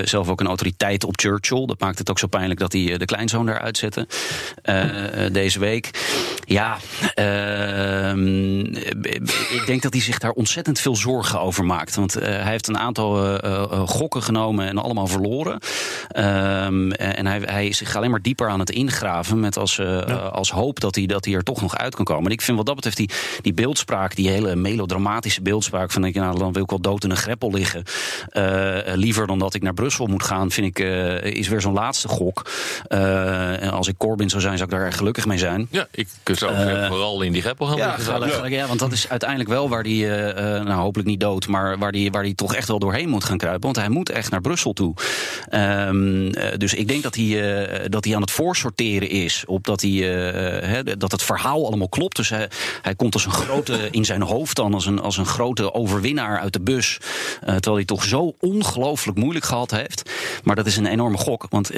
Zelf 0.04 0.30
ook 0.30 0.40
een 0.40 0.48
autoriteit 0.48 1.04
op 1.04 1.20
Churchill. 1.20 1.66
Dat 1.66 1.80
maakt 1.80 1.98
het 1.98 2.10
ook 2.10 2.20
zo 2.20 2.28
pijnlijk 2.28 2.60
dat 2.60 2.74
hij 2.74 2.98
de 2.98 3.06
kleinzoon 3.06 3.46
daar 3.46 3.60
uitzette 3.60 4.08
eh, 4.62 5.26
eh, 5.26 5.34
deze 5.34 5.60
week. 5.60 5.90
Ja, 6.46 6.78
ehm, 7.14 8.60
ik 9.54 9.64
denk 9.66 9.82
dat 9.82 9.94
hij 9.94 10.02
zich 10.02 10.20
daar 10.20 10.32
ontzettend 10.32 10.80
veel 10.80 10.96
zorgen 10.96 11.40
over 11.40 11.66
maakt. 11.66 11.96
Want 11.96 12.14
hij 12.14 12.44
heeft 12.44 12.68
een 12.68 12.78
aantal 12.78 13.38
gokken 13.88 14.24
genomen 14.24 14.68
en 14.68 14.78
allemaal 14.78 15.08
verloren. 15.08 15.60
Ehm, 16.34 16.92
en 16.92 17.26
hij, 17.26 17.42
hij 17.46 17.68
is 17.68 17.78
zich 17.78 17.96
alleen 17.96 18.12
maar 18.12 18.22
dieper 18.22 18.50
aan 18.50 18.60
het 18.60 18.70
ingraven 18.70 19.40
met 19.40 19.58
als, 19.58 19.80
eh, 19.80 20.32
als 20.32 20.52
hoop 20.52 20.80
dat 20.80 20.96
hij, 20.96 21.06
dat 21.06 21.26
hij 21.26 21.34
er 21.34 21.44
toch 21.44 21.62
nog 21.62 21.78
uit 21.78 21.96
kan 21.96 22.06
komen. 22.06 22.26
En 22.26 22.32
ik 22.32 22.42
vind 22.42 22.58
wat 22.58 22.66
dat 22.66 22.76
betreft 22.76 22.98
die, 22.98 23.10
die 23.42 23.54
beeldspraak, 23.54 24.16
die 24.16 24.30
hele 24.30 24.56
melodramatische 24.56 25.42
beeldspraak 25.42 25.92
van 25.92 26.02
denk 26.02 26.14
je, 26.14 26.20
nou, 26.20 26.38
dan 26.38 26.54
wil 26.54 26.64
ik 26.64 26.70
wel 26.70 26.80
dood 26.82 27.04
in 27.04 27.10
een 27.12 27.18
greppel 27.18 27.52
liggen. 27.52 27.84
Eh, 28.30 28.78
liever 28.96 29.28
dan 29.28 29.40
dat 29.40 29.54
ik 29.54 29.62
naar 29.62 29.74
Brussel 29.74 30.06
moet 30.08 30.24
gaan, 30.24 30.52
vind 30.52 30.68
ik, 30.68 30.80
eh, 30.80 31.24
is 31.24 31.48
weer 31.48 31.62
zo'n 31.62 31.74
laatste 31.74 32.08
gok. 32.08 32.50
Eh, 32.88 33.62
en 33.64 33.72
als 33.72 33.88
ik 33.88 33.98
Corbyn 33.98 34.30
zou 34.30 34.42
zijn, 34.42 34.58
zou 34.58 34.70
ik 34.70 34.76
daar 34.76 34.86
erg 34.86 34.98
gelukkig 34.98 35.26
mee 35.26 35.38
zijn. 35.38 35.68
Ja, 35.72 35.88
ik 35.92 36.08
zou 36.32 36.54
Eh, 36.54 36.88
vooral 36.88 37.22
in 37.22 37.32
die 37.32 37.42
greppel 37.42 37.66
gaan 37.68 37.78
Ja, 37.78 37.96
liggen. 37.96 38.34
ga- 38.34 38.46
ja, 38.46 38.68
want 38.68 38.80
dat 38.80 38.92
is 38.92 39.10
uiteindelijk 39.10 39.50
wel 39.50 39.70
waar 39.70 39.84
hij, 39.84 39.92
eh, 39.92 40.30
eh, 40.58 40.66
nou 40.66 40.82
hopelijk 40.82 41.10
niet 41.10 41.20
dood, 41.20 41.48
maar 41.48 41.78
waar 41.78 41.92
hij 41.92 42.10
waar 42.12 42.24
die 42.24 42.36
toch 42.36 42.56
echt 42.56 42.68
wel 42.68 42.80
doorheen 42.80 43.10
moet 43.10 43.24
gaan 43.24 43.38
kruipen. 43.38 43.62
Want 43.64 43.76
hij 43.76 43.90
moet 43.90 44.10
echt 44.10 44.32
naar 44.32 44.42
Brussel 44.42 44.74
toe. 44.74 44.94
Ehm, 45.50 46.23
eh, 46.32 46.58
dus 46.58 46.74
ik 46.74 46.88
denk 46.88 47.04
dat 47.04 47.16
hij, 47.16 47.64
eh, 47.66 47.86
dat 47.90 48.06
hij 48.06 48.16
aan 48.16 48.22
het 48.22 48.32
voorsorteren 48.32 49.10
is 49.10 49.44
op 49.48 49.66
dat, 49.66 49.82
hij, 49.82 50.22
eh, 50.72 50.96
dat 50.98 51.12
het 51.12 51.24
verhaal 51.24 51.68
allemaal 51.68 51.90
klopt. 51.90 52.16
Dus 52.16 52.30
hij, 52.30 52.50
hij 52.82 52.96
komt 52.96 53.14
als 53.14 53.26
een 53.26 53.32
grote, 53.32 53.88
in 53.92 54.06
zijn 54.06 54.22
hoofd 54.22 54.56
dan, 54.56 54.74
als 54.74 54.86
een, 54.86 55.00
als 55.00 55.18
een 55.18 55.26
grote 55.26 55.74
overwinnaar 55.74 56.40
uit 56.40 56.54
de 56.54 56.62
bus. 56.62 56.98
Terwijl 57.40 57.76
hij 57.76 57.86
toch 57.86 58.04
zo 58.04 58.36
ongelooflijk 58.40 59.18
moeilijk 59.18 59.46
gehad 59.46 59.72
heeft. 59.72 60.10
Maar 60.44 60.56
dat 60.56 60.66
is 60.66 60.78
een 60.78 60.86
enorme 60.86 61.18
gok. 61.18 61.46
Want 61.50 61.72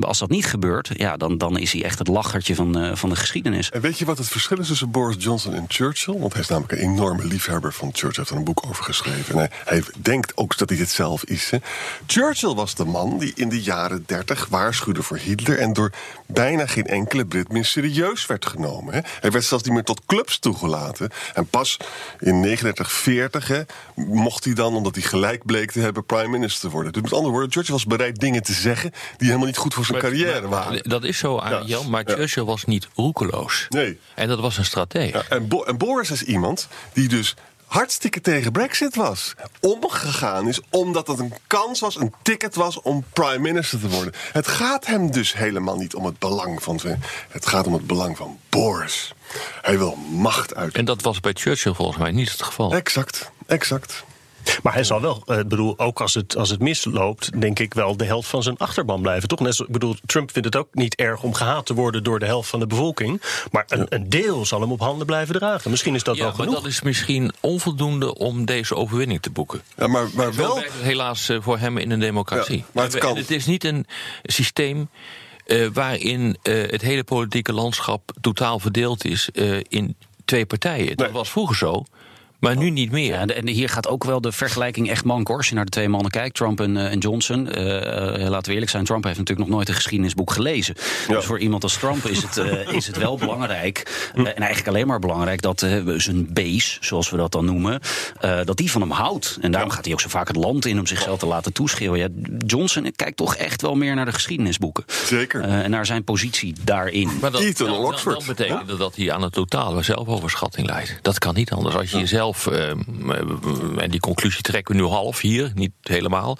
als 0.00 0.18
dat 0.18 0.30
niet 0.30 0.46
gebeurt, 0.46 0.90
ja, 0.96 1.16
dan, 1.16 1.38
dan 1.38 1.58
is 1.58 1.72
hij 1.72 1.84
echt 1.84 1.98
het 1.98 2.08
lachertje 2.08 2.54
van, 2.54 2.96
van 2.96 3.08
de 3.08 3.16
geschiedenis. 3.16 3.70
En 3.70 3.80
weet 3.80 3.98
je 3.98 4.04
wat 4.04 4.18
het 4.18 4.28
verschil 4.28 4.58
is 4.58 4.66
tussen 4.66 4.90
Boris 4.90 5.16
Johnson 5.18 5.54
en 5.54 5.64
Churchill? 5.68 6.18
Want 6.18 6.32
hij 6.32 6.42
is 6.42 6.48
namelijk 6.48 6.72
een 6.72 6.88
enorme 6.88 7.24
liefhebber 7.24 7.72
van 7.72 7.88
Churchill. 7.92 8.06
Hij 8.08 8.16
heeft 8.18 8.30
er 8.30 8.36
een 8.36 8.44
boek 8.44 8.66
over 8.68 8.84
geschreven. 8.84 9.34
En 9.34 9.38
hij, 9.38 9.50
hij 9.64 9.82
denkt 10.02 10.36
ook 10.36 10.58
dat 10.58 10.68
hij 10.68 10.78
het 10.78 10.90
zelf 10.90 11.24
is. 11.24 11.50
Hè. 11.50 11.58
Churchill 12.06 12.54
was 12.54 12.74
de 12.74 12.84
man 12.84 13.18
die 13.18 13.32
in 13.34 13.48
de 13.48 13.62
jaren 13.62 13.77
30 14.06 14.46
waarschuwde 14.50 15.02
voor 15.02 15.16
Hitler... 15.16 15.58
en 15.58 15.72
door 15.72 15.92
bijna 16.26 16.66
geen 16.66 16.86
enkele 16.86 17.24
Brit 17.26 17.52
meer 17.52 17.64
serieus 17.64 18.26
werd 18.26 18.46
genomen. 18.46 18.94
Hè. 18.94 19.00
Hij 19.20 19.30
werd 19.30 19.44
zelfs 19.44 19.64
niet 19.64 19.72
meer 19.74 19.82
tot 19.84 20.00
clubs 20.06 20.38
toegelaten. 20.38 21.10
En 21.34 21.46
pas 21.46 21.76
in 22.20 22.42
3940 22.42 23.48
hè, 23.48 23.60
mocht 23.94 24.44
hij 24.44 24.54
dan, 24.54 24.74
omdat 24.74 24.94
hij 24.94 25.04
gelijk 25.04 25.44
bleek 25.46 25.70
te 25.72 25.80
hebben... 25.80 26.04
prime 26.04 26.28
minister 26.28 26.70
worden. 26.70 26.92
Dus 26.92 27.02
met 27.02 27.12
andere 27.12 27.32
woorden, 27.32 27.52
Churchill 27.52 27.74
was 27.74 27.84
bereid 27.86 28.16
dingen 28.20 28.42
te 28.42 28.52
zeggen... 28.52 28.90
die 29.16 29.26
helemaal 29.26 29.46
niet 29.46 29.56
goed 29.56 29.74
voor 29.74 29.84
zijn 29.84 29.98
Maar- 29.98 30.10
carrière 30.10 30.40
maar- 30.40 30.50
waren. 30.50 30.82
Dat 30.88 31.04
is 31.04 31.18
zo, 31.18 31.36
Ja. 31.36 31.62
Jan, 31.66 31.90
maar 31.90 32.08
Ja. 32.08 32.14
Churchill 32.14 32.44
was 32.44 32.64
niet 32.64 32.88
roekeloos. 32.94 33.66
Nee. 33.68 33.98
En 34.14 34.28
dat 34.28 34.40
was 34.40 34.58
een 34.58 34.64
strateeg. 34.64 35.12
Ja, 35.12 35.22
en, 35.28 35.48
Bo- 35.48 35.62
en 35.64 35.76
Boris 35.78 36.10
is 36.10 36.22
iemand 36.22 36.68
die 36.92 37.08
dus 37.08 37.34
hartstikke 37.68 38.20
tegen 38.20 38.52
Brexit 38.52 38.94
was. 38.94 39.34
Omgegaan 39.60 40.48
is 40.48 40.60
omdat 40.70 41.06
het 41.06 41.18
een 41.18 41.34
kans 41.46 41.80
was, 41.80 41.96
een 41.96 42.14
ticket 42.22 42.54
was 42.54 42.80
om 42.80 43.04
prime 43.12 43.38
minister 43.38 43.80
te 43.80 43.88
worden. 43.88 44.12
Het 44.32 44.48
gaat 44.48 44.86
hem 44.86 45.10
dus 45.10 45.34
helemaal 45.34 45.76
niet 45.76 45.94
om 45.94 46.04
het 46.04 46.18
belang 46.18 46.62
van 46.62 46.78
zijn. 46.78 47.02
Het 47.28 47.46
gaat 47.46 47.66
om 47.66 47.72
het 47.72 47.86
belang 47.86 48.16
van 48.16 48.38
Boris. 48.48 49.14
Hij 49.62 49.78
wil 49.78 49.96
macht 50.10 50.54
uit. 50.54 50.74
En 50.74 50.84
dat 50.84 51.02
was 51.02 51.20
bij 51.20 51.32
Churchill 51.32 51.74
volgens 51.74 51.98
mij 51.98 52.10
niet 52.10 52.30
het 52.30 52.42
geval. 52.42 52.74
Exact, 52.74 53.30
exact. 53.46 54.04
Maar 54.62 54.72
hij 54.72 54.84
zal 54.84 55.00
wel, 55.00 55.22
eh, 55.26 55.38
ik 55.38 55.48
bedoel, 55.48 55.78
ook 55.78 56.00
als 56.00 56.14
het, 56.14 56.36
als 56.36 56.50
het 56.50 56.60
misloopt, 56.60 57.40
denk 57.40 57.58
ik 57.58 57.74
wel 57.74 57.96
de 57.96 58.04
helft 58.04 58.28
van 58.28 58.42
zijn 58.42 58.56
achterban 58.56 59.02
blijven. 59.02 59.28
Toch? 59.28 59.40
Net 59.40 59.54
zo, 59.54 59.62
ik 59.62 59.70
bedoel, 59.72 59.96
Trump 60.06 60.32
vindt 60.32 60.46
het 60.54 60.56
ook 60.56 60.68
niet 60.72 60.94
erg 60.94 61.22
om 61.22 61.34
gehaat 61.34 61.66
te 61.66 61.74
worden 61.74 62.04
door 62.04 62.18
de 62.18 62.26
helft 62.26 62.48
van 62.50 62.60
de 62.60 62.66
bevolking. 62.66 63.22
Maar 63.50 63.64
een, 63.68 63.86
een 63.88 64.08
deel 64.08 64.46
zal 64.46 64.60
hem 64.60 64.72
op 64.72 64.80
handen 64.80 65.06
blijven 65.06 65.34
dragen. 65.34 65.70
Misschien 65.70 65.94
is 65.94 66.02
dat 66.02 66.16
ja, 66.16 66.22
wel 66.22 66.30
maar 66.30 66.40
genoeg. 66.40 66.54
dat 66.60 66.66
is 66.70 66.82
misschien 66.82 67.32
onvoldoende 67.40 68.14
om 68.14 68.44
deze 68.44 68.74
overwinning 68.74 69.22
te 69.22 69.30
boeken. 69.30 69.62
Ja, 69.76 69.86
maar, 69.86 70.06
maar 70.14 70.34
wel. 70.34 70.62
helaas 70.80 71.28
eh, 71.28 71.36
voor 71.40 71.58
hem 71.58 71.78
in 71.78 71.90
een 71.90 72.00
democratie. 72.00 72.56
Ja, 72.58 72.64
maar 72.72 72.84
het 72.84 72.94
En 72.94 73.00
kan. 73.00 73.16
het 73.16 73.30
is 73.30 73.46
niet 73.46 73.64
een 73.64 73.86
systeem 74.22 74.88
eh, 75.46 75.66
waarin 75.72 76.36
eh, 76.42 76.70
het 76.70 76.82
hele 76.82 77.04
politieke 77.04 77.52
landschap 77.52 78.12
totaal 78.20 78.58
verdeeld 78.58 79.04
is 79.04 79.28
eh, 79.32 79.56
in 79.68 79.96
twee 80.24 80.46
partijen. 80.46 80.86
Dat 80.96 81.06
Nee. 81.06 81.14
was 81.16 81.30
vroeger 81.30 81.56
zo, 81.56 81.84
maar 82.40 82.56
nu 82.56 82.70
niet 82.70 82.90
meer. 82.90 83.06
Ja, 83.12 83.20
en- 83.20 83.36
en 83.36 83.48
hier 83.48 83.68
gaat 83.68 83.88
ook 83.88 84.04
wel 84.04 84.20
de 84.20 84.32
vergelijking 84.32 84.90
echt 84.90 85.04
mank 85.04 85.28
hoor. 85.28 85.36
Als 85.36 85.48
je 85.48 85.54
naar 85.54 85.64
de 85.64 85.70
twee 85.70 85.88
mannen 85.88 86.10
kijkt, 86.10 86.34
Trump 86.34 86.60
en, 86.60 86.76
eh, 86.76 86.92
en 86.92 86.98
Johnson. 86.98 87.48
eh, 87.48 87.76
eh, 88.24 88.28
laten 88.30 88.46
we 88.46 88.52
eerlijk 88.52 88.70
zijn, 88.70 88.84
Trump 88.84 89.04
heeft 89.04 89.18
natuurlijk 89.18 89.48
nog 89.48 89.56
nooit 89.56 89.68
een 89.68 89.74
geschiedenisboek 89.74 90.30
gelezen. 90.32 90.74
Dus 91.08 91.24
voor 91.24 91.38
iemand 91.38 91.62
als 91.62 91.76
Trump 91.78 92.04
is 92.04 92.22
het, 92.22 92.36
eh, 92.36 92.72
is 92.72 92.86
het 92.86 92.96
wel 92.96 93.16
belangrijk. 93.16 94.10
eh, 94.14 94.20
en 94.26 94.34
eigenlijk 94.36 94.68
alleen 94.68 94.86
maar 94.86 94.98
belangrijk 94.98 95.42
dat 95.42 95.62
eh, 95.62 95.82
zijn 95.96 96.32
base, 96.32 96.76
zoals 96.80 97.10
we 97.10 97.16
dat 97.16 97.32
dan 97.32 97.44
noemen, 97.44 97.80
eh, 98.20 98.38
dat 98.44 98.56
die 98.56 98.70
van 98.70 98.80
hem 98.80 98.90
houdt. 98.90 99.38
En 99.40 99.50
daarom 99.50 99.70
gaat 99.70 99.84
hij 99.84 99.92
ook 99.92 100.00
zo 100.00 100.08
vaak 100.08 100.28
het 100.28 100.36
land 100.36 100.66
in 100.66 100.78
om 100.78 100.86
zichzelf 100.86 101.18
te 101.18 101.26
laten 101.26 101.52
toeschreeuwen. 101.52 101.98
Ja, 101.98 102.08
Johnson 102.46 102.92
kijkt 102.96 103.16
toch 103.16 103.34
echt 103.36 103.62
wel 103.62 103.74
meer 103.74 103.94
naar 103.94 104.04
de 104.04 104.12
geschiedenisboeken. 104.12 104.84
Zeker. 105.04 105.40
Eh, 105.42 105.62
en 105.64 105.70
naar 105.70 105.86
zijn 105.86 106.04
positie 106.04 106.54
daarin. 106.64 107.10
Maar 107.20 107.30
dat, 107.30 107.42
dan, 107.56 107.66
dan- 107.68 107.76
Oxford. 107.84 108.16
dan 108.18 108.26
betekent 108.26 108.68
dat 108.68 108.78
dat 108.78 108.96
hij 108.96 109.12
aan 109.12 109.22
een 109.22 109.30
totale 109.30 109.82
zelfoverschatting 109.82 110.66
leidt. 110.66 110.98
Dat 111.02 111.18
kan 111.18 111.34
niet 111.34 111.50
anders. 111.52 111.74
Als 111.74 111.90
je 111.90 111.98
jezelf, 111.98 112.27
eh, 112.36 112.70
en 113.76 113.90
die 113.90 114.00
conclusie 114.00 114.42
trekken 114.42 114.74
we 114.74 114.80
nu 114.80 114.86
half 114.86 115.20
hier, 115.20 115.52
niet 115.54 115.72
helemaal. 115.82 116.38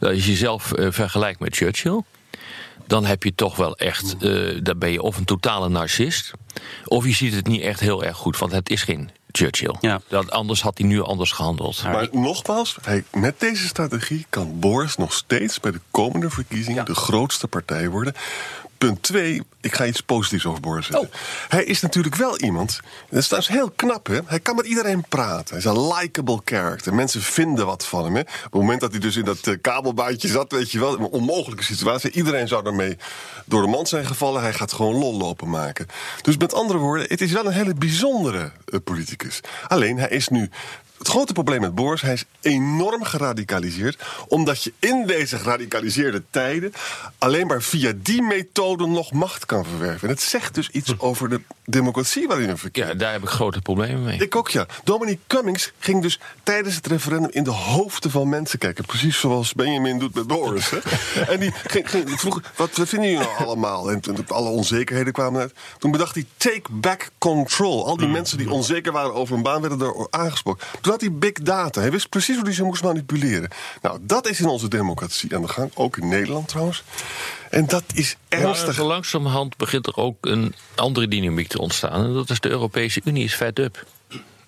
Als 0.00 0.24
je 0.24 0.30
jezelf 0.30 0.72
eh, 0.72 0.86
vergelijkt 0.90 1.40
met 1.40 1.56
Churchill, 1.56 2.02
dan 2.86 3.04
heb 3.04 3.22
je 3.22 3.34
toch 3.34 3.56
wel 3.56 3.76
echt, 3.76 4.16
eh, 4.20 4.58
dan 4.62 4.78
ben 4.78 4.92
je 4.92 5.02
of 5.02 5.16
een 5.16 5.24
totale 5.24 5.68
narcist, 5.68 6.32
of 6.84 7.04
je 7.04 7.12
ziet 7.12 7.34
het 7.34 7.46
niet 7.46 7.62
echt 7.62 7.80
heel 7.80 8.04
erg 8.04 8.16
goed, 8.16 8.38
want 8.38 8.52
het 8.52 8.70
is 8.70 8.82
geen 8.82 9.10
Churchill. 9.36 9.76
Ja. 9.80 10.00
Dat, 10.08 10.30
anders 10.30 10.62
had 10.62 10.78
hij 10.78 10.86
nu 10.86 11.02
anders 11.02 11.32
gehandeld. 11.32 11.82
Maar 11.82 12.08
nogmaals, 12.12 12.76
hij, 12.82 13.04
met 13.12 13.40
deze 13.40 13.66
strategie 13.66 14.26
kan 14.28 14.60
Boris 14.60 14.96
nog 14.96 15.12
steeds 15.12 15.60
bij 15.60 15.70
de 15.70 15.80
komende 15.90 16.30
verkiezingen 16.30 16.84
de 16.84 16.94
grootste 16.94 17.48
partij 17.48 17.88
worden. 17.88 18.14
Punt 18.78 19.02
twee, 19.02 19.42
ik 19.60 19.74
ga 19.74 19.86
iets 19.86 20.00
positiefs 20.00 20.46
over 20.46 20.60
Boris 20.60 20.86
zeggen. 20.86 21.10
Hij 21.48 21.64
is 21.64 21.80
natuurlijk 21.80 22.14
wel 22.14 22.38
iemand, 22.38 22.80
dat 23.08 23.18
is 23.18 23.26
trouwens 23.26 23.54
heel 23.54 23.70
knap, 23.70 24.06
hè? 24.06 24.18
hij 24.26 24.40
kan 24.40 24.56
met 24.56 24.66
iedereen 24.66 25.04
praten. 25.08 25.48
Hij 25.48 25.58
is 25.58 25.64
een 25.64 25.94
likable 25.94 26.40
character. 26.44 26.94
Mensen 26.94 27.22
vinden 27.22 27.66
wat 27.66 27.86
van 27.86 28.04
hem. 28.04 28.14
Hè? 28.14 28.20
Op 28.20 28.28
het 28.42 28.52
moment 28.52 28.80
dat 28.80 28.90
hij 28.90 29.00
dus 29.00 29.16
in 29.16 29.24
dat 29.24 29.46
eh, 29.46 29.54
kabelbaantje 29.60 30.28
zat, 30.28 30.52
weet 30.52 30.70
je 30.70 30.78
wel, 30.78 30.98
een 30.98 31.04
onmogelijke 31.04 31.64
situatie. 31.64 32.10
Iedereen 32.10 32.48
zou 32.48 32.62
daarmee 32.62 32.96
door 33.44 33.62
de 33.62 33.68
mand 33.68 33.88
zijn 33.88 34.06
gevallen. 34.06 34.42
Hij 34.42 34.52
gaat 34.52 34.72
gewoon 34.72 34.94
lol 34.94 35.16
lopen 35.16 35.50
maken. 35.50 35.86
Dus 36.22 36.36
met 36.36 36.54
andere 36.54 36.78
woorden, 36.78 37.06
het 37.08 37.20
is 37.20 37.32
wel 37.32 37.46
een 37.46 37.52
hele 37.52 37.74
bijzondere 37.74 38.52
eh, 38.64 38.78
politicus. 38.84 39.40
Alleen, 39.68 39.98
hij 39.98 40.08
is 40.08 40.28
nu 40.28 40.50
het 41.04 41.12
grote 41.12 41.32
probleem 41.32 41.60
met 41.60 41.74
Boris, 41.74 42.00
hij 42.00 42.12
is 42.12 42.24
enorm 42.40 43.04
geradicaliseerd. 43.04 44.02
Omdat 44.28 44.62
je 44.62 44.72
in 44.78 45.06
deze 45.06 45.38
geradicaliseerde 45.38 46.22
tijden 46.30 46.72
alleen 47.18 47.46
maar 47.46 47.62
via 47.62 47.92
die 47.96 48.22
methode 48.22 48.86
nog 48.86 49.12
macht 49.12 49.46
kan 49.46 49.64
verwerven. 49.64 50.08
En 50.08 50.14
het 50.14 50.22
zegt 50.22 50.54
dus 50.54 50.68
iets 50.68 50.98
over 50.98 51.28
de 51.28 51.40
democratie 51.64 52.26
waarin 52.26 52.46
we 52.46 52.56
verkeren. 52.56 52.88
Ja, 52.88 52.94
daar 52.94 53.12
heb 53.12 53.22
ik 53.22 53.28
grote 53.28 53.60
problemen 53.60 54.02
mee. 54.04 54.18
Ik 54.18 54.36
ook, 54.36 54.48
ja. 54.48 54.66
Dominic 54.84 55.18
Cummings 55.26 55.72
ging 55.78 56.02
dus 56.02 56.20
tijdens 56.42 56.74
het 56.74 56.86
referendum 56.86 57.30
in 57.30 57.44
de 57.44 57.50
hoofden 57.50 58.10
van 58.10 58.28
mensen 58.28 58.58
kijken. 58.58 58.84
Precies 58.84 59.20
zoals 59.20 59.52
Benjamin 59.52 59.98
doet 59.98 60.14
met 60.14 60.26
Boris. 60.26 60.70
Hè? 60.70 60.78
en 61.32 61.40
die 61.40 61.52
ging, 61.66 61.90
ging, 61.90 62.20
vroeg, 62.20 62.40
wat 62.56 62.70
vinden 62.72 63.10
jullie 63.10 63.26
nou 63.26 63.44
allemaal? 63.44 63.90
En 63.90 64.00
toen 64.00 64.24
alle 64.28 64.48
onzekerheden 64.48 65.12
kwamen 65.12 65.40
uit. 65.40 65.54
Toen 65.78 65.90
bedacht 65.90 66.14
hij, 66.14 66.24
take 66.36 66.70
back 66.70 67.10
control. 67.18 67.86
Al 67.86 67.96
die 67.96 68.08
mensen 68.08 68.38
die 68.38 68.50
onzeker 68.50 68.92
waren 68.92 69.14
over 69.14 69.36
een 69.36 69.42
baan 69.42 69.60
werden 69.60 69.80
er 69.80 70.06
aangesproken. 70.10 70.66
Toen 70.80 70.92
had 70.94 71.02
hij 71.02 71.18
big 71.18 71.32
data. 71.32 71.80
Hij 71.80 71.90
wist 71.90 72.08
precies 72.08 72.34
hoe 72.34 72.44
hij 72.44 72.54
ze 72.54 72.62
moest 72.62 72.82
manipuleren. 72.82 73.48
Nou, 73.82 73.98
dat 74.00 74.28
is 74.28 74.40
in 74.40 74.46
onze 74.46 74.68
democratie 74.68 75.34
aan 75.34 75.42
de 75.42 75.48
gang. 75.48 75.70
Ook 75.74 75.96
in 75.96 76.08
Nederland 76.08 76.48
trouwens. 76.48 76.82
En 77.50 77.66
dat 77.66 77.84
is 77.94 78.16
ernstig. 78.28 78.76
Maar 78.76 78.86
langzamerhand 78.86 79.56
begint 79.56 79.86
er 79.86 79.96
ook 79.96 80.26
een 80.26 80.54
andere 80.74 81.08
dynamiek 81.08 81.48
te 81.48 81.60
ontstaan. 81.60 82.04
En 82.04 82.12
dat 82.12 82.30
is 82.30 82.40
de 82.40 82.48
Europese 82.48 83.00
Unie 83.04 83.24
is 83.24 83.34
fed 83.34 83.58
up 83.58 83.86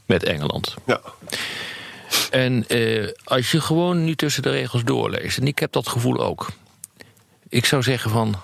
met 0.06 0.22
Engeland. 0.22 0.74
Ja. 0.86 1.00
En 2.30 2.68
eh, 2.68 3.08
als 3.24 3.50
je 3.50 3.60
gewoon 3.60 4.04
nu 4.04 4.14
tussen 4.14 4.42
de 4.42 4.50
regels 4.50 4.84
doorleest, 4.84 5.38
en 5.38 5.46
ik 5.46 5.58
heb 5.58 5.72
dat 5.72 5.88
gevoel 5.88 6.20
ook. 6.20 6.46
Ik 7.48 7.64
zou 7.64 7.82
zeggen 7.82 8.10
van, 8.10 8.34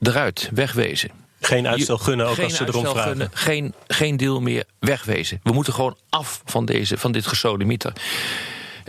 eruit, 0.00 0.50
wegwezen. 0.52 1.10
Geen 1.46 1.68
uitstel 1.68 1.98
gunnen 1.98 2.26
ook 2.26 2.34
Geen 2.34 2.44
als 2.44 2.56
ze 2.56 2.64
erom 2.66 2.84
vragen. 2.84 3.02
gunnen, 3.02 3.30
geen, 3.32 3.74
geen 3.86 4.16
deal 4.16 4.40
meer, 4.40 4.64
wegwezen. 4.78 5.40
We 5.42 5.52
moeten 5.52 5.72
gewoon 5.72 5.96
af 6.08 6.42
van, 6.44 6.64
deze, 6.64 6.98
van 6.98 7.12
dit 7.12 7.26
gesodemieter. 7.26 7.92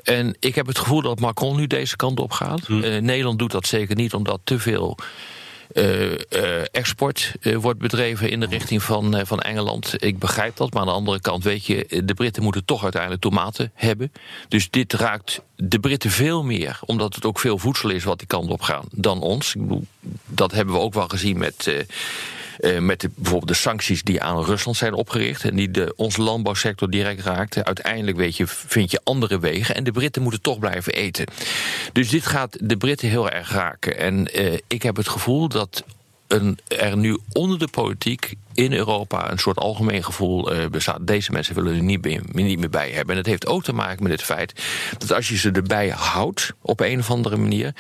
En 0.04 0.36
ik 0.39 0.56
heb 0.56 0.68
het 0.68 0.80
gevoel 0.80 1.02
dat 1.02 1.20
Macron 1.20 1.56
nu 1.56 1.68
deze 1.68 1.96
kant 1.96 2.20
op 2.20 2.32
gaat. 2.32 2.65
Hm. 2.65 2.82
Eh, 2.82 3.02
Nederland 3.02 3.39
doet 3.39 3.52
dat 3.52 3.68
zeker 3.68 3.96
niet, 3.96 4.13
omdat 4.13 4.39
te 4.44 4.60
veel 4.60 4.98
eh, 5.74 6.13
eh, 6.13 6.65
export 6.72 7.32
wordt 7.41 7.80
bedreven 7.80 8.30
in 8.30 8.39
de 8.39 8.46
richting 8.46 8.84
van, 8.84 9.26
van 9.26 9.39
Engeland. 9.39 9.94
Ik 9.98 10.20
begrijp 10.20 10.58
dat, 10.58 10.74
maar 10.74 10.82
aan 10.82 10.88
de 10.88 10.94
andere 10.94 11.22
kant 11.22 11.44
weet 11.44 11.65
je, 11.65 12.02
de 12.06 12.13
Britten 12.13 12.44
moeten 12.44 12.65
toch 12.65 12.84
uiteindelijk 12.84 13.22
tomaten 13.22 13.72
hebben. 13.74 14.12
Dus 14.48 14.70
dit 14.70 14.94
raakt 14.94 15.41
de 15.56 15.80
Britten 15.80 16.10
veel 16.10 16.44
meer, 16.44 16.80
omdat 16.86 17.15
het 17.15 17.26
ook 17.26 17.39
veel 17.39 17.58
voedsel 17.58 17.89
is 17.89 18.04
wat 18.04 18.18
die 18.18 18.28
kant 18.28 18.50
op 18.50 18.62
gaat, 18.62 18.86
dan 18.91 19.22
ons. 19.22 19.56
Ik 19.56 19.62
bedoel, 19.62 19.86
dat 20.26 20.52
hebben 20.52 20.74
we 20.74 20.82
ook 20.82 20.94
wel 20.94 21.08
gezien 21.08 21.38
met. 21.38 21.86
Eh, 22.60 22.80
met 22.80 23.08
bijvoorbeeld 23.15 23.48
de 23.48 23.54
sancties 23.54 24.04
die 24.04 24.22
aan 24.22 24.44
Rusland 24.44 24.78
zijn 24.78 24.94
opgericht 24.94 25.44
en 25.44 25.56
die 25.56 25.72
de, 25.72 25.94
onze 25.96 26.22
landbouwsector 26.22 26.89
direct 26.89 27.22
raakten. 27.22 27.65
Uiteindelijk 27.65 28.18
weet 28.18 28.38
je, 28.38 28.48
vind 28.48 28.91
je 28.91 29.02
andere 29.04 29.39
wegen 29.39 29.76
en 29.76 29.84
de 29.84 29.91
Britten 29.91 30.22
moeten 30.22 30.41
toch 30.41 30.60
blijven 30.60 30.94
eten. 30.94 31.26
Dus 31.94 32.10
dit 32.10 32.26
gaat 32.26 32.58
de 32.62 32.78
Britten 32.78 33.10
heel 33.10 33.30
erg 33.30 33.52
raken. 33.52 33.98
En 33.98 34.34
eh, 34.34 34.58
ik 34.68 34.84
heb 34.84 34.96
het 34.96 35.10
gevoel 35.10 35.48
dat 35.48 35.84
er 36.68 36.98
nu 36.98 37.18
onder 37.32 37.60
de 37.60 37.68
politiek 37.68 38.34
in 38.54 38.74
Europa 38.74 39.32
een 39.32 39.38
soort 39.38 39.58
algemeen 39.58 40.04
gevoel 40.04 40.52
eh, 40.52 40.68
bestaat. 40.68 41.08
Deze 41.08 41.32
mensen 41.32 41.56
willen 41.56 41.76
er 41.76 41.84
niet 41.84 42.34
niet 42.34 42.60
meer 42.60 42.70
bij 42.70 42.89
hebben. 42.89 43.10
En 43.10 43.15
dat 43.15 43.32
heeft 43.32 43.48
ook 43.48 43.63
te 43.63 43.74
maken 43.74 44.04
met 44.04 44.12
het 44.12 44.24
feit 44.24 44.63
dat 44.98 45.13
als 45.13 45.28
je 45.28 45.38
ze 45.38 45.52
erbij 45.52 45.89
houdt 45.89 46.54
op 46.62 46.80
een 46.80 47.00
of 47.00 47.12
andere 47.12 47.38
manier, 47.38 47.74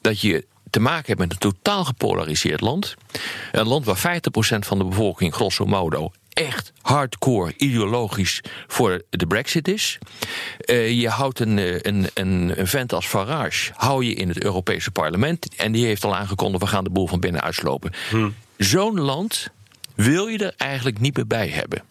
dat 0.00 0.20
je 0.20 0.44
te 0.70 0.80
maken 0.80 1.06
hebt 1.06 1.18
met 1.18 1.32
een 1.32 1.38
totaal 1.38 1.84
gepolariseerd 1.84 2.60
land. 2.60 2.94
Een 3.52 3.66
land 3.66 3.84
waar 3.84 4.20
50% 4.20 4.58
van 4.58 4.78
de 4.78 4.84
bevolking, 4.84 5.34
grosso 5.34 5.64
modo, 5.64 6.10
echt 6.32 6.72
hardcore 6.82 7.54
ideologisch 7.56 8.40
voor 8.66 9.02
de 9.10 9.26
brexit 9.26 9.68
is. 9.68 9.98
Uh, 10.66 11.00
je 11.00 11.08
houdt 11.08 11.40
een, 11.40 11.58
eh, 11.58 11.74
een, 11.80 12.06
een, 12.14 12.52
een 12.60 12.66
vent 12.66 12.92
als 12.92 13.06
Farage 13.06 13.72
hou 13.74 14.04
je 14.04 14.14
in 14.14 14.28
het 14.28 14.42
Europese 14.42 14.90
parlement... 14.90 15.54
en 15.56 15.72
die 15.72 15.86
heeft 15.86 16.04
al 16.04 16.16
aangekondigd, 16.16 16.62
we 16.62 16.68
gaan 16.68 16.84
de 16.84 16.90
boel 16.90 17.06
van 17.06 17.20
binnen 17.20 17.40
uitslopen. 17.40 17.92
Hmm. 18.10 18.34
Zo'n 18.56 19.00
land 19.00 19.48
wil 19.94 20.26
je 20.26 20.38
er 20.38 20.54
eigenlijk 20.56 20.98
niet 20.98 21.16
meer 21.16 21.26
bij 21.26 21.48
hebben. 21.48 21.82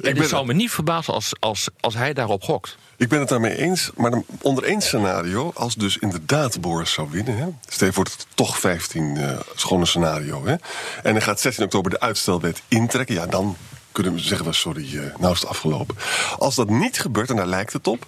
En 0.00 0.16
het 0.16 0.28
zou 0.28 0.46
me 0.46 0.52
niet 0.52 0.70
verbazen 0.70 1.14
als, 1.14 1.32
als, 1.38 1.68
als 1.80 1.94
hij 1.94 2.12
daarop 2.12 2.42
gokt. 2.42 2.76
Ik 2.96 3.08
ben 3.08 3.20
het 3.20 3.28
daarmee 3.28 3.56
eens, 3.56 3.90
maar 3.96 4.10
dan 4.10 4.24
onder 4.40 4.64
één 4.64 4.80
scenario, 4.80 5.50
als 5.54 5.74
dus 5.74 5.98
inderdaad 5.98 6.60
Boris 6.60 6.92
zou 6.92 7.08
winnen, 7.10 7.36
hè, 7.36 7.46
stel 7.68 7.92
voor 7.92 8.04
het 8.04 8.26
toch 8.34 8.58
15 8.58 9.16
uh, 9.16 9.38
schone 9.54 9.86
scenario, 9.86 10.46
hè, 10.46 10.54
en 11.02 11.12
hij 11.12 11.20
gaat 11.20 11.40
16 11.40 11.64
oktober 11.64 11.90
de 11.90 12.00
uitstelwet 12.00 12.62
intrekken, 12.68 13.14
ja, 13.14 13.26
dan 13.26 13.56
kunnen 13.92 14.12
we 14.12 14.20
zeggen 14.20 14.46
we 14.46 14.52
sorry, 14.52 14.94
uh, 14.94 15.02
nou 15.18 15.32
is 15.32 15.40
het 15.40 15.48
afgelopen. 15.48 15.96
Als 16.38 16.54
dat 16.54 16.68
niet 16.68 17.00
gebeurt, 17.00 17.30
en 17.30 17.36
daar 17.36 17.46
lijkt 17.46 17.72
het 17.72 17.86
op, 17.86 18.06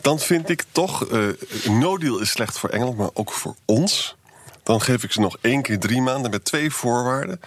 dan 0.00 0.18
vind 0.18 0.48
ik 0.48 0.64
toch, 0.72 1.12
uh, 1.12 1.28
no 1.68 1.98
deal 1.98 2.20
is 2.20 2.30
slecht 2.30 2.58
voor 2.58 2.70
Engeland, 2.70 2.96
maar 2.96 3.10
ook 3.12 3.32
voor 3.32 3.54
ons. 3.64 4.16
Dan 4.62 4.80
geef 4.80 5.02
ik 5.04 5.12
ze 5.12 5.20
nog 5.20 5.36
één 5.40 5.62
keer 5.62 5.78
drie 5.78 6.02
maanden 6.02 6.30
met 6.30 6.44
twee 6.44 6.70
voorwaarden. 6.70 7.40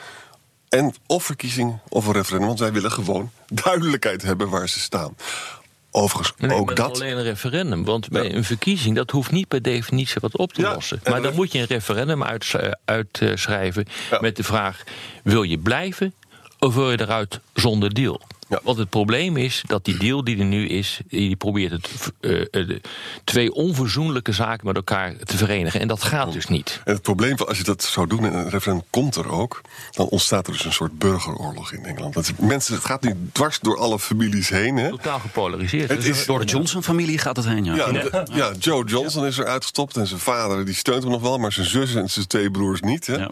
En 0.74 0.94
of 1.08 1.24
verkiezingen 1.24 1.82
of 1.90 2.06
een 2.08 2.14
referendum, 2.14 2.48
want 2.48 2.60
wij 2.60 2.74
willen 2.74 2.92
gewoon 2.92 3.32
duidelijkheid 3.48 4.22
hebben 4.22 4.50
waar 4.50 4.70
ze 4.70 4.80
staan. 4.80 5.16
Overigens 5.92 6.34
nee, 6.38 6.58
ook 6.58 6.76
dat. 6.76 6.96
alleen 6.96 7.18
een 7.18 7.24
referendum. 7.24 7.86
Want 7.86 8.10
bij 8.10 8.36
een 8.36 8.44
verkiezing, 8.44 8.96
dat 8.96 9.12
hoeft 9.12 9.32
niet 9.32 9.48
per 9.48 9.62
definitie 9.62 10.22
wat 10.22 10.38
op 10.38 10.54
te 10.54 10.62
Ja, 10.62 10.74
lossen. 10.74 11.00
en 11.04 11.12
Maar 11.12 11.22
dan 11.22 11.34
moet 11.36 11.52
je 11.52 11.60
een 11.60 11.66
referendum 11.66 12.22
eh, 12.22 12.72
uitschrijven 12.86 13.88
met 14.20 14.36
de 14.36 14.44
vraag: 14.44 14.84
wil 15.24 15.44
je 15.44 15.58
blijven 15.58 16.14
of 16.60 16.74
wil 16.74 16.92
je 16.92 17.02
eruit 17.02 17.40
zonder 17.54 17.94
deal? 17.94 18.22
Want 18.64 18.78
het 18.78 18.90
probleem 18.90 19.38
is 19.38 19.64
dat 19.68 19.86
die 19.86 19.98
deal 19.98 20.24
die 20.24 20.38
er 20.38 20.46
nu 20.46 20.68
is, 20.68 21.00
die 21.08 21.36
probeert 21.36 21.72
het, 21.72 22.12
eh, 22.20 22.42
eh, 22.52 22.80
twee 23.24 23.54
onverzoenlijke 23.54 24.32
zaken 24.32 24.68
met 24.68 24.76
elkaar 24.76 25.16
te 25.24 25.38
verenigen. 25.38 25.80
En 25.80 25.88
dat 25.88 26.04
gaat 26.04 26.34
dus 26.34 26.48
niet. 26.48 26.82
En 26.86 26.94
het 26.94 27.02
probleem 27.02 27.38
van 27.38 27.48
als 27.48 27.58
je 27.58 27.64
dat 27.64 27.84
zou 27.84 28.08
doen 28.08 28.26
en 28.26 28.34
een 28.34 28.50
referendum 28.50 28.86
komt 28.90 29.16
er 29.16 29.32
ook, 29.32 29.62
dan 29.92 30.08
ontstaat 30.08 30.48
er 30.48 30.54
dus 30.54 30.66
een 30.66 30.74
soort 30.74 30.98
burgeroorlog 31.00 31.72
in 31.74 31.86
Engeland. 31.86 32.14
Dat 32.14 32.24
is- 32.24 32.32
mensen, 32.48 32.74
het 32.76 32.86
gaat 32.86 33.02
nu 33.02 33.16
dwars 33.32 33.60
door 33.60 33.78
alle 33.78 34.00
families 34.00 34.50
heen. 34.50 34.78
Hè? 34.78 34.90
Totaal 34.90 35.20
gepolariseerd. 35.20 35.90
Het 35.90 36.06
is- 36.06 36.26
Door 36.26 36.40
de 36.40 36.46
Johnson-familie 36.46 37.18
gaat 37.18 37.36
het 37.36 37.46
heen, 37.46 37.64
ja. 37.66 37.76
Ja, 37.76 37.92
de- 37.92 38.26
ja, 38.34 38.52
Joe 38.60 38.86
Johnson 38.86 39.26
is 39.26 39.38
er 39.38 39.46
uitgestopt 39.46 39.98
en 39.98 40.08
zijn 40.08 40.20
vader 40.20 40.66
die 40.66 40.76
steunt 40.76 41.04
hem 41.04 41.12
nog 41.12 41.22
wel, 41.22 41.38
maar 41.38 41.52
zijn 41.52 41.68
zus 41.68 41.96
en 41.96 42.10
zijn 42.10 42.28
twee 42.28 42.52
broers 42.52 42.82
niet. 42.82 43.08
Hè? 43.08 43.26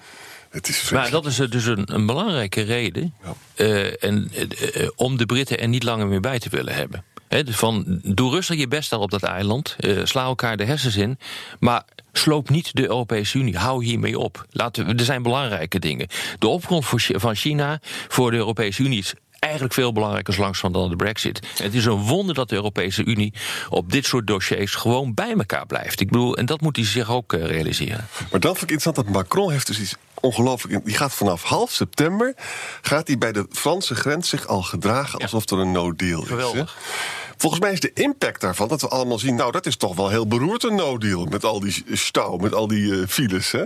Het 0.52 0.68
is 0.68 0.90
Maar 0.90 1.10
dat 1.10 1.26
is 1.26 1.36
dus 1.36 1.66
een, 1.66 1.94
een 1.94 2.06
belangrijke 2.06 2.62
reden 2.62 3.14
eh, 3.56 4.04
en, 4.04 4.32
eh, 4.34 4.84
eh, 4.84 4.90
om 4.96 5.18
de 5.18 5.26
Britten 5.26 5.60
er 5.60 5.68
niet 5.68 5.84
langer 5.84 6.08
meer 6.08 6.20
bij 6.20 6.40
te 6.40 6.50
willen 6.50 6.74
hebben. 6.74 7.04
Dus 7.28 7.56
van, 7.56 8.00
doe 8.04 8.32
rustig 8.32 8.58
je 8.58 8.68
best 8.68 8.90
daar 8.90 9.00
op 9.00 9.12
dat 9.12 9.24
eiland. 9.24 9.76
eh, 9.80 10.00
sla 10.04 10.24
elkaar 10.24 10.58
de 10.58 10.66
hersens 10.66 10.96
in. 10.96 11.20
Maar 11.60 11.84
sloop 12.12 12.50
niet 12.50 12.76
de 12.76 12.88
Europese 12.88 13.38
Unie. 13.38 13.58
Hou 13.58 13.86
hiermee 13.86 14.20
op. 14.20 14.46
Laten 14.52 14.86
we, 14.86 14.94
er 14.94 15.06
zijn 15.06 15.24
belangrijke 15.24 15.80
dingen. 15.80 16.08
De 16.40 16.48
opkomst 16.48 16.90
van 17.08 17.36
China 17.36 17.80
voor 18.08 18.32
de 18.32 18.38
Europese 18.38 18.84
Unie 18.84 19.00
is 19.00 19.14
eigenlijk 19.42 19.74
veel 19.74 19.92
belangrijker 19.92 20.40
langs 20.40 20.60
van 20.60 20.72
dan 20.72 20.90
de 20.90 20.96
brexit. 20.96 21.40
Het 21.58 21.74
is 21.74 21.86
een 21.86 22.02
wonder 22.02 22.36
dat 22.36 22.50
de 22.50 22.56
Europese 22.56 23.04
Unie 23.04 23.34
op 23.70 23.92
dit 23.92 24.06
soort 24.06 24.28
dossiers 24.28 24.76
gewoon 24.76 25.14
bij 25.14 25.34
elkaar 25.38 25.66
blijft. 25.66 26.00
Ik 26.00 26.08
bedoel, 26.08 26.38
en 26.38 26.46
dat 26.46 26.62
moet 26.62 26.76
hij 26.76 26.86
zich 26.86 27.12
ook 27.12 27.34
eh, 27.34 27.46
realiseren. 27.46 28.08
Maar 28.32 28.40
dan 28.40 28.56
vind 28.56 28.64
ik 28.64 28.72
interessant 28.72 28.96
dat 28.96 29.10
Macron 29.10 29.52
heeft 29.52 29.68
dus 29.68 29.80
iets 29.80 29.96
ongelooflijk. 30.20 30.86
Die 30.86 30.96
gaat 30.96 31.14
vanaf 31.14 31.44
half 31.44 31.72
september 31.72 32.34
gaat 32.82 33.08
hij 33.08 33.18
bij 33.18 33.32
de 33.32 33.46
Franse 33.52 33.96
grens 33.96 34.30
zich 34.30 34.48
al 34.48 34.62
gedragen 34.62 35.20
alsof 35.20 35.50
er 35.50 35.58
een 35.58 35.72
no 35.72 35.96
deal 35.96 36.22
is. 36.22 36.30
hè? 36.30 36.36
Geweldig. 36.36 36.78
Volgens 37.38 37.62
mij 37.62 37.72
is 37.72 37.80
de 37.80 37.94
impact 37.94 38.42
daarvan 38.42 38.68
dat 38.68 38.82
we 38.82 38.88
allemaal 38.88 39.20
zien. 39.20 39.36
Nou, 39.36 39.52
dat 39.52 39.66
is 39.66 39.76
toch 39.76 39.96
wel 39.96 40.10
heel 40.10 40.28
beroerd 40.28 40.64
een 40.64 40.76
no 40.76 40.98
deal 40.98 41.26
met 41.26 41.46
al 41.46 41.60
die 41.60 41.84
stouw, 41.92 42.38
met 42.38 42.54
al 42.54 42.68
die 42.68 43.02
eh, 43.02 43.08
files. 43.08 43.52
Hè? 43.52 43.64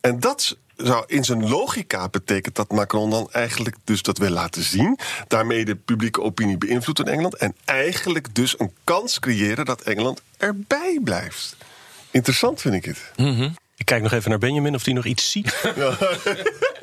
En 0.00 0.20
dat 0.20 0.56
zou 0.76 1.04
in 1.06 1.24
zijn 1.24 1.48
logica 1.48 2.08
betekent 2.08 2.54
dat 2.54 2.72
Macron 2.72 3.10
dan 3.10 3.28
eigenlijk 3.32 3.76
dus 3.84 4.02
dat 4.02 4.18
wil 4.18 4.30
laten 4.30 4.62
zien. 4.62 4.98
Daarmee 5.28 5.64
de 5.64 5.74
publieke 5.74 6.22
opinie 6.22 6.58
beïnvloedt 6.58 6.98
in 6.98 7.08
Engeland. 7.08 7.36
En 7.36 7.54
eigenlijk 7.64 8.34
dus 8.34 8.58
een 8.58 8.72
kans 8.84 9.18
creëren 9.18 9.64
dat 9.64 9.80
Engeland 9.80 10.22
erbij 10.36 11.00
blijft. 11.04 11.56
Interessant 12.10 12.60
vind 12.60 12.74
ik 12.74 12.84
het. 12.84 13.10
Ik 13.76 13.86
kijk 13.86 14.02
nog 14.02 14.12
even 14.12 14.30
naar 14.30 14.38
Benjamin 14.38 14.74
of 14.74 14.84
hij 14.84 14.94
nog 14.94 15.04
iets 15.04 15.30
ziet. 15.30 15.72
Ja, 15.76 15.96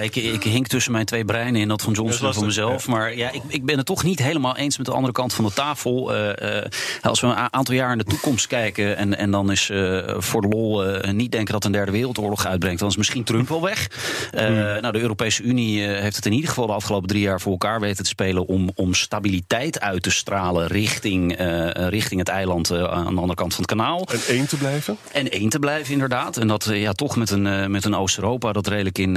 ik, 0.00 0.16
ik 0.16 0.42
hink 0.42 0.66
tussen 0.66 0.92
mijn 0.92 1.04
twee 1.04 1.24
breinen 1.24 1.60
in 1.60 1.68
dat 1.68 1.82
van 1.82 1.92
Johnson 1.92 2.26
en 2.26 2.34
van 2.34 2.44
mezelf. 2.46 2.86
Maar 2.86 3.16
ja, 3.16 3.30
ik, 3.30 3.42
ik 3.48 3.64
ben 3.64 3.76
het 3.76 3.86
toch 3.86 4.04
niet 4.04 4.18
helemaal 4.18 4.56
eens 4.56 4.76
met 4.76 4.86
de 4.86 4.92
andere 4.92 5.12
kant 5.12 5.34
van 5.34 5.44
de 5.44 5.52
tafel. 5.52 6.14
Eh, 6.14 6.58
eh, 6.58 6.70
als 7.02 7.20
we 7.20 7.26
een 7.26 7.52
aantal 7.52 7.74
jaar 7.74 7.92
in 7.92 7.98
de 7.98 8.04
toekomst 8.04 8.46
kijken 8.46 8.96
en, 8.96 9.16
en 9.18 9.30
dan 9.30 9.50
is 9.50 9.70
eh, 9.70 9.98
voor 10.18 10.40
de 10.40 10.48
lol 10.48 10.84
eh, 10.84 11.12
niet 11.12 11.32
denken 11.32 11.52
dat 11.52 11.64
een 11.64 11.72
derde 11.72 11.92
wereldoorlog 11.92 12.46
uitbrengt, 12.46 12.80
dan 12.80 12.88
is 12.88 12.96
misschien 12.96 13.24
Trump 13.24 13.48
wel 13.48 13.62
weg. 13.62 13.90
Eh, 14.32 14.46
Nou, 14.80 14.92
de 14.92 15.00
Europese 15.00 15.42
Unie 15.42 15.86
eh, 15.86 16.00
heeft 16.00 16.16
het 16.16 16.26
in 16.26 16.32
ieder 16.32 16.48
geval 16.48 16.66
de 16.66 16.72
afgelopen 16.72 17.08
drie 17.08 17.22
jaar 17.22 17.40
voor 17.40 17.52
elkaar 17.52 17.80
weten 17.80 18.04
te 18.04 18.10
spelen 18.10 18.46
om, 18.46 18.70
om 18.74 18.94
stabiliteit 18.94 19.80
uit 19.80 20.02
te 20.02 20.10
stralen 20.10 20.66
richting, 20.66 21.36
eh, 21.36 21.88
richting 21.88 22.20
het 22.20 22.28
eiland 22.28 22.72
aan 22.72 23.14
de 23.14 23.20
andere 23.20 23.34
kant 23.34 23.54
van 23.54 23.62
het 23.62 23.72
kanaal. 23.72 24.08
En 24.12 24.20
één 24.28 24.48
te 24.48 24.56
blijven? 24.56 24.96
En 25.12 25.30
één 25.30 25.48
te 25.48 25.58
blijven, 25.58 25.92
inderdaad. 25.92 26.36
En 26.36 26.48
dat 26.48 26.70
ja, 26.72 26.92
toch 26.92 27.16
met 27.16 27.30
een, 27.30 27.70
met 27.70 27.84
een 27.84 27.94
Oost-Europa 27.94 28.52
dat 28.52 28.66
redelijk 28.66 28.98
in, 28.98 29.16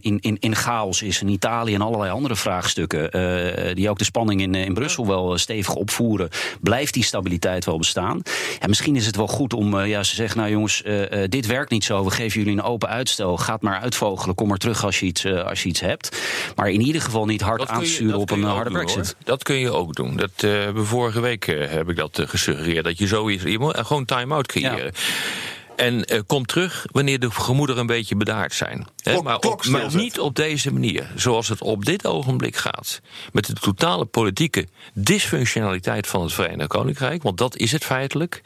in, 0.00 0.18
in, 0.20 0.36
in 0.40 0.54
chaos 0.56 1.02
is. 1.02 1.20
En 1.20 1.28
Italië 1.28 1.74
en 1.74 1.80
allerlei 1.80 2.10
andere 2.10 2.36
vraagstukken. 2.36 3.10
eh, 3.10 3.74
die 3.74 3.90
ook 3.90 3.98
de 3.98 4.04
spanning 4.04 4.40
in, 4.40 4.54
eh, 4.54 4.64
in 4.64 4.74
Brussel 4.74 5.06
wel 5.06 5.32
eh, 5.32 5.38
stevig 5.38 5.74
opvoeren. 5.74 6.28
Blijft 6.60 6.94
die 6.94 7.04
stabiliteit 7.04 7.64
wel 7.64 7.78
bestaan? 7.78 8.22
Ja, 8.60 8.66
misschien 8.66 8.96
is 8.96 9.06
het 9.06 9.16
wel 9.16 9.26
goed 9.26 9.54
om 9.54 9.78
eh, 9.78 9.88
juist 9.88 10.10
te 10.10 10.16
zeggen: 10.16 10.38
Nou 10.38 10.50
jongens, 10.50 10.82
eh, 10.82 11.22
eh, 11.22 11.28
dit 11.30 11.46
werkt 11.46 11.70
niet 11.70 11.84
zo. 11.84 12.04
We 12.04 12.10
geven 12.10 12.40
jullie 12.40 12.58
een 12.58 12.64
open 12.64 12.88
uitstel. 12.88 13.36
Gaat 13.36 13.62
maar 13.62 13.80
uitvogelen. 13.80 14.34
Kom 14.34 14.48
maar 14.48 14.58
terug 14.58 14.84
als 14.84 15.00
je 15.00 15.06
iets, 15.06 15.24
eh, 15.24 15.44
als 15.44 15.62
je 15.62 15.68
iets 15.68 15.80
hebt. 15.80 16.20
Maar 16.56 16.68
in 16.70 16.80
ieder 16.80 17.02
geval 17.02 17.24
niet 17.26 17.40
hard 17.40 17.68
aansturen 17.68 18.18
op 18.18 18.30
een 18.30 18.42
eh, 18.44 18.52
harde 18.52 18.70
brexit. 18.70 19.16
Dat 19.24 19.42
kun 19.42 19.56
je 19.56 19.72
ook 19.72 19.94
doen. 19.94 20.16
Dat, 20.16 20.30
eh, 20.36 20.50
vorige 20.74 21.20
week 21.20 21.46
eh, 21.46 21.70
heb 21.70 21.88
ik 21.90 21.96
dat 21.96 22.18
eh, 22.18 22.28
gesuggereerd. 22.28 22.84
Dat 22.84 22.98
je 22.98 23.06
zoiets. 23.06 23.42
Je 23.42 23.58
moet 23.58 23.78
gewoon 23.78 24.04
time-out 24.04 24.46
creëren. 24.46 24.92
En 25.80 26.04
eh, 26.04 26.20
kom 26.26 26.46
terug 26.46 26.86
wanneer 26.92 27.18
de 27.18 27.30
gemoederen 27.30 27.80
een 27.80 27.86
beetje 27.86 28.16
bedaard 28.16 28.54
zijn. 28.54 28.86
Hè, 29.02 29.22
maar, 29.22 29.38
op, 29.38 29.64
maar 29.64 29.94
niet 29.94 30.20
op 30.20 30.34
deze 30.34 30.72
manier. 30.72 31.10
Zoals 31.14 31.48
het 31.48 31.60
op 31.60 31.84
dit 31.84 32.06
ogenblik 32.06 32.56
gaat. 32.56 33.00
Met 33.32 33.46
de 33.46 33.52
totale 33.52 34.04
politieke 34.04 34.66
dysfunctionaliteit 34.94 36.06
van 36.06 36.22
het 36.22 36.32
Verenigd 36.32 36.68
Koninkrijk. 36.68 37.22
Want 37.22 37.38
dat 37.38 37.56
is 37.56 37.72
het 37.72 37.84
feitelijk. 37.84 38.42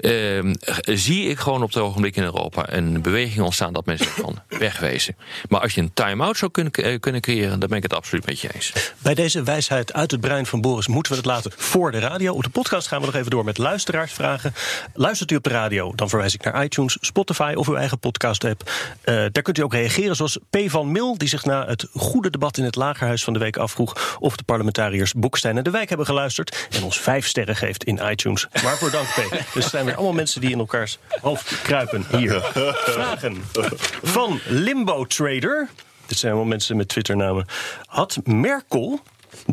Ehm, 0.00 0.54
zie 0.96 1.28
ik 1.28 1.38
gewoon 1.38 1.62
op 1.62 1.68
het 1.68 1.82
ogenblik 1.82 2.16
in 2.16 2.22
Europa 2.22 2.72
een 2.72 3.02
beweging 3.02 3.44
ontstaan 3.44 3.72
dat 3.72 3.86
mensen 3.86 4.10
van 4.10 4.38
wegwezen. 4.58 5.16
Maar 5.48 5.60
als 5.60 5.74
je 5.74 5.80
een 5.80 5.94
time-out 5.94 6.36
zou 6.36 6.50
kunnen, 6.50 6.72
eh, 6.72 7.00
kunnen 7.00 7.20
creëren, 7.20 7.60
dan 7.60 7.68
ben 7.68 7.76
ik 7.76 7.82
het 7.82 7.94
absoluut 7.94 8.26
met 8.26 8.40
je 8.40 8.54
eens. 8.54 8.72
Bij 8.98 9.14
deze 9.14 9.42
wijsheid 9.42 9.92
uit 9.92 10.10
het 10.10 10.20
brein 10.20 10.46
van 10.46 10.60
Boris 10.60 10.86
moeten 10.86 11.12
we 11.12 11.18
het 11.18 11.26
laten 11.26 11.52
voor 11.56 11.92
de 11.92 11.98
radio. 11.98 12.34
Op 12.34 12.42
de 12.42 12.48
podcast 12.48 12.86
gaan 12.86 13.00
we 13.00 13.06
nog 13.06 13.14
even 13.14 13.30
door 13.30 13.44
met 13.44 13.58
luisteraarsvragen. 13.58 14.54
Luistert 14.94 15.30
u 15.30 15.36
op 15.36 15.44
de 15.44 15.50
radio, 15.50 15.92
dan 15.94 16.08
verwijs 16.08 16.34
ik 16.34 16.44
naar 16.44 16.64
iTunes, 16.64 16.96
Spotify 17.00 17.52
of 17.56 17.68
uw 17.68 17.76
eigen 17.76 17.98
podcast-app. 17.98 18.70
Eh, 19.00 19.14
daar 19.14 19.42
kunt 19.42 19.58
u 19.58 19.62
ook 19.62 19.72
reageren, 19.72 20.16
zoals 20.16 20.38
P. 20.50 20.58
van 20.66 20.92
Mil, 20.92 21.18
die 21.18 21.28
zich 21.28 21.44
na 21.44 21.66
het 21.66 21.86
goede 21.94 22.30
debat 22.30 22.58
in 22.58 22.64
het 22.64 22.76
Lagerhuis 22.76 23.24
van 23.24 23.32
de 23.32 23.38
week 23.38 23.56
afvroeg 23.56 24.16
of 24.20 24.36
de 24.36 24.42
parlementariërs 24.42 25.12
Boekstein 25.12 25.56
en 25.56 25.64
de 25.64 25.70
Wijk 25.70 25.88
hebben 25.88 26.06
geluisterd 26.06 26.68
en 26.70 26.82
ons 26.82 27.00
vijf 27.00 27.26
sterren 27.26 27.56
geeft 27.56 27.84
in 27.84 28.00
iTunes. 28.10 28.46
Waarvoor 28.62 28.90
dank, 28.90 29.06
P. 29.06 29.54
Dus 29.54 29.64
het 29.72 29.87
zijn 29.88 30.00
allemaal 30.00 30.16
mensen 30.16 30.40
die 30.40 30.50
in 30.50 30.58
elkaars 30.58 30.98
hoofd 31.20 31.62
kruipen 31.62 32.06
hier. 32.16 32.40
Vragen 32.96 33.42
van 34.02 34.40
Limbo 34.46 35.04
Trader. 35.04 35.68
Dit 36.06 36.18
zijn 36.18 36.32
allemaal 36.32 36.50
mensen 36.50 36.76
met 36.76 36.88
Twitternamen. 36.88 37.46
Had 37.86 38.18
Merkel 38.24 39.00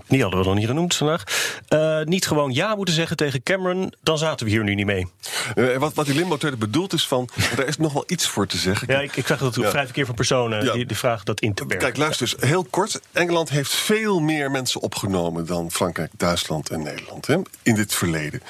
die 0.08 0.22
hadden 0.22 0.40
we 0.40 0.46
nog 0.46 0.56
niet 0.56 0.68
genoemd 0.68 0.96
vandaag. 0.96 1.24
Uh, 1.70 2.02
niet 2.02 2.28
gewoon 2.28 2.54
ja 2.54 2.76
moeten 2.76 2.94
zeggen 2.94 3.18
tegen 3.18 3.44
Cameron, 3.44 3.94
dan 4.02 4.18
zaten 4.18 4.46
we 4.46 4.52
hier 4.52 4.64
nu 4.64 4.76
niet 4.76 4.86
mee. 4.86 5.08
Uh, 5.56 5.78
wat, 5.78 5.94
wat 5.94 6.06
die 6.06 6.16
limbo 6.16 6.38
tweede 6.38 6.58
bedoelt 6.58 6.94
is 6.94 7.08
van, 7.08 7.30
er 7.58 7.68
is 7.68 7.78
nog 7.78 7.94
wel 7.94 8.04
iets 8.08 8.28
voor 8.28 8.48
te 8.48 8.58
zeggen. 8.58 8.88
Ja, 8.94 9.00
ik, 9.00 9.16
ik 9.16 9.28
zag 9.28 9.40
dat 9.40 9.56
ja. 9.56 9.70
vrij 9.70 9.86
verkeer 9.86 10.06
van 10.06 10.16
personen 10.16 10.66
ja. 10.66 10.74
die, 10.74 10.86
die 10.86 10.98
vragen 10.98 11.26
dat 11.26 11.40
in 11.40 11.54
te 11.54 11.66
bergen. 11.66 11.86
Kijk, 11.86 11.98
luister 11.98 12.28
eens, 12.28 12.50
heel 12.50 12.64
kort. 12.64 13.00
Engeland 13.12 13.50
heeft 13.50 13.74
veel 13.74 14.20
meer 14.20 14.52
mensen 14.52 14.82
opgenomen 14.82 15.46
dan 15.46 15.72
Frankrijk, 15.72 16.12
Duitsland 16.18 16.70
en 16.70 16.84
Nederland 16.84 17.28
hè, 17.28 17.38
in 17.62 17.76
dit 17.76 17.94
verleden. 17.94 18.42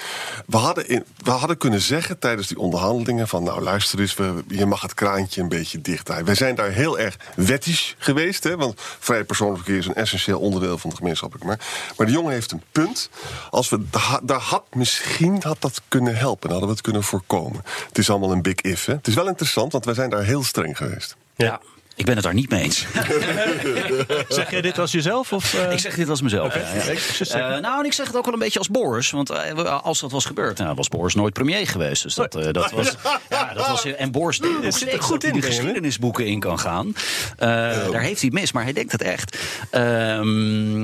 We 0.45 0.57
hadden, 0.57 0.87
in, 0.87 1.05
we 1.23 1.31
hadden 1.31 1.57
kunnen 1.57 1.81
zeggen 1.81 2.19
tijdens 2.19 2.47
die 2.47 2.59
onderhandelingen 2.59 3.27
van, 3.27 3.43
nou 3.43 3.61
luister 3.61 3.99
eens, 3.99 4.13
we, 4.13 4.43
je 4.47 4.65
mag 4.65 4.81
het 4.81 4.93
kraantje 4.93 5.41
een 5.41 5.49
beetje 5.49 5.81
dicht. 5.81 6.23
Wij 6.23 6.35
zijn 6.35 6.55
daar 6.55 6.71
heel 6.71 6.99
erg 6.99 7.17
wettisch 7.35 7.95
geweest, 7.97 8.43
hè, 8.43 8.57
want 8.57 8.81
vrij 8.99 9.23
persoonlijk 9.23 9.63
verkeer 9.63 9.79
is 9.79 9.85
een 9.85 9.95
essentieel 9.95 10.39
onderdeel 10.39 10.77
van 10.77 10.89
de 10.89 10.95
Maar, 11.43 11.59
maar 11.97 12.07
de 12.07 12.13
jongen 12.13 12.31
heeft 12.33 12.51
een 12.51 12.63
punt. 12.71 13.09
Als 13.49 13.69
we, 13.69 13.85
daar 14.23 14.39
had 14.39 14.63
misschien 14.73 15.41
had 15.43 15.61
dat 15.61 15.81
kunnen 15.87 16.15
helpen, 16.15 16.49
dan 16.49 16.51
hadden 16.51 16.67
we 16.67 16.75
het 16.75 16.83
kunnen 16.83 17.03
voorkomen. 17.03 17.61
Het 17.87 17.97
is 17.97 18.09
allemaal 18.09 18.31
een 18.31 18.41
big 18.41 18.55
if. 18.55 18.85
Hè. 18.85 18.93
Het 18.93 19.07
is 19.07 19.13
wel 19.13 19.27
interessant, 19.27 19.71
want 19.71 19.85
wij 19.85 19.93
zijn 19.93 20.09
daar 20.09 20.23
heel 20.23 20.43
streng 20.43 20.77
geweest. 20.77 21.15
Ja. 21.35 21.61
Ik 21.97 22.05
ben 22.05 22.15
het 22.15 22.23
daar 22.23 22.33
niet 22.33 22.49
mee 22.49 22.63
eens. 22.63 22.85
zeg 24.29 24.51
jij 24.51 24.61
dit 24.61 24.79
als 24.79 24.91
jezelf? 24.91 25.33
Of, 25.33 25.53
uh... 25.53 25.71
Ik 25.71 25.79
zeg 25.79 25.95
dit 25.95 26.09
als 26.09 26.21
mezelf. 26.21 26.55
Okay. 26.55 26.61
Ja, 26.61 26.91
ja. 27.19 27.55
Uh, 27.55 27.61
nou, 27.61 27.79
en 27.79 27.85
ik 27.85 27.93
zeg 27.93 28.07
het 28.07 28.15
ook 28.15 28.25
wel 28.25 28.33
een 28.33 28.39
beetje 28.39 28.59
als 28.59 28.69
Boris. 28.69 29.11
Want 29.11 29.31
uh, 29.31 29.81
als 29.83 29.99
dat 29.99 30.11
was 30.11 30.25
gebeurd, 30.25 30.57
nou, 30.57 30.75
was 30.75 30.89
Boris 30.89 31.15
nooit 31.15 31.33
premier 31.33 31.67
geweest. 31.67 32.03
Dus 32.03 32.15
dat, 32.15 32.31
dat 32.31 32.71
was. 32.71 32.95
Ja, 33.29 33.53
dat 33.53 33.67
was 33.67 33.85
en 33.85 34.11
Boris 34.11 34.39
denkt 34.39 34.63
nog 34.63 34.75
steeds 34.75 35.05
goed 35.05 35.21
dat 35.21 35.31
hij 35.31 35.41
de 35.41 35.47
geschiedenisboeken 35.47 36.25
in 36.25 36.39
kan 36.39 36.59
gaan. 36.59 36.93
Daar 37.37 38.01
heeft 38.01 38.21
hij 38.21 38.29
mis, 38.33 38.51
maar 38.51 38.63
hij 38.63 38.73
denkt 38.73 38.91
het 38.91 39.01
echt. 39.01 39.37
Um, 39.71 40.79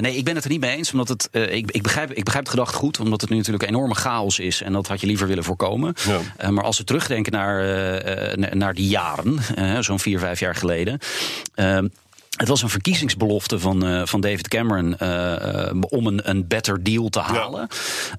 nee, 0.00 0.16
ik 0.16 0.24
ben 0.24 0.34
het 0.34 0.44
er 0.44 0.50
niet 0.50 0.60
mee 0.60 0.76
eens. 0.76 0.92
Omdat 0.92 1.08
het, 1.08 1.28
ik, 1.32 1.70
ik, 1.70 1.82
begrijp, 1.82 2.12
ik 2.12 2.24
begrijp 2.24 2.44
het 2.44 2.54
gedacht 2.54 2.74
goed, 2.74 3.00
omdat 3.00 3.20
het 3.20 3.30
nu 3.30 3.36
natuurlijk 3.36 3.62
een 3.62 3.68
enorme 3.68 3.94
chaos 3.94 4.38
is. 4.38 4.62
En 4.62 4.72
dat 4.72 4.86
had 4.86 5.00
je 5.00 5.06
liever 5.06 5.26
willen 5.26 5.44
voorkomen. 5.44 5.94
maar 6.50 6.64
als 6.64 6.78
we 6.78 6.84
terugdenken 6.84 7.32
naar, 7.32 7.64
naar 8.56 8.74
die 8.74 8.88
jaren, 8.88 9.38
zo'n 9.84 10.00
vier, 10.00 10.18
vijf 10.18 10.40
jaar 10.40 10.49
geleden. 10.54 10.98
Uh, 11.56 11.78
het 12.40 12.48
was 12.48 12.62
een 12.62 12.68
verkiezingsbelofte 12.68 13.58
van, 13.58 13.86
uh, 13.86 14.02
van 14.04 14.20
David 14.20 14.48
Cameron 14.48 14.96
uh, 15.02 15.08
uh, 15.08 15.82
om 15.88 16.06
een, 16.06 16.28
een 16.30 16.46
better 16.46 16.82
deal 16.82 17.08
te 17.08 17.20
halen. 17.20 17.68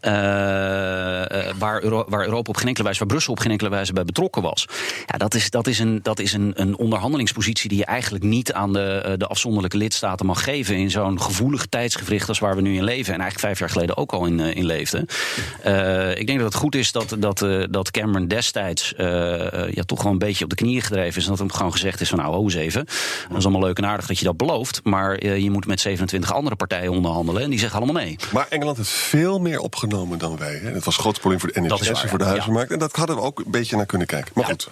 Ja. 0.02 1.28
waar, 1.58 1.84
Euro 1.84 2.06
waar 2.08 2.26
Europa 2.26 2.50
op 2.50 2.58
geen 2.58 2.68
enkele 2.68 2.84
wijze, 2.84 3.00
waar 3.00 3.08
Brussel 3.08 3.34
op 3.34 3.40
geen 3.40 3.52
enkele 3.52 3.70
wijze 3.70 3.94
bij 3.94 4.04
betrokken 4.04 4.42
was. 4.42 4.68
Ja, 5.06 5.18
dat 5.18 5.34
is, 5.34 5.50
dat 5.50 5.68
is, 5.68 5.80
een, 5.80 6.00
dat 6.04 6.20
is 6.20 6.34
een, 6.34 6.52
een 6.56 6.78
onderhandelingspositie 6.78 7.70
die 7.70 7.78
je 7.78 7.86
eigenlijk 7.86 8.24
niet 8.24 8.54
aan 8.54 8.74
de, 8.74 9.16
de 9.18 9.28
afzonderlijke 9.28 9.78
lidstaten 9.78 10.26
mag 10.26 10.44
geven 10.44 10.76
in 10.76 10.92
zo'n 10.92 11.22
gevoelig 11.22 11.66
tijdsgevricht 11.66 12.28
als 12.28 12.40
waar 12.40 12.56
we 12.56 12.62
nu 12.62 12.76
in 12.76 12.84
leven. 12.84 13.14
En 13.14 13.20
eigenlijk 13.20 13.40
vijf 13.40 13.60
jaar 13.60 13.70
geleden 13.70 13.98
ook 13.98 14.12
al 14.12 14.26
in, 14.26 14.40
in 14.40 14.66
leefden. 14.66 15.02
ik 16.16 16.28
denk 16.28 16.40
dat 16.40 16.54
het 16.54 16.56
goed 16.56 16.76
is 16.76 16.92
dat, 16.92 17.16
dat, 17.20 17.46
dat 17.70 17.92
Cameron 17.92 18.28
destijds 18.28 18.94
ja, 18.98 19.84
toch 19.86 19.98
gewoon 19.98 20.14
een 20.14 20.18
beetje 20.18 20.44
op 20.44 20.50
de 20.50 20.56
knieën 20.56 20.82
gedreven 20.82 21.18
is. 21.18 21.24
En 21.24 21.30
dat 21.30 21.40
hem 21.40 21.52
gewoon 21.52 21.72
gezegd 21.72 22.02
is 22.02 22.10
van 22.10 22.20
nou, 22.20 22.34
ho 22.34 22.44
eens 22.44 22.54
even. 22.54 22.86
Dat 23.30 23.38
is 23.38 23.44
allemaal 23.44 23.62
leuk 23.62 23.78
en 23.78 23.86
aardig 23.86 24.10
dat 24.12 24.19
je 24.19 24.26
dat 24.26 24.38
belooft. 24.38 24.80
Maar 24.84 25.24
uh, 25.24 25.38
je 25.38 25.52
moet 25.52 25.65
met 25.65 25.80
27 25.80 26.34
andere 26.34 26.56
partijen 26.56 26.91
onderhandelen. 26.91 27.41
En 27.41 27.50
die 27.50 27.60
zeggen 27.60 27.82
allemaal 27.82 28.04
nee. 28.04 28.15
Maar 28.34 28.47
Engeland 28.50 28.78
heeft 28.78 28.89
veel 28.89 29.39
meer 29.39 29.60
opgenomen 29.60 30.17
dan 30.17 30.38
wij. 30.38 30.56
Hè? 30.56 30.69
Het 30.69 30.84
was 30.84 30.95
een 30.95 31.02
groot 31.02 31.19
probleem 31.19 31.39
voor 31.39 31.52
de 31.52 31.62
NHS 31.62 32.02
en 32.02 32.10
voor 32.10 32.17
de 32.17 32.24
huizenmarkt. 32.24 32.69
Ja. 32.69 32.74
En 32.74 32.80
dat 32.80 32.95
hadden 32.95 33.15
we 33.15 33.21
ook 33.21 33.39
een 33.39 33.52
beetje 33.52 33.76
naar 33.76 33.86
kunnen 33.86 34.08
kijken. 34.08 34.32
Maar 34.36 34.43
ja. 34.43 34.50
goed. 34.52 34.69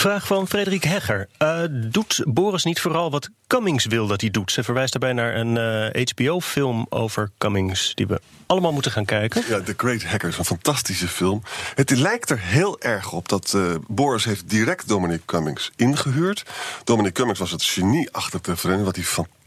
Vraag 0.00 0.26
van 0.26 0.48
Frederik 0.48 0.84
Hegger. 0.84 1.28
Uh, 1.38 1.62
doet 1.70 2.22
Boris 2.26 2.64
niet 2.64 2.80
vooral 2.80 3.10
wat 3.10 3.28
Cummings 3.46 3.86
wil 3.86 4.06
dat 4.06 4.20
hij 4.20 4.30
doet? 4.30 4.52
Ze 4.52 4.62
verwijst 4.62 4.92
daarbij 4.92 5.12
naar 5.12 5.36
een 5.36 6.08
HBO-film 6.14 6.86
over 6.88 7.30
Cummings... 7.38 7.94
die 7.94 8.06
we 8.06 8.20
allemaal 8.46 8.72
moeten 8.72 8.92
gaan 8.92 9.04
kijken. 9.04 9.42
Ja, 9.48 9.60
The 9.60 9.74
Great 9.76 10.02
Hackers, 10.02 10.38
een 10.38 10.44
fantastische 10.44 11.08
film. 11.08 11.42
Het 11.74 11.90
lijkt 11.90 12.30
er 12.30 12.40
heel 12.40 12.80
erg 12.80 13.12
op 13.12 13.28
dat 13.28 13.52
uh, 13.56 13.74
Boris 13.88 14.24
heeft 14.24 14.50
direct 14.50 14.88
Dominic 14.88 15.22
Cummings 15.24 15.70
ingehuurd. 15.76 16.44
Dominic 16.84 17.14
Cummings 17.14 17.40
was 17.40 17.50
het 17.50 17.62
genie 17.62 18.08
achter 18.12 18.40
te 18.40 18.56
verrennen... 18.56 18.86
wat 18.86 18.96
hij 18.96 19.04
fantastisch 19.04 19.39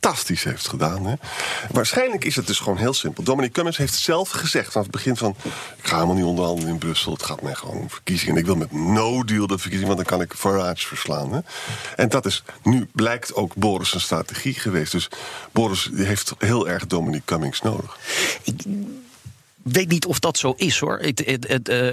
heeft 0.44 0.68
gedaan. 0.68 1.06
Hè? 1.06 1.14
Waarschijnlijk 1.72 2.26
is 2.26 2.36
het 2.36 2.48
dus 2.48 2.60
gewoon 2.60 2.78
heel 2.78 2.94
simpel. 2.94 3.24
Dominic 3.24 3.52
Cummings 3.52 3.78
heeft 3.78 3.94
zelf 3.94 4.30
gezegd 4.30 4.72
vanaf 4.72 4.84
het 4.88 4.96
begin 4.96 5.18
van... 5.18 5.36
ik 5.78 5.88
ga 5.88 5.96
helemaal 5.96 6.16
niet 6.16 6.26
onderhandelen 6.26 6.70
in 6.70 6.78
Brussel, 6.78 7.14
het 7.14 7.24
gaat 7.24 7.42
mij 7.42 7.54
gewoon 7.54 7.78
om 7.78 7.90
verkiezingen. 7.90 8.34
En 8.34 8.40
ik 8.40 8.46
wil 8.46 8.56
met 8.56 8.72
no 8.72 9.24
deal 9.24 9.48
de 9.48 9.58
verkiezingen, 9.58 9.96
want 9.96 10.08
dan 10.10 10.18
kan 10.18 10.28
ik 10.28 10.34
Farage 10.34 10.88
verslaan. 10.88 11.34
Hè? 11.34 11.40
En 11.96 12.10
dat 12.10 12.26
is, 12.26 12.44
nu 12.64 12.90
blijkt 12.94 13.36
ook 13.36 13.56
Boris 13.56 14.02
strategie 14.02 14.54
geweest. 14.54 14.92
Dus 14.92 15.10
Boris 15.52 15.90
heeft 15.94 16.34
heel 16.38 16.68
erg 16.68 16.88
Dominic 16.88 17.22
Cummings 17.26 17.62
nodig. 17.62 17.98
Weet 19.64 19.90
niet 19.90 20.06
of 20.06 20.20
dat 20.20 20.38
zo 20.38 20.54
is 20.58 20.80
hoor. 20.80 21.00
Het, 21.02 21.24
het, 21.26 21.48
het, 21.48 21.70
uh, 21.70 21.88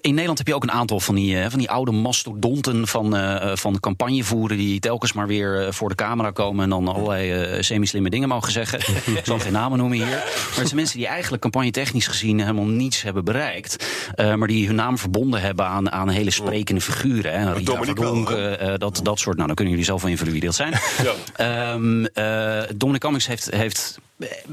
in 0.00 0.14
Nederland 0.14 0.38
heb 0.38 0.46
je 0.46 0.54
ook 0.54 0.62
een 0.62 0.72
aantal 0.72 1.00
van 1.00 1.14
die, 1.14 1.36
uh, 1.36 1.46
van 1.48 1.58
die 1.58 1.70
oude 1.70 1.92
mastodonten 1.92 2.86
van, 2.86 3.16
uh, 3.16 3.56
van 3.56 3.80
campagne 3.80 4.24
voeren. 4.24 4.56
die 4.56 4.80
telkens 4.80 5.12
maar 5.12 5.26
weer 5.26 5.74
voor 5.74 5.88
de 5.88 5.94
camera 5.94 6.30
komen. 6.30 6.64
en 6.64 6.70
dan 6.70 6.88
allerlei 6.88 7.62
semi-slimme 7.62 8.10
dingen 8.10 8.28
mogen 8.28 8.52
zeggen. 8.52 8.78
Ik 9.16 9.24
zal 9.24 9.38
geen 9.38 9.52
namen 9.52 9.78
noemen 9.78 9.96
hier. 9.96 10.06
Maar 10.06 10.46
het 10.46 10.64
zijn 10.64 10.74
mensen 10.74 10.98
die 10.98 11.06
eigenlijk 11.06 11.42
campagne-technisch 11.42 12.06
gezien 12.06 12.40
helemaal 12.40 12.64
niets 12.64 13.02
hebben 13.02 13.24
bereikt. 13.24 13.86
maar 14.16 14.48
die 14.48 14.66
hun 14.66 14.74
naam 14.74 14.98
verbonden 14.98 15.40
hebben 15.40 15.66
aan, 15.66 15.90
aan 15.90 16.08
hele 16.08 16.30
sprekende 16.30 16.80
figuren. 16.80 17.40
Hè. 17.40 17.52
Rita 17.52 17.82
Verdonk, 17.82 18.28
dat, 18.78 19.00
dat 19.02 19.18
soort. 19.18 19.34
Nou, 19.34 19.46
dan 19.46 19.56
kunnen 19.56 19.72
jullie 19.72 19.88
zelf 19.88 20.02
wel 20.02 20.10
invullen 20.10 20.32
wie 20.32 20.42
dat 20.42 20.54
zijn. 20.54 20.74
Ja. 21.36 21.72
Um, 21.72 22.06
Dominic 22.76 23.00
Cummings 23.00 23.26
heeft. 23.26 23.50
heeft 23.50 23.98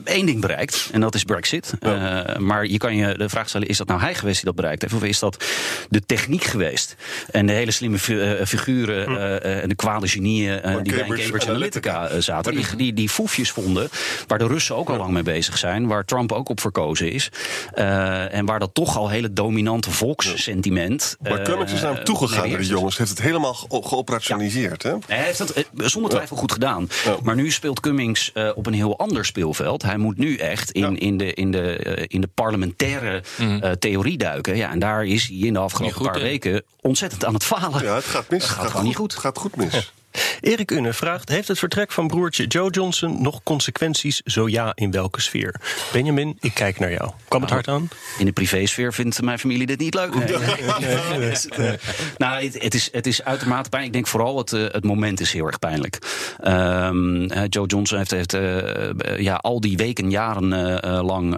één 0.04 0.26
ding 0.26 0.42
bereikt. 0.42 0.90
En 0.92 1.02
dat 1.02 1.16
is 1.16 1.24
Brexit. 1.24 1.74
Uh, 1.82 2.36
maar 2.38 2.66
je 2.66 2.78
kan 2.78 2.96
je 2.96 3.18
de 3.18 3.30
vraag 3.30 3.50
stellen: 3.50 3.68
is 3.68 3.78
dat 3.78 3.88
nou 3.88 4.00
hij 4.00 4.16
geweest 4.16 4.36
die 4.36 4.46
dat 4.46 4.56
bereikt 4.56 4.82
heeft? 4.82 4.94
Of 4.94 5.04
is 5.04 5.20
dat 5.20 5.46
de 5.90 6.02
techniek 6.02 6.44
geweest? 6.44 6.96
En 7.32 7.46
de 7.46 7.54
hele 7.54 7.72
slimme 7.72 7.98
uh, 8.08 8.46
figuren 8.46 9.12
uh, 9.12 9.62
en 9.64 9.70
de 9.70 9.76
kwade 9.76 10.08
genieën 10.08 10.62
die 10.84 10.94
bij 10.94 11.04
Cambridge 11.08 11.50
Analytica 11.50 12.20
zaten. 12.20 12.56
Die, 12.56 12.66
die, 12.76 12.94
die 12.94 13.10
foefjes 13.10 13.52
vonden. 13.52 13.90
Waar 14.28 14.38
de 14.38 14.48
Russen 14.48 14.76
ook 14.76 14.90
al 14.90 14.98
lang 14.98 15.12
mee 15.12 15.24
bezig 15.24 15.58
zijn. 15.58 15.88
Waar 15.88 16.06
Trump 16.06 16.32
ook 16.32 16.50
op 16.50 16.60
verkozen 16.60 17.12
is. 17.12 17.30
en 17.74 18.46
waar 18.46 18.60
dat 18.60 18.74
toch 18.74 18.98
al 18.98 19.10
hele 19.10 19.34
dominante 19.34 19.92
volkssentiment. 19.92 21.18
Maar 21.22 21.42
Cummings 21.42 21.74
is 21.74 21.82
naar 21.82 21.94
hem 21.94 22.04
toegegaan, 22.04 22.50
de 22.50 22.66
jongens. 22.66 22.98
Heeft 22.98 23.10
het 23.10 23.22
helemaal 23.22 23.54
ge 23.54 23.68
geoperationaliseerd. 23.84 24.84
Ja. 24.84 24.90
Hè? 24.90 25.16
Hij 25.16 25.26
heeft 25.26 25.40
het 25.40 25.66
zonder 25.76 26.12
twijfel 26.12 26.38
goed 26.38 26.52
gedaan. 26.52 26.90
Maar 27.24 27.36
nu 27.36 27.52
speelt 27.52 27.80
Cummings 27.80 28.32
op 28.56 28.66
een 28.66 28.74
heel 28.74 28.98
ander 28.98 29.26
speel 29.26 29.53
hij 29.62 29.98
moet 29.98 30.18
nu 30.18 30.36
echt 30.36 30.72
in, 30.72 30.92
ja. 30.92 31.00
in, 31.00 31.18
de, 31.18 31.34
in, 31.34 31.52
de, 31.52 31.98
uh, 31.98 32.04
in 32.08 32.22
de 32.22 32.30
parlementaire 32.34 33.24
mm. 33.38 33.60
uh, 33.64 33.72
theorie 33.72 34.18
duiken. 34.18 34.56
Ja, 34.56 34.72
en 34.72 34.80
daar 34.80 35.06
is 35.06 35.28
hij 35.28 35.38
in 35.38 35.54
de 35.54 35.60
afgelopen 35.60 35.96
goed, 35.96 36.06
paar 36.06 36.16
he? 36.16 36.22
weken 36.22 36.64
ontzettend 36.82 37.26
aan 37.26 37.34
het 37.34 37.44
falen. 37.44 37.84
Ja, 37.84 37.96
het 37.96 38.06
gaat 38.06 38.30
mis. 38.30 38.42
Het 38.42 38.52
gaat, 38.52 38.62
gaat 38.62 38.72
gewoon 38.72 38.86
niet 38.86 38.96
goed. 38.96 39.12
Het 39.12 39.22
gaat 39.22 39.38
goed 39.38 39.56
mis. 39.56 39.94
Erik 40.40 40.72
Unne 40.72 40.94
vraagt: 40.94 41.30
Heeft 41.30 41.48
het 41.48 41.60
vertrek 41.60 41.92
van 41.92 42.08
broertje 42.08 42.48
Joe 42.48 42.70
Johnson 42.70 43.22
nog 43.22 43.44
consequenties? 43.44 44.22
Zo 44.26 44.50
ja, 44.50 44.72
in 44.76 44.92
welke 44.92 45.22
sfeer? 45.22 45.62
Benjamin, 45.92 46.38
ik 46.40 46.54
kijk 46.54 46.80
naar 46.80 46.92
jou. 46.92 47.12
Kwam 47.28 47.42
het 47.42 47.50
hard 47.50 47.68
aan? 47.68 47.90
In 48.18 48.26
de 48.26 48.32
privésfeer 48.32 48.94
vindt 48.94 49.22
mijn 49.22 49.40
familie 49.40 49.66
dit 49.66 49.80
niet 49.80 49.94
leuk. 49.94 50.16
Nee. 50.16 50.28
nee, 50.28 51.18
nee, 51.18 51.36
nee. 51.58 51.78
nou, 52.18 52.44
het, 52.44 52.74
is, 52.74 52.90
het 52.92 53.08
is 53.08 53.24
uitermate 53.24 53.70
pijnlijk. 53.70 53.96
Ik 53.96 54.02
denk 54.02 54.08
vooral 54.08 54.38
het, 54.38 54.52
uh, 54.52 54.72
het 54.72 54.84
moment 54.84 55.20
is 55.20 55.34
heel 55.34 55.46
erg 55.46 55.60
pijnlijk. 55.60 56.00
Um, 56.48 57.32
uh, 57.32 57.42
Joe 57.50 57.68
Johnson 57.68 57.98
heeft, 57.98 58.12
heeft 58.12 58.34
uh, 58.34 59.18
ja, 59.18 59.36
al 59.36 59.60
die 59.60 59.78
weken, 59.78 60.10
jaren 60.10 60.80
lang 61.06 61.38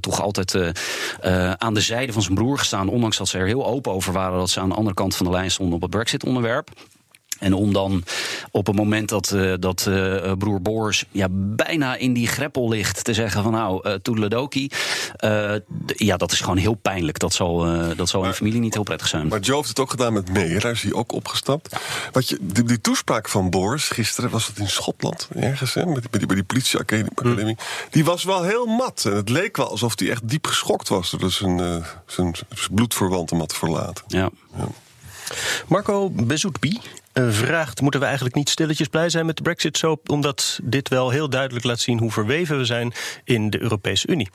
toch 0.00 0.22
altijd 0.22 0.56
aan 1.58 1.74
de 1.74 1.80
zijde 1.80 2.12
van 2.12 2.22
zijn 2.22 2.34
broer 2.34 2.58
gestaan. 2.58 2.88
Ondanks 2.88 3.16
dat 3.16 3.28
ze 3.28 3.38
er 3.38 3.46
heel 3.46 3.66
open 3.66 3.92
over 3.92 4.12
waren 4.12 4.38
dat 4.38 4.50
ze 4.50 4.60
aan 4.60 4.68
de 4.68 4.74
andere 4.74 4.94
kant 4.94 5.16
van 5.16 5.26
de 5.26 5.32
lijn 5.32 5.50
stonden 5.50 5.74
op 5.74 5.82
het 5.82 5.90
Brexit-onderwerp. 5.90 6.70
En 7.38 7.52
om 7.52 7.72
dan 7.72 8.04
op 8.50 8.66
het 8.66 8.76
moment 8.76 9.08
dat, 9.08 9.32
uh, 9.34 9.54
dat 9.58 9.86
uh, 9.88 10.32
broer 10.38 10.62
Boris 10.62 11.04
ja, 11.10 11.26
bijna 11.30 11.96
in 11.96 12.12
die 12.12 12.26
greppel 12.26 12.68
ligt 12.68 13.04
te 13.04 13.14
zeggen 13.14 13.42
van 13.42 13.52
nou, 13.52 13.88
uh, 13.88 13.94
toedeledoki. 13.94 14.70
ja, 15.86 16.16
dat 16.16 16.32
is 16.32 16.40
gewoon 16.40 16.56
heel 16.56 16.74
pijnlijk. 16.74 17.18
Dat 17.18 17.34
zal, 17.34 17.58
dat 17.96 18.08
zal 18.08 18.20
maar, 18.20 18.28
in 18.28 18.36
familie 18.36 18.60
niet 18.60 18.74
heel 18.74 18.82
prettig 18.82 19.08
zijn. 19.08 19.28
Maar 19.28 19.40
Joe 19.40 19.56
heeft 19.56 19.68
het 19.68 19.78
ook 19.78 19.90
gedaan 19.90 20.12
met 20.12 20.32
Meyer, 20.32 20.60
daar 20.60 20.72
is 20.72 20.82
hij 20.82 20.92
ook 20.92 21.12
opgestapt. 21.12 21.68
Ja. 21.70 21.78
Wat 22.12 22.28
je, 22.28 22.38
die, 22.40 22.64
die, 22.64 22.80
toespraak 22.80 23.28
van 23.28 23.50
Boris 23.50 23.88
gisteren, 23.88 24.30
was 24.30 24.46
het 24.46 24.58
in 24.58 24.68
Schotland 24.68 25.28
ergens, 25.34 25.74
hè, 25.74 25.86
met, 25.86 26.10
bij, 26.10 26.18
die, 26.18 26.26
bij 26.26 26.36
die 26.36 26.44
politieacademie. 26.44 27.56
Hm. 27.58 27.90
Die 27.90 28.04
was 28.04 28.24
wel 28.24 28.42
heel 28.42 28.66
mat. 28.66 29.04
En 29.04 29.16
het 29.16 29.28
leek 29.28 29.56
wel 29.56 29.70
alsof 29.70 29.98
hij 29.98 30.10
echt 30.10 30.28
diep 30.28 30.46
geschokt 30.46 30.88
was 30.88 31.10
doordat 31.10 31.32
zijn, 31.32 31.84
zijn 32.06 32.34
bloedverwant 32.70 33.30
hem 33.30 33.38
had 33.38 33.54
verlaten. 33.54 34.04
Ja. 34.08 34.30
ja. 34.56 34.68
Marco 35.68 36.10
Bezoetbi 36.10 36.80
vraagt: 37.24 37.80
moeten 37.80 38.00
we 38.00 38.06
eigenlijk 38.06 38.36
niet 38.36 38.48
stilletjes 38.48 38.88
blij 38.88 39.08
zijn 39.08 39.26
met 39.26 39.36
de 39.36 39.42
Brexit 39.42 39.78
zo, 39.78 40.00
omdat 40.06 40.58
dit 40.62 40.88
wel 40.88 41.10
heel 41.10 41.28
duidelijk 41.28 41.64
laat 41.64 41.80
zien 41.80 41.98
hoe 41.98 42.12
verweven 42.12 42.58
we 42.58 42.64
zijn 42.64 42.92
in 43.24 43.50
de 43.50 43.60
Europese 43.60 44.08
Unie? 44.08 44.30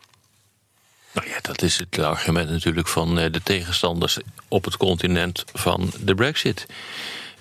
Nou 1.14 1.28
ja, 1.28 1.38
dat 1.42 1.62
is 1.62 1.78
het 1.78 2.00
argument 2.00 2.50
natuurlijk 2.50 2.88
van 2.88 3.16
de 3.16 3.42
tegenstanders 3.44 4.20
op 4.48 4.66
het 4.66 4.78
continent 4.78 5.46
van 5.54 5.92
de 6.00 6.16
Brexit. 6.16 6.66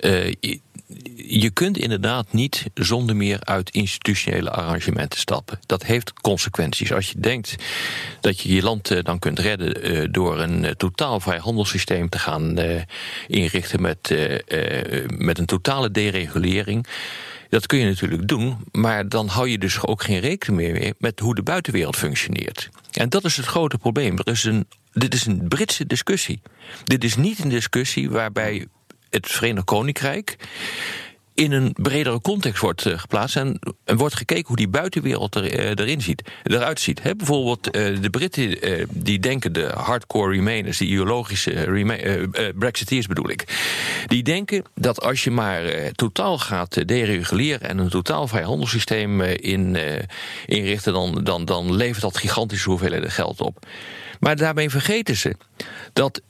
Eh, 0.00 0.32
je, 1.16 1.50
kunt 1.50 1.78
inderdaad 1.78 2.32
niet 2.32 2.66
zonder 2.74 3.16
meer 3.16 3.38
uit 3.44 3.70
institutionele 3.70 4.50
arrangementen 4.50 5.18
stappen. 5.18 5.58
Dat 5.66 5.84
heeft 5.84 6.12
consequenties. 6.12 6.92
Als 6.92 7.10
je 7.10 7.20
denkt 7.20 7.56
dat 8.20 8.40
je 8.40 8.54
je 8.54 8.62
land 8.62 8.90
eh, 8.90 9.02
dan 9.02 9.18
kunt 9.18 9.38
redden 9.38 9.82
eh, 9.82 10.08
door 10.10 10.40
een 10.40 10.74
totaal 10.76 11.20
vrij 11.20 11.38
handelssysteem 11.38 12.08
te 12.08 12.18
gaan 12.18 12.58
inrichten 13.26 13.82
met, 13.82 14.14
met 15.16 15.38
een 15.38 15.46
totale 15.46 15.90
deregulering. 15.90 16.86
Dat 17.48 17.66
kun 17.66 17.78
je 17.78 17.86
natuurlijk 17.86 18.28
doen, 18.28 18.56
maar 18.72 19.08
dan 19.08 19.28
hou 19.28 19.48
je 19.48 19.58
dus 19.58 19.86
ook 19.86 20.02
geen 20.02 20.20
rekening 20.20 20.60
meer 20.60 20.80
mee 20.80 20.94
met 20.98 21.20
hoe 21.20 21.34
de 21.34 21.42
buitenwereld 21.42 21.96
functioneert. 21.96 22.68
En 22.92 23.08
dat 23.08 23.24
is 23.24 23.36
het 23.36 23.46
grote 23.46 23.78
probleem. 23.78 24.16
Een, 24.24 24.66
dit 24.92 25.14
is 25.14 25.26
een 25.26 25.48
Britse 25.48 25.86
discussie. 25.86 26.40
Dit 26.84 27.04
is 27.04 27.16
niet 27.16 27.38
een 27.38 27.48
discussie 27.48 28.10
waarbij 28.10 28.66
het 29.10 29.26
Verenigd 29.26 29.64
Koninkrijk 29.64 30.36
in 31.34 31.52
een 31.52 31.74
bredere 31.76 32.20
context 32.20 32.62
wordt 32.62 32.86
eh, 32.86 32.98
geplaatst 32.98 33.36
en, 33.36 33.58
wordt 33.84 34.14
gekeken 34.14 34.46
hoe 34.46 34.56
die 34.56 34.68
buitenwereld 34.68 35.34
er, 35.34 35.52
eh, 35.52 35.68
erin 35.68 36.00
ziet, 36.00 36.22
eruit 36.42 36.80
ziet. 36.80 37.02
Bijvoorbeeld 37.16 37.70
eh, 37.70 38.00
de 38.00 38.10
Britten 38.10 38.56
die 38.90 39.18
denken, 39.18 39.52
de 39.52 39.70
hardcore 39.74 40.32
remainers, 40.32 40.78
die 40.78 40.88
ideologische 40.88 41.50
rema- 41.50 41.96
eh, 41.96 42.48
brexiteers 42.54 43.06
bedoel 43.06 43.30
ik, 43.30 43.44
die 44.06 44.22
denken 44.22 44.64
dat 44.74 45.02
als 45.02 45.24
je 45.24 45.30
maar 45.30 45.62
totaal 45.92 46.38
gaat 46.38 46.88
dereguleren 46.88 47.68
en 47.68 47.78
een 47.78 47.88
totaal 47.88 48.28
vrij 48.28 48.42
handelssysteem 48.42 49.20
eh, 49.20 49.52
in, 49.52 49.76
inrichten, 50.46 50.92
dan, 50.92 51.24
dan, 51.24 51.44
dan 51.44 51.74
levert 51.74 52.02
dat 52.02 52.16
gigantische 52.16 52.68
hoeveelheden 52.70 53.10
geld 53.10 53.40
op. 53.40 53.66
Maar 54.20 54.36
daarmee 54.36 54.70
vergeten 54.70 55.16
ze 55.16 55.36
dat 55.92 56.20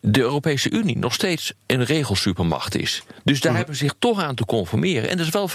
de 0.00 0.20
Europese 0.20 0.70
Unie 0.70 0.98
nog 0.98 1.14
steeds 1.14 1.52
een 1.66 1.84
regelsupermacht 1.84 2.76
is. 2.76 3.02
Dus 3.24 3.40
daar 3.40 3.56
hebben 3.56 3.76
ze 3.76 3.84
zich 3.84 3.94
toch 3.98 4.20
aan 4.20 4.34
te 4.34 4.44
conformeren. 4.44 5.10
En 5.10 5.16
dat 5.16 5.26
is 5.26 5.32
wel 5.32 5.48
50% 5.48 5.52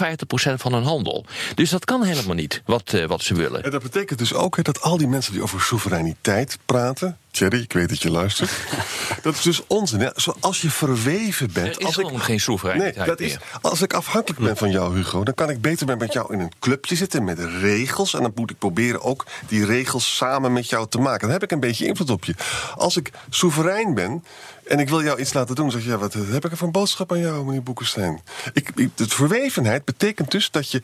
van 0.54 0.72
hun 0.72 0.82
handel. 0.82 1.24
Dus 1.54 1.70
dat 1.70 1.84
kan 1.84 2.04
helemaal 2.04 2.34
niet 2.34 2.62
wat, 2.64 2.92
eh, 2.92 3.04
wat 3.04 3.22
ze 3.22 3.34
willen. 3.34 3.64
En 3.64 3.70
dat 3.70 3.82
betekent 3.82 4.18
dus 4.18 4.34
ook 4.34 4.64
dat 4.64 4.80
al 4.80 4.96
die 4.96 5.08
mensen 5.08 5.32
die 5.32 5.42
over 5.42 5.60
soevereiniteit 5.60 6.58
praten. 6.64 7.18
Thierry, 7.36 7.60
ik 7.60 7.72
weet 7.72 7.88
dat 7.88 8.02
je 8.02 8.10
luistert. 8.10 8.50
dat 9.22 9.34
is 9.34 9.42
dus 9.42 9.62
onzin. 9.66 10.00
Hè? 10.00 10.08
Zoals 10.14 10.60
je 10.60 10.70
verweven 10.70 11.52
bent. 11.52 11.66
Er 11.66 11.80
is 11.80 11.86
als 11.86 11.94
gewoon 11.94 12.20
geen 12.20 12.40
soevereiniteit 12.40 12.96
Nee, 12.96 13.06
dat 13.06 13.20
is, 13.20 13.38
als 13.60 13.82
ik 13.82 13.92
afhankelijk 13.92 14.40
ben 14.40 14.56
van 14.56 14.70
jou, 14.70 14.96
Hugo, 14.96 15.24
dan 15.24 15.34
kan 15.34 15.50
ik 15.50 15.60
beter 15.60 15.96
met 15.96 16.12
jou 16.12 16.32
in 16.32 16.40
een 16.40 16.52
clubje 16.58 16.96
zitten 16.96 17.24
met 17.24 17.38
regels. 17.38 18.14
En 18.14 18.22
dan 18.22 18.32
moet 18.34 18.50
ik 18.50 18.58
proberen 18.58 19.02
ook 19.02 19.26
die 19.48 19.64
regels 19.64 20.16
samen 20.16 20.52
met 20.52 20.68
jou 20.68 20.88
te 20.88 20.98
maken. 20.98 21.20
Dan 21.20 21.30
heb 21.30 21.42
ik 21.42 21.50
een 21.50 21.60
beetje 21.60 21.86
invloed 21.86 22.10
op 22.10 22.24
je. 22.24 22.34
Als 22.76 22.96
ik 22.96 23.10
soeverein 23.30 23.94
ben. 23.94 24.24
En 24.66 24.78
ik 24.78 24.88
wil 24.88 25.02
jou 25.02 25.20
iets 25.20 25.32
laten 25.32 25.54
doen. 25.54 25.70
Zeg 25.70 25.82
je, 25.82 25.88
ja, 25.88 25.98
wat 25.98 26.12
heb 26.12 26.44
ik 26.44 26.50
er 26.50 26.56
voor 26.56 26.66
een 26.66 26.72
boodschap 26.72 27.12
aan 27.12 27.18
jou, 27.18 27.44
meneer 27.44 27.62
Boekenstein? 27.62 28.20
Ik, 28.52 28.70
ik, 28.74 28.90
de 28.94 29.08
verwevenheid 29.08 29.84
betekent 29.84 30.30
dus 30.30 30.50
dat 30.50 30.70
je 30.70 30.82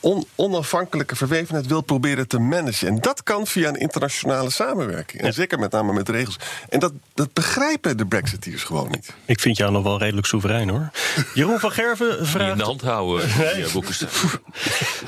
on, 0.00 0.26
onafhankelijke 0.34 1.16
verwevenheid 1.16 1.66
wil 1.66 1.80
proberen 1.80 2.28
te 2.28 2.38
managen. 2.38 2.88
En 2.88 3.00
dat 3.00 3.22
kan 3.22 3.46
via 3.46 3.68
een 3.68 3.80
internationale 3.80 4.50
samenwerking. 4.50 5.22
En 5.22 5.32
zeker 5.32 5.58
met 5.58 5.70
name 5.70 5.92
met 5.94 6.08
regels. 6.08 6.38
En 6.68 6.78
dat, 6.78 6.92
dat 7.14 7.32
begrijpen 7.32 7.96
de 7.96 8.06
Brexiteers 8.06 8.62
gewoon 8.62 8.90
niet. 8.90 9.14
Ik 9.24 9.40
vind 9.40 9.56
jou 9.56 9.72
nog 9.72 9.82
wel 9.82 9.98
redelijk 9.98 10.26
soeverein 10.26 10.68
hoor. 10.68 10.90
Jeroen 11.34 11.58
van 11.58 11.70
Gerven 11.70 12.08
Niet 12.10 12.18
in 12.18 12.26
vraagt... 12.26 12.58
de 12.58 12.64
hand 12.64 12.82
houden, 12.82 13.28
Nee. 13.38 13.66
Boekenstein. 13.72 14.10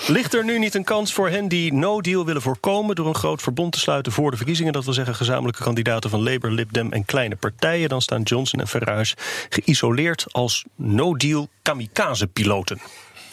Ligt 0.16 0.35
er 0.35 0.44
nu 0.44 0.59
niet 0.59 0.75
een 0.75 0.85
kans 0.85 1.12
voor 1.12 1.29
hen 1.29 1.49
die 1.49 1.72
no-deal 1.72 2.25
willen 2.25 2.42
voorkomen... 2.42 2.94
door 2.94 3.07
een 3.07 3.14
groot 3.14 3.42
verbond 3.42 3.72
te 3.72 3.79
sluiten 3.79 4.12
voor 4.12 4.31
de 4.31 4.37
verkiezingen? 4.37 4.72
Dat 4.72 4.85
wil 4.85 4.94
zeggen 4.94 5.14
gezamenlijke 5.14 5.62
kandidaten 5.62 6.11
van 6.11 6.22
Labour, 6.22 6.55
Lib 6.55 6.72
Dem 6.72 6.92
en 6.92 7.05
kleine 7.05 7.37
partijen. 7.37 7.88
Dan 7.88 8.03
staan 8.03 8.22
Johnson 8.22 8.61
en 8.61 8.68
Farage 8.68 9.16
geïsoleerd 9.49 10.27
als 10.33 10.64
no-deal 10.77 11.49
kamikaze-piloten. 11.62 12.81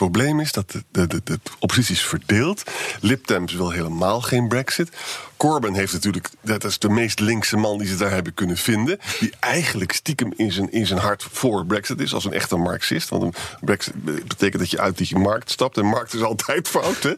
Probleem 0.03 0.39
is 0.39 0.51
dat 0.51 0.71
de, 0.71 0.83
de, 0.91 1.07
de, 1.07 1.21
de 1.23 1.39
oppositie 1.59 1.95
is 1.95 2.01
verdeeld. 2.01 2.63
Lib 2.99 3.27
Dems 3.27 3.53
wil 3.53 3.69
helemaal 3.69 4.21
geen 4.21 4.47
brexit. 4.47 4.89
Corbyn 5.37 5.73
heeft 5.73 5.93
natuurlijk, 5.93 6.29
dat 6.41 6.63
is 6.63 6.79
de 6.79 6.89
meest 6.89 7.19
linkse 7.19 7.57
man 7.57 7.77
die 7.77 7.87
ze 7.87 7.95
daar 7.95 8.11
hebben 8.11 8.33
kunnen 8.33 8.57
vinden. 8.57 8.99
Die 9.19 9.33
eigenlijk 9.39 9.91
stiekem 9.91 10.33
in 10.35 10.51
zijn, 10.51 10.71
in 10.71 10.87
zijn 10.87 10.99
hart 10.99 11.23
voor 11.31 11.65
brexit 11.65 11.99
is, 11.99 12.13
als 12.13 12.25
een 12.25 12.33
echte 12.33 12.55
marxist. 12.55 13.09
Want 13.09 13.23
een 13.23 13.33
brexit 13.61 14.03
betekent 14.03 14.59
dat 14.59 14.71
je 14.71 14.79
uit 14.79 14.97
die 14.97 15.17
markt 15.17 15.51
stapt. 15.51 15.77
En 15.77 15.85
markt 15.85 16.13
is 16.13 16.21
altijd 16.21 16.67
fout. 16.67 17.03
Hè? 17.03 17.13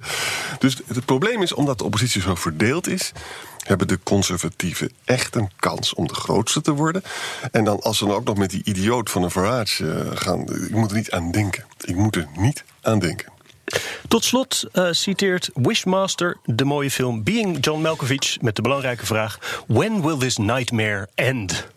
Dus 0.59 0.81
het 0.87 1.05
probleem 1.05 1.41
is, 1.41 1.53
omdat 1.53 1.77
de 1.77 1.83
oppositie 1.83 2.21
zo 2.21 2.35
verdeeld 2.35 2.87
is 2.87 3.11
hebben 3.67 3.87
de 3.87 3.99
conservatieven 4.03 4.91
echt 5.05 5.35
een 5.35 5.49
kans 5.55 5.93
om 5.93 6.07
de 6.07 6.13
grootste 6.13 6.61
te 6.61 6.71
worden. 6.71 7.03
En 7.51 7.63
dan 7.63 7.81
als 7.81 7.97
ze 7.97 8.05
dan 8.05 8.15
ook 8.15 8.23
nog 8.23 8.37
met 8.37 8.49
die 8.49 8.63
idioot 8.63 9.09
van 9.09 9.23
een 9.23 9.31
Farage 9.31 9.91
eh, 9.91 10.11
gaan... 10.13 10.41
Ik 10.41 10.71
moet 10.71 10.91
er 10.91 10.97
niet 10.97 11.11
aan 11.11 11.31
denken. 11.31 11.65
Ik 11.79 11.95
moet 11.95 12.15
er 12.15 12.27
niet 12.35 12.63
aan 12.81 12.99
denken. 12.99 13.33
Tot 14.07 14.25
slot 14.25 14.63
eh, 14.71 14.87
citeert 14.91 15.49
Wishmaster 15.53 16.37
de 16.43 16.65
mooie 16.65 16.91
film 16.91 17.23
Being 17.23 17.57
John 17.65 17.81
Malkovich... 17.81 18.41
met 18.41 18.55
de 18.55 18.61
belangrijke 18.61 19.05
vraag... 19.05 19.63
When 19.67 20.01
will 20.01 20.17
this 20.17 20.37
nightmare 20.37 21.07
end? 21.15 21.67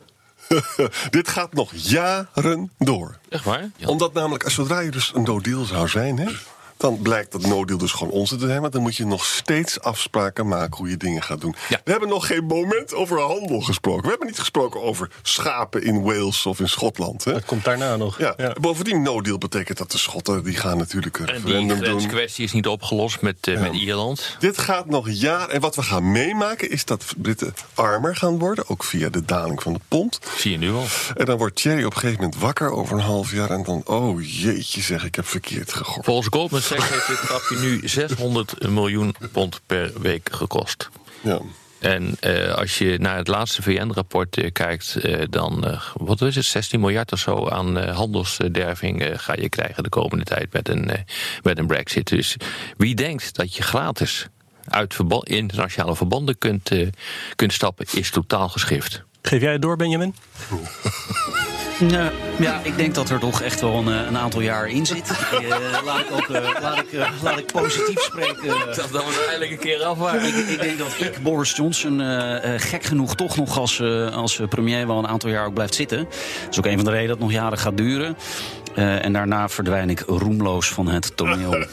Dit 1.10 1.28
gaat 1.28 1.52
nog 1.52 1.72
jaren 1.74 2.72
door. 2.78 3.18
Echt 3.28 3.44
waar? 3.44 3.70
Ja. 3.76 3.86
Omdat 3.86 4.12
namelijk, 4.12 4.44
als 4.44 4.54
zodra 4.54 4.80
je 4.80 4.90
dus 4.90 5.12
een 5.14 5.22
no-deal 5.22 5.64
zou 5.64 5.88
zijn... 5.88 6.18
Hè, 6.18 6.30
dan 6.78 6.98
blijkt 7.02 7.32
dat 7.32 7.46
no-deal 7.46 7.78
dus 7.78 7.92
gewoon 7.92 8.12
onzin 8.12 8.38
te 8.38 8.46
zijn. 8.46 8.60
Want 8.60 8.72
dan 8.72 8.82
moet 8.82 8.96
je 8.96 9.06
nog 9.06 9.24
steeds 9.24 9.80
afspraken 9.80 10.48
maken 10.48 10.76
hoe 10.76 10.90
je 10.90 10.96
dingen 10.96 11.22
gaat 11.22 11.40
doen. 11.40 11.54
Ja. 11.68 11.80
We 11.84 11.90
hebben 11.90 12.08
nog 12.08 12.26
geen 12.26 12.44
moment 12.44 12.94
over 12.94 13.20
handel 13.20 13.60
gesproken. 13.60 14.02
We 14.02 14.08
hebben 14.08 14.26
niet 14.26 14.38
gesproken 14.38 14.82
over 14.82 15.10
schapen 15.22 15.82
in 15.82 16.02
Wales 16.02 16.46
of 16.46 16.60
in 16.60 16.68
Schotland. 16.68 17.24
Hè? 17.24 17.32
Dat 17.32 17.44
komt 17.44 17.64
daarna 17.64 17.96
nog. 17.96 18.18
Ja. 18.18 18.36
Bovendien, 18.60 19.02
no-deal 19.02 19.38
betekent 19.38 19.78
dat 19.78 19.90
de 19.90 19.98
Schotten... 19.98 20.44
die 20.44 20.56
gaan 20.56 20.78
natuurlijk 20.78 21.18
een 21.18 21.26
En 21.26 21.34
die 21.34 21.44
referendum 21.44 21.76
doen. 21.76 21.84
grenskwestie 21.84 22.44
is 22.44 22.52
niet 22.52 22.66
opgelost 22.66 23.20
met, 23.20 23.36
eh, 23.40 23.60
met 23.60 23.74
Ierland. 23.74 24.36
Dit 24.38 24.58
gaat 24.58 24.86
nog 24.86 25.10
jaar. 25.10 25.48
En 25.48 25.60
wat 25.60 25.76
we 25.76 25.82
gaan 25.82 26.12
meemaken 26.12 26.70
is 26.70 26.84
dat 26.84 27.04
Britten 27.16 27.54
armer 27.74 28.16
gaan 28.16 28.38
worden. 28.38 28.68
Ook 28.68 28.84
via 28.84 29.08
de 29.08 29.24
daling 29.24 29.62
van 29.62 29.72
de 29.72 29.80
pond. 29.88 30.20
Zie 30.36 30.50
je 30.50 30.58
nu 30.58 30.72
al. 30.72 30.84
En 31.16 31.24
dan 31.24 31.38
wordt 31.38 31.56
Thierry 31.56 31.84
op 31.84 31.94
een 31.94 32.00
gegeven 32.00 32.22
moment 32.22 32.40
wakker 32.40 32.70
over 32.70 32.96
een 32.96 33.02
half 33.02 33.32
jaar. 33.32 33.50
En 33.50 33.62
dan, 33.62 33.82
oh 33.84 34.22
jeetje 34.22 34.80
zeg, 34.80 35.04
ik 35.04 35.14
heb 35.14 35.26
verkeerd 35.26 35.72
gegokt. 35.72 36.04
Volgens 36.04 36.28
Goldman 36.30 36.60
Sachs 36.68 36.88
heeft 36.90 37.06
dit 37.06 37.16
grapje 37.16 37.56
nu 37.58 37.88
600 37.88 38.68
miljoen 38.68 39.14
pond 39.32 39.60
per 39.66 39.92
week 40.00 40.28
gekost. 40.32 40.88
Ja. 41.20 41.40
En 41.78 42.16
eh, 42.20 42.54
als 42.54 42.78
je 42.78 42.98
naar 42.98 43.16
het 43.16 43.28
laatste 43.28 43.62
VN-rapport 43.62 44.36
eh, 44.36 44.52
kijkt, 44.52 44.96
eh, 44.96 45.22
dan 45.30 45.80
wat 45.94 46.20
is 46.20 46.34
het, 46.34 46.44
16 46.44 46.80
miljard 46.80 47.12
of 47.12 47.18
zo 47.18 47.48
aan 47.48 47.78
eh, 47.78 47.96
handelsderving 47.96 49.02
eh, 49.02 49.18
ga 49.18 49.34
je 49.34 49.48
krijgen 49.48 49.82
de 49.82 49.88
komende 49.88 50.24
tijd 50.24 50.52
met 50.52 50.68
een, 50.68 50.90
met 51.42 51.58
een 51.58 51.66
brexit. 51.66 52.08
Dus 52.08 52.36
wie 52.76 52.94
denkt 52.94 53.34
dat 53.34 53.54
je 53.54 53.62
gratis 53.62 54.26
uit 54.64 54.94
verba- 54.94 55.24
internationale 55.24 55.96
verbanden 55.96 56.38
kunt, 56.38 56.70
kunt 57.34 57.52
stappen, 57.52 57.86
is 57.92 58.10
totaal 58.10 58.48
geschift. 58.48 59.02
Geef 59.22 59.40
jij 59.40 59.52
het 59.52 59.62
door, 59.62 59.76
Benjamin? 59.76 60.14
Ja, 61.86 62.10
ja, 62.38 62.60
ik 62.62 62.76
denk 62.76 62.94
dat 62.94 63.10
er 63.10 63.18
toch 63.18 63.42
echt 63.42 63.60
wel 63.60 63.74
een, 63.74 63.88
eh, 63.88 64.06
een 64.06 64.18
aantal 64.18 64.40
jaar 64.40 64.68
in 64.68 64.86
zit. 64.86 65.10
Eh, 65.38 65.84
laat, 65.84 66.00
ik 66.00 66.06
ook, 66.12 66.28
eh, 66.28 66.60
laat, 66.60 66.78
ik, 66.78 66.92
laat 67.22 67.38
ik 67.38 67.46
positief 67.46 68.02
spreken. 68.02 68.48
Dat 68.76 68.76
dat 68.76 69.04
we 69.04 69.24
eindelijk 69.28 69.50
een 69.50 69.58
keer 69.58 69.82
af 69.82 69.98
waren. 69.98 70.26
Ik, 70.26 70.34
ik 70.34 70.60
denk 70.60 70.78
dat 70.78 70.94
ik, 70.98 71.22
Boris 71.22 71.56
Johnson, 71.56 72.00
gek 72.56 72.82
genoeg 72.82 73.14
toch 73.14 73.36
nog 73.36 73.58
als, 73.58 73.82
als 74.12 74.40
premier 74.48 74.86
wel 74.86 74.98
een 74.98 75.06
aantal 75.08 75.30
jaar 75.30 75.46
ook 75.46 75.54
blijft 75.54 75.74
zitten. 75.74 75.98
Dat 75.98 76.50
is 76.50 76.58
ook 76.58 76.66
een 76.66 76.76
van 76.76 76.84
de 76.84 76.90
redenen 76.90 77.08
dat 77.08 77.18
het 77.18 77.26
nog 77.26 77.42
jaren 77.42 77.58
gaat 77.58 77.76
duren. 77.76 78.16
Eh, 78.74 79.04
en 79.04 79.12
daarna 79.12 79.48
verdwijn 79.48 79.90
ik 79.90 80.00
roemloos 80.06 80.68
van 80.68 80.88
het 80.88 81.16
toneel. 81.16 81.64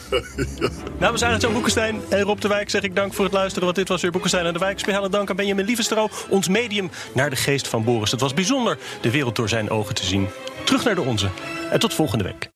Namens 0.98 1.22
Arend 1.22 1.42
Jan 1.42 1.52
Boekenstein 1.52 2.00
en 2.08 2.20
Rob 2.20 2.40
de 2.40 2.48
Wijk 2.48 2.70
zeg 2.70 2.82
ik 2.82 2.94
dank 2.94 3.14
voor 3.14 3.24
het 3.24 3.34
luisteren. 3.34 3.64
Want 3.64 3.76
dit 3.76 3.88
was 3.88 4.02
weer 4.02 4.10
Boekenstein 4.10 4.46
en 4.46 4.52
de 4.52 4.58
Wijk. 4.58 4.78
Speciale 4.78 5.08
dank 5.08 5.30
aan 5.30 5.36
Benjamin 5.36 5.64
Lievestro, 5.64 6.08
ons 6.28 6.48
medium 6.48 6.90
naar 7.14 7.30
de 7.30 7.36
geest 7.36 7.68
van 7.68 7.84
Boris. 7.84 8.10
Het 8.10 8.20
was 8.20 8.34
bijzonder 8.34 8.78
de 9.00 9.10
wereld 9.10 9.36
door 9.36 9.48
zijn 9.48 9.70
ogen 9.70 9.94
te 9.94 10.04
zien. 10.04 10.28
Terug 10.64 10.84
naar 10.84 10.94
de 10.94 11.00
onze. 11.00 11.28
En 11.70 11.78
tot 11.78 11.94
volgende 11.94 12.24
week. 12.24 12.55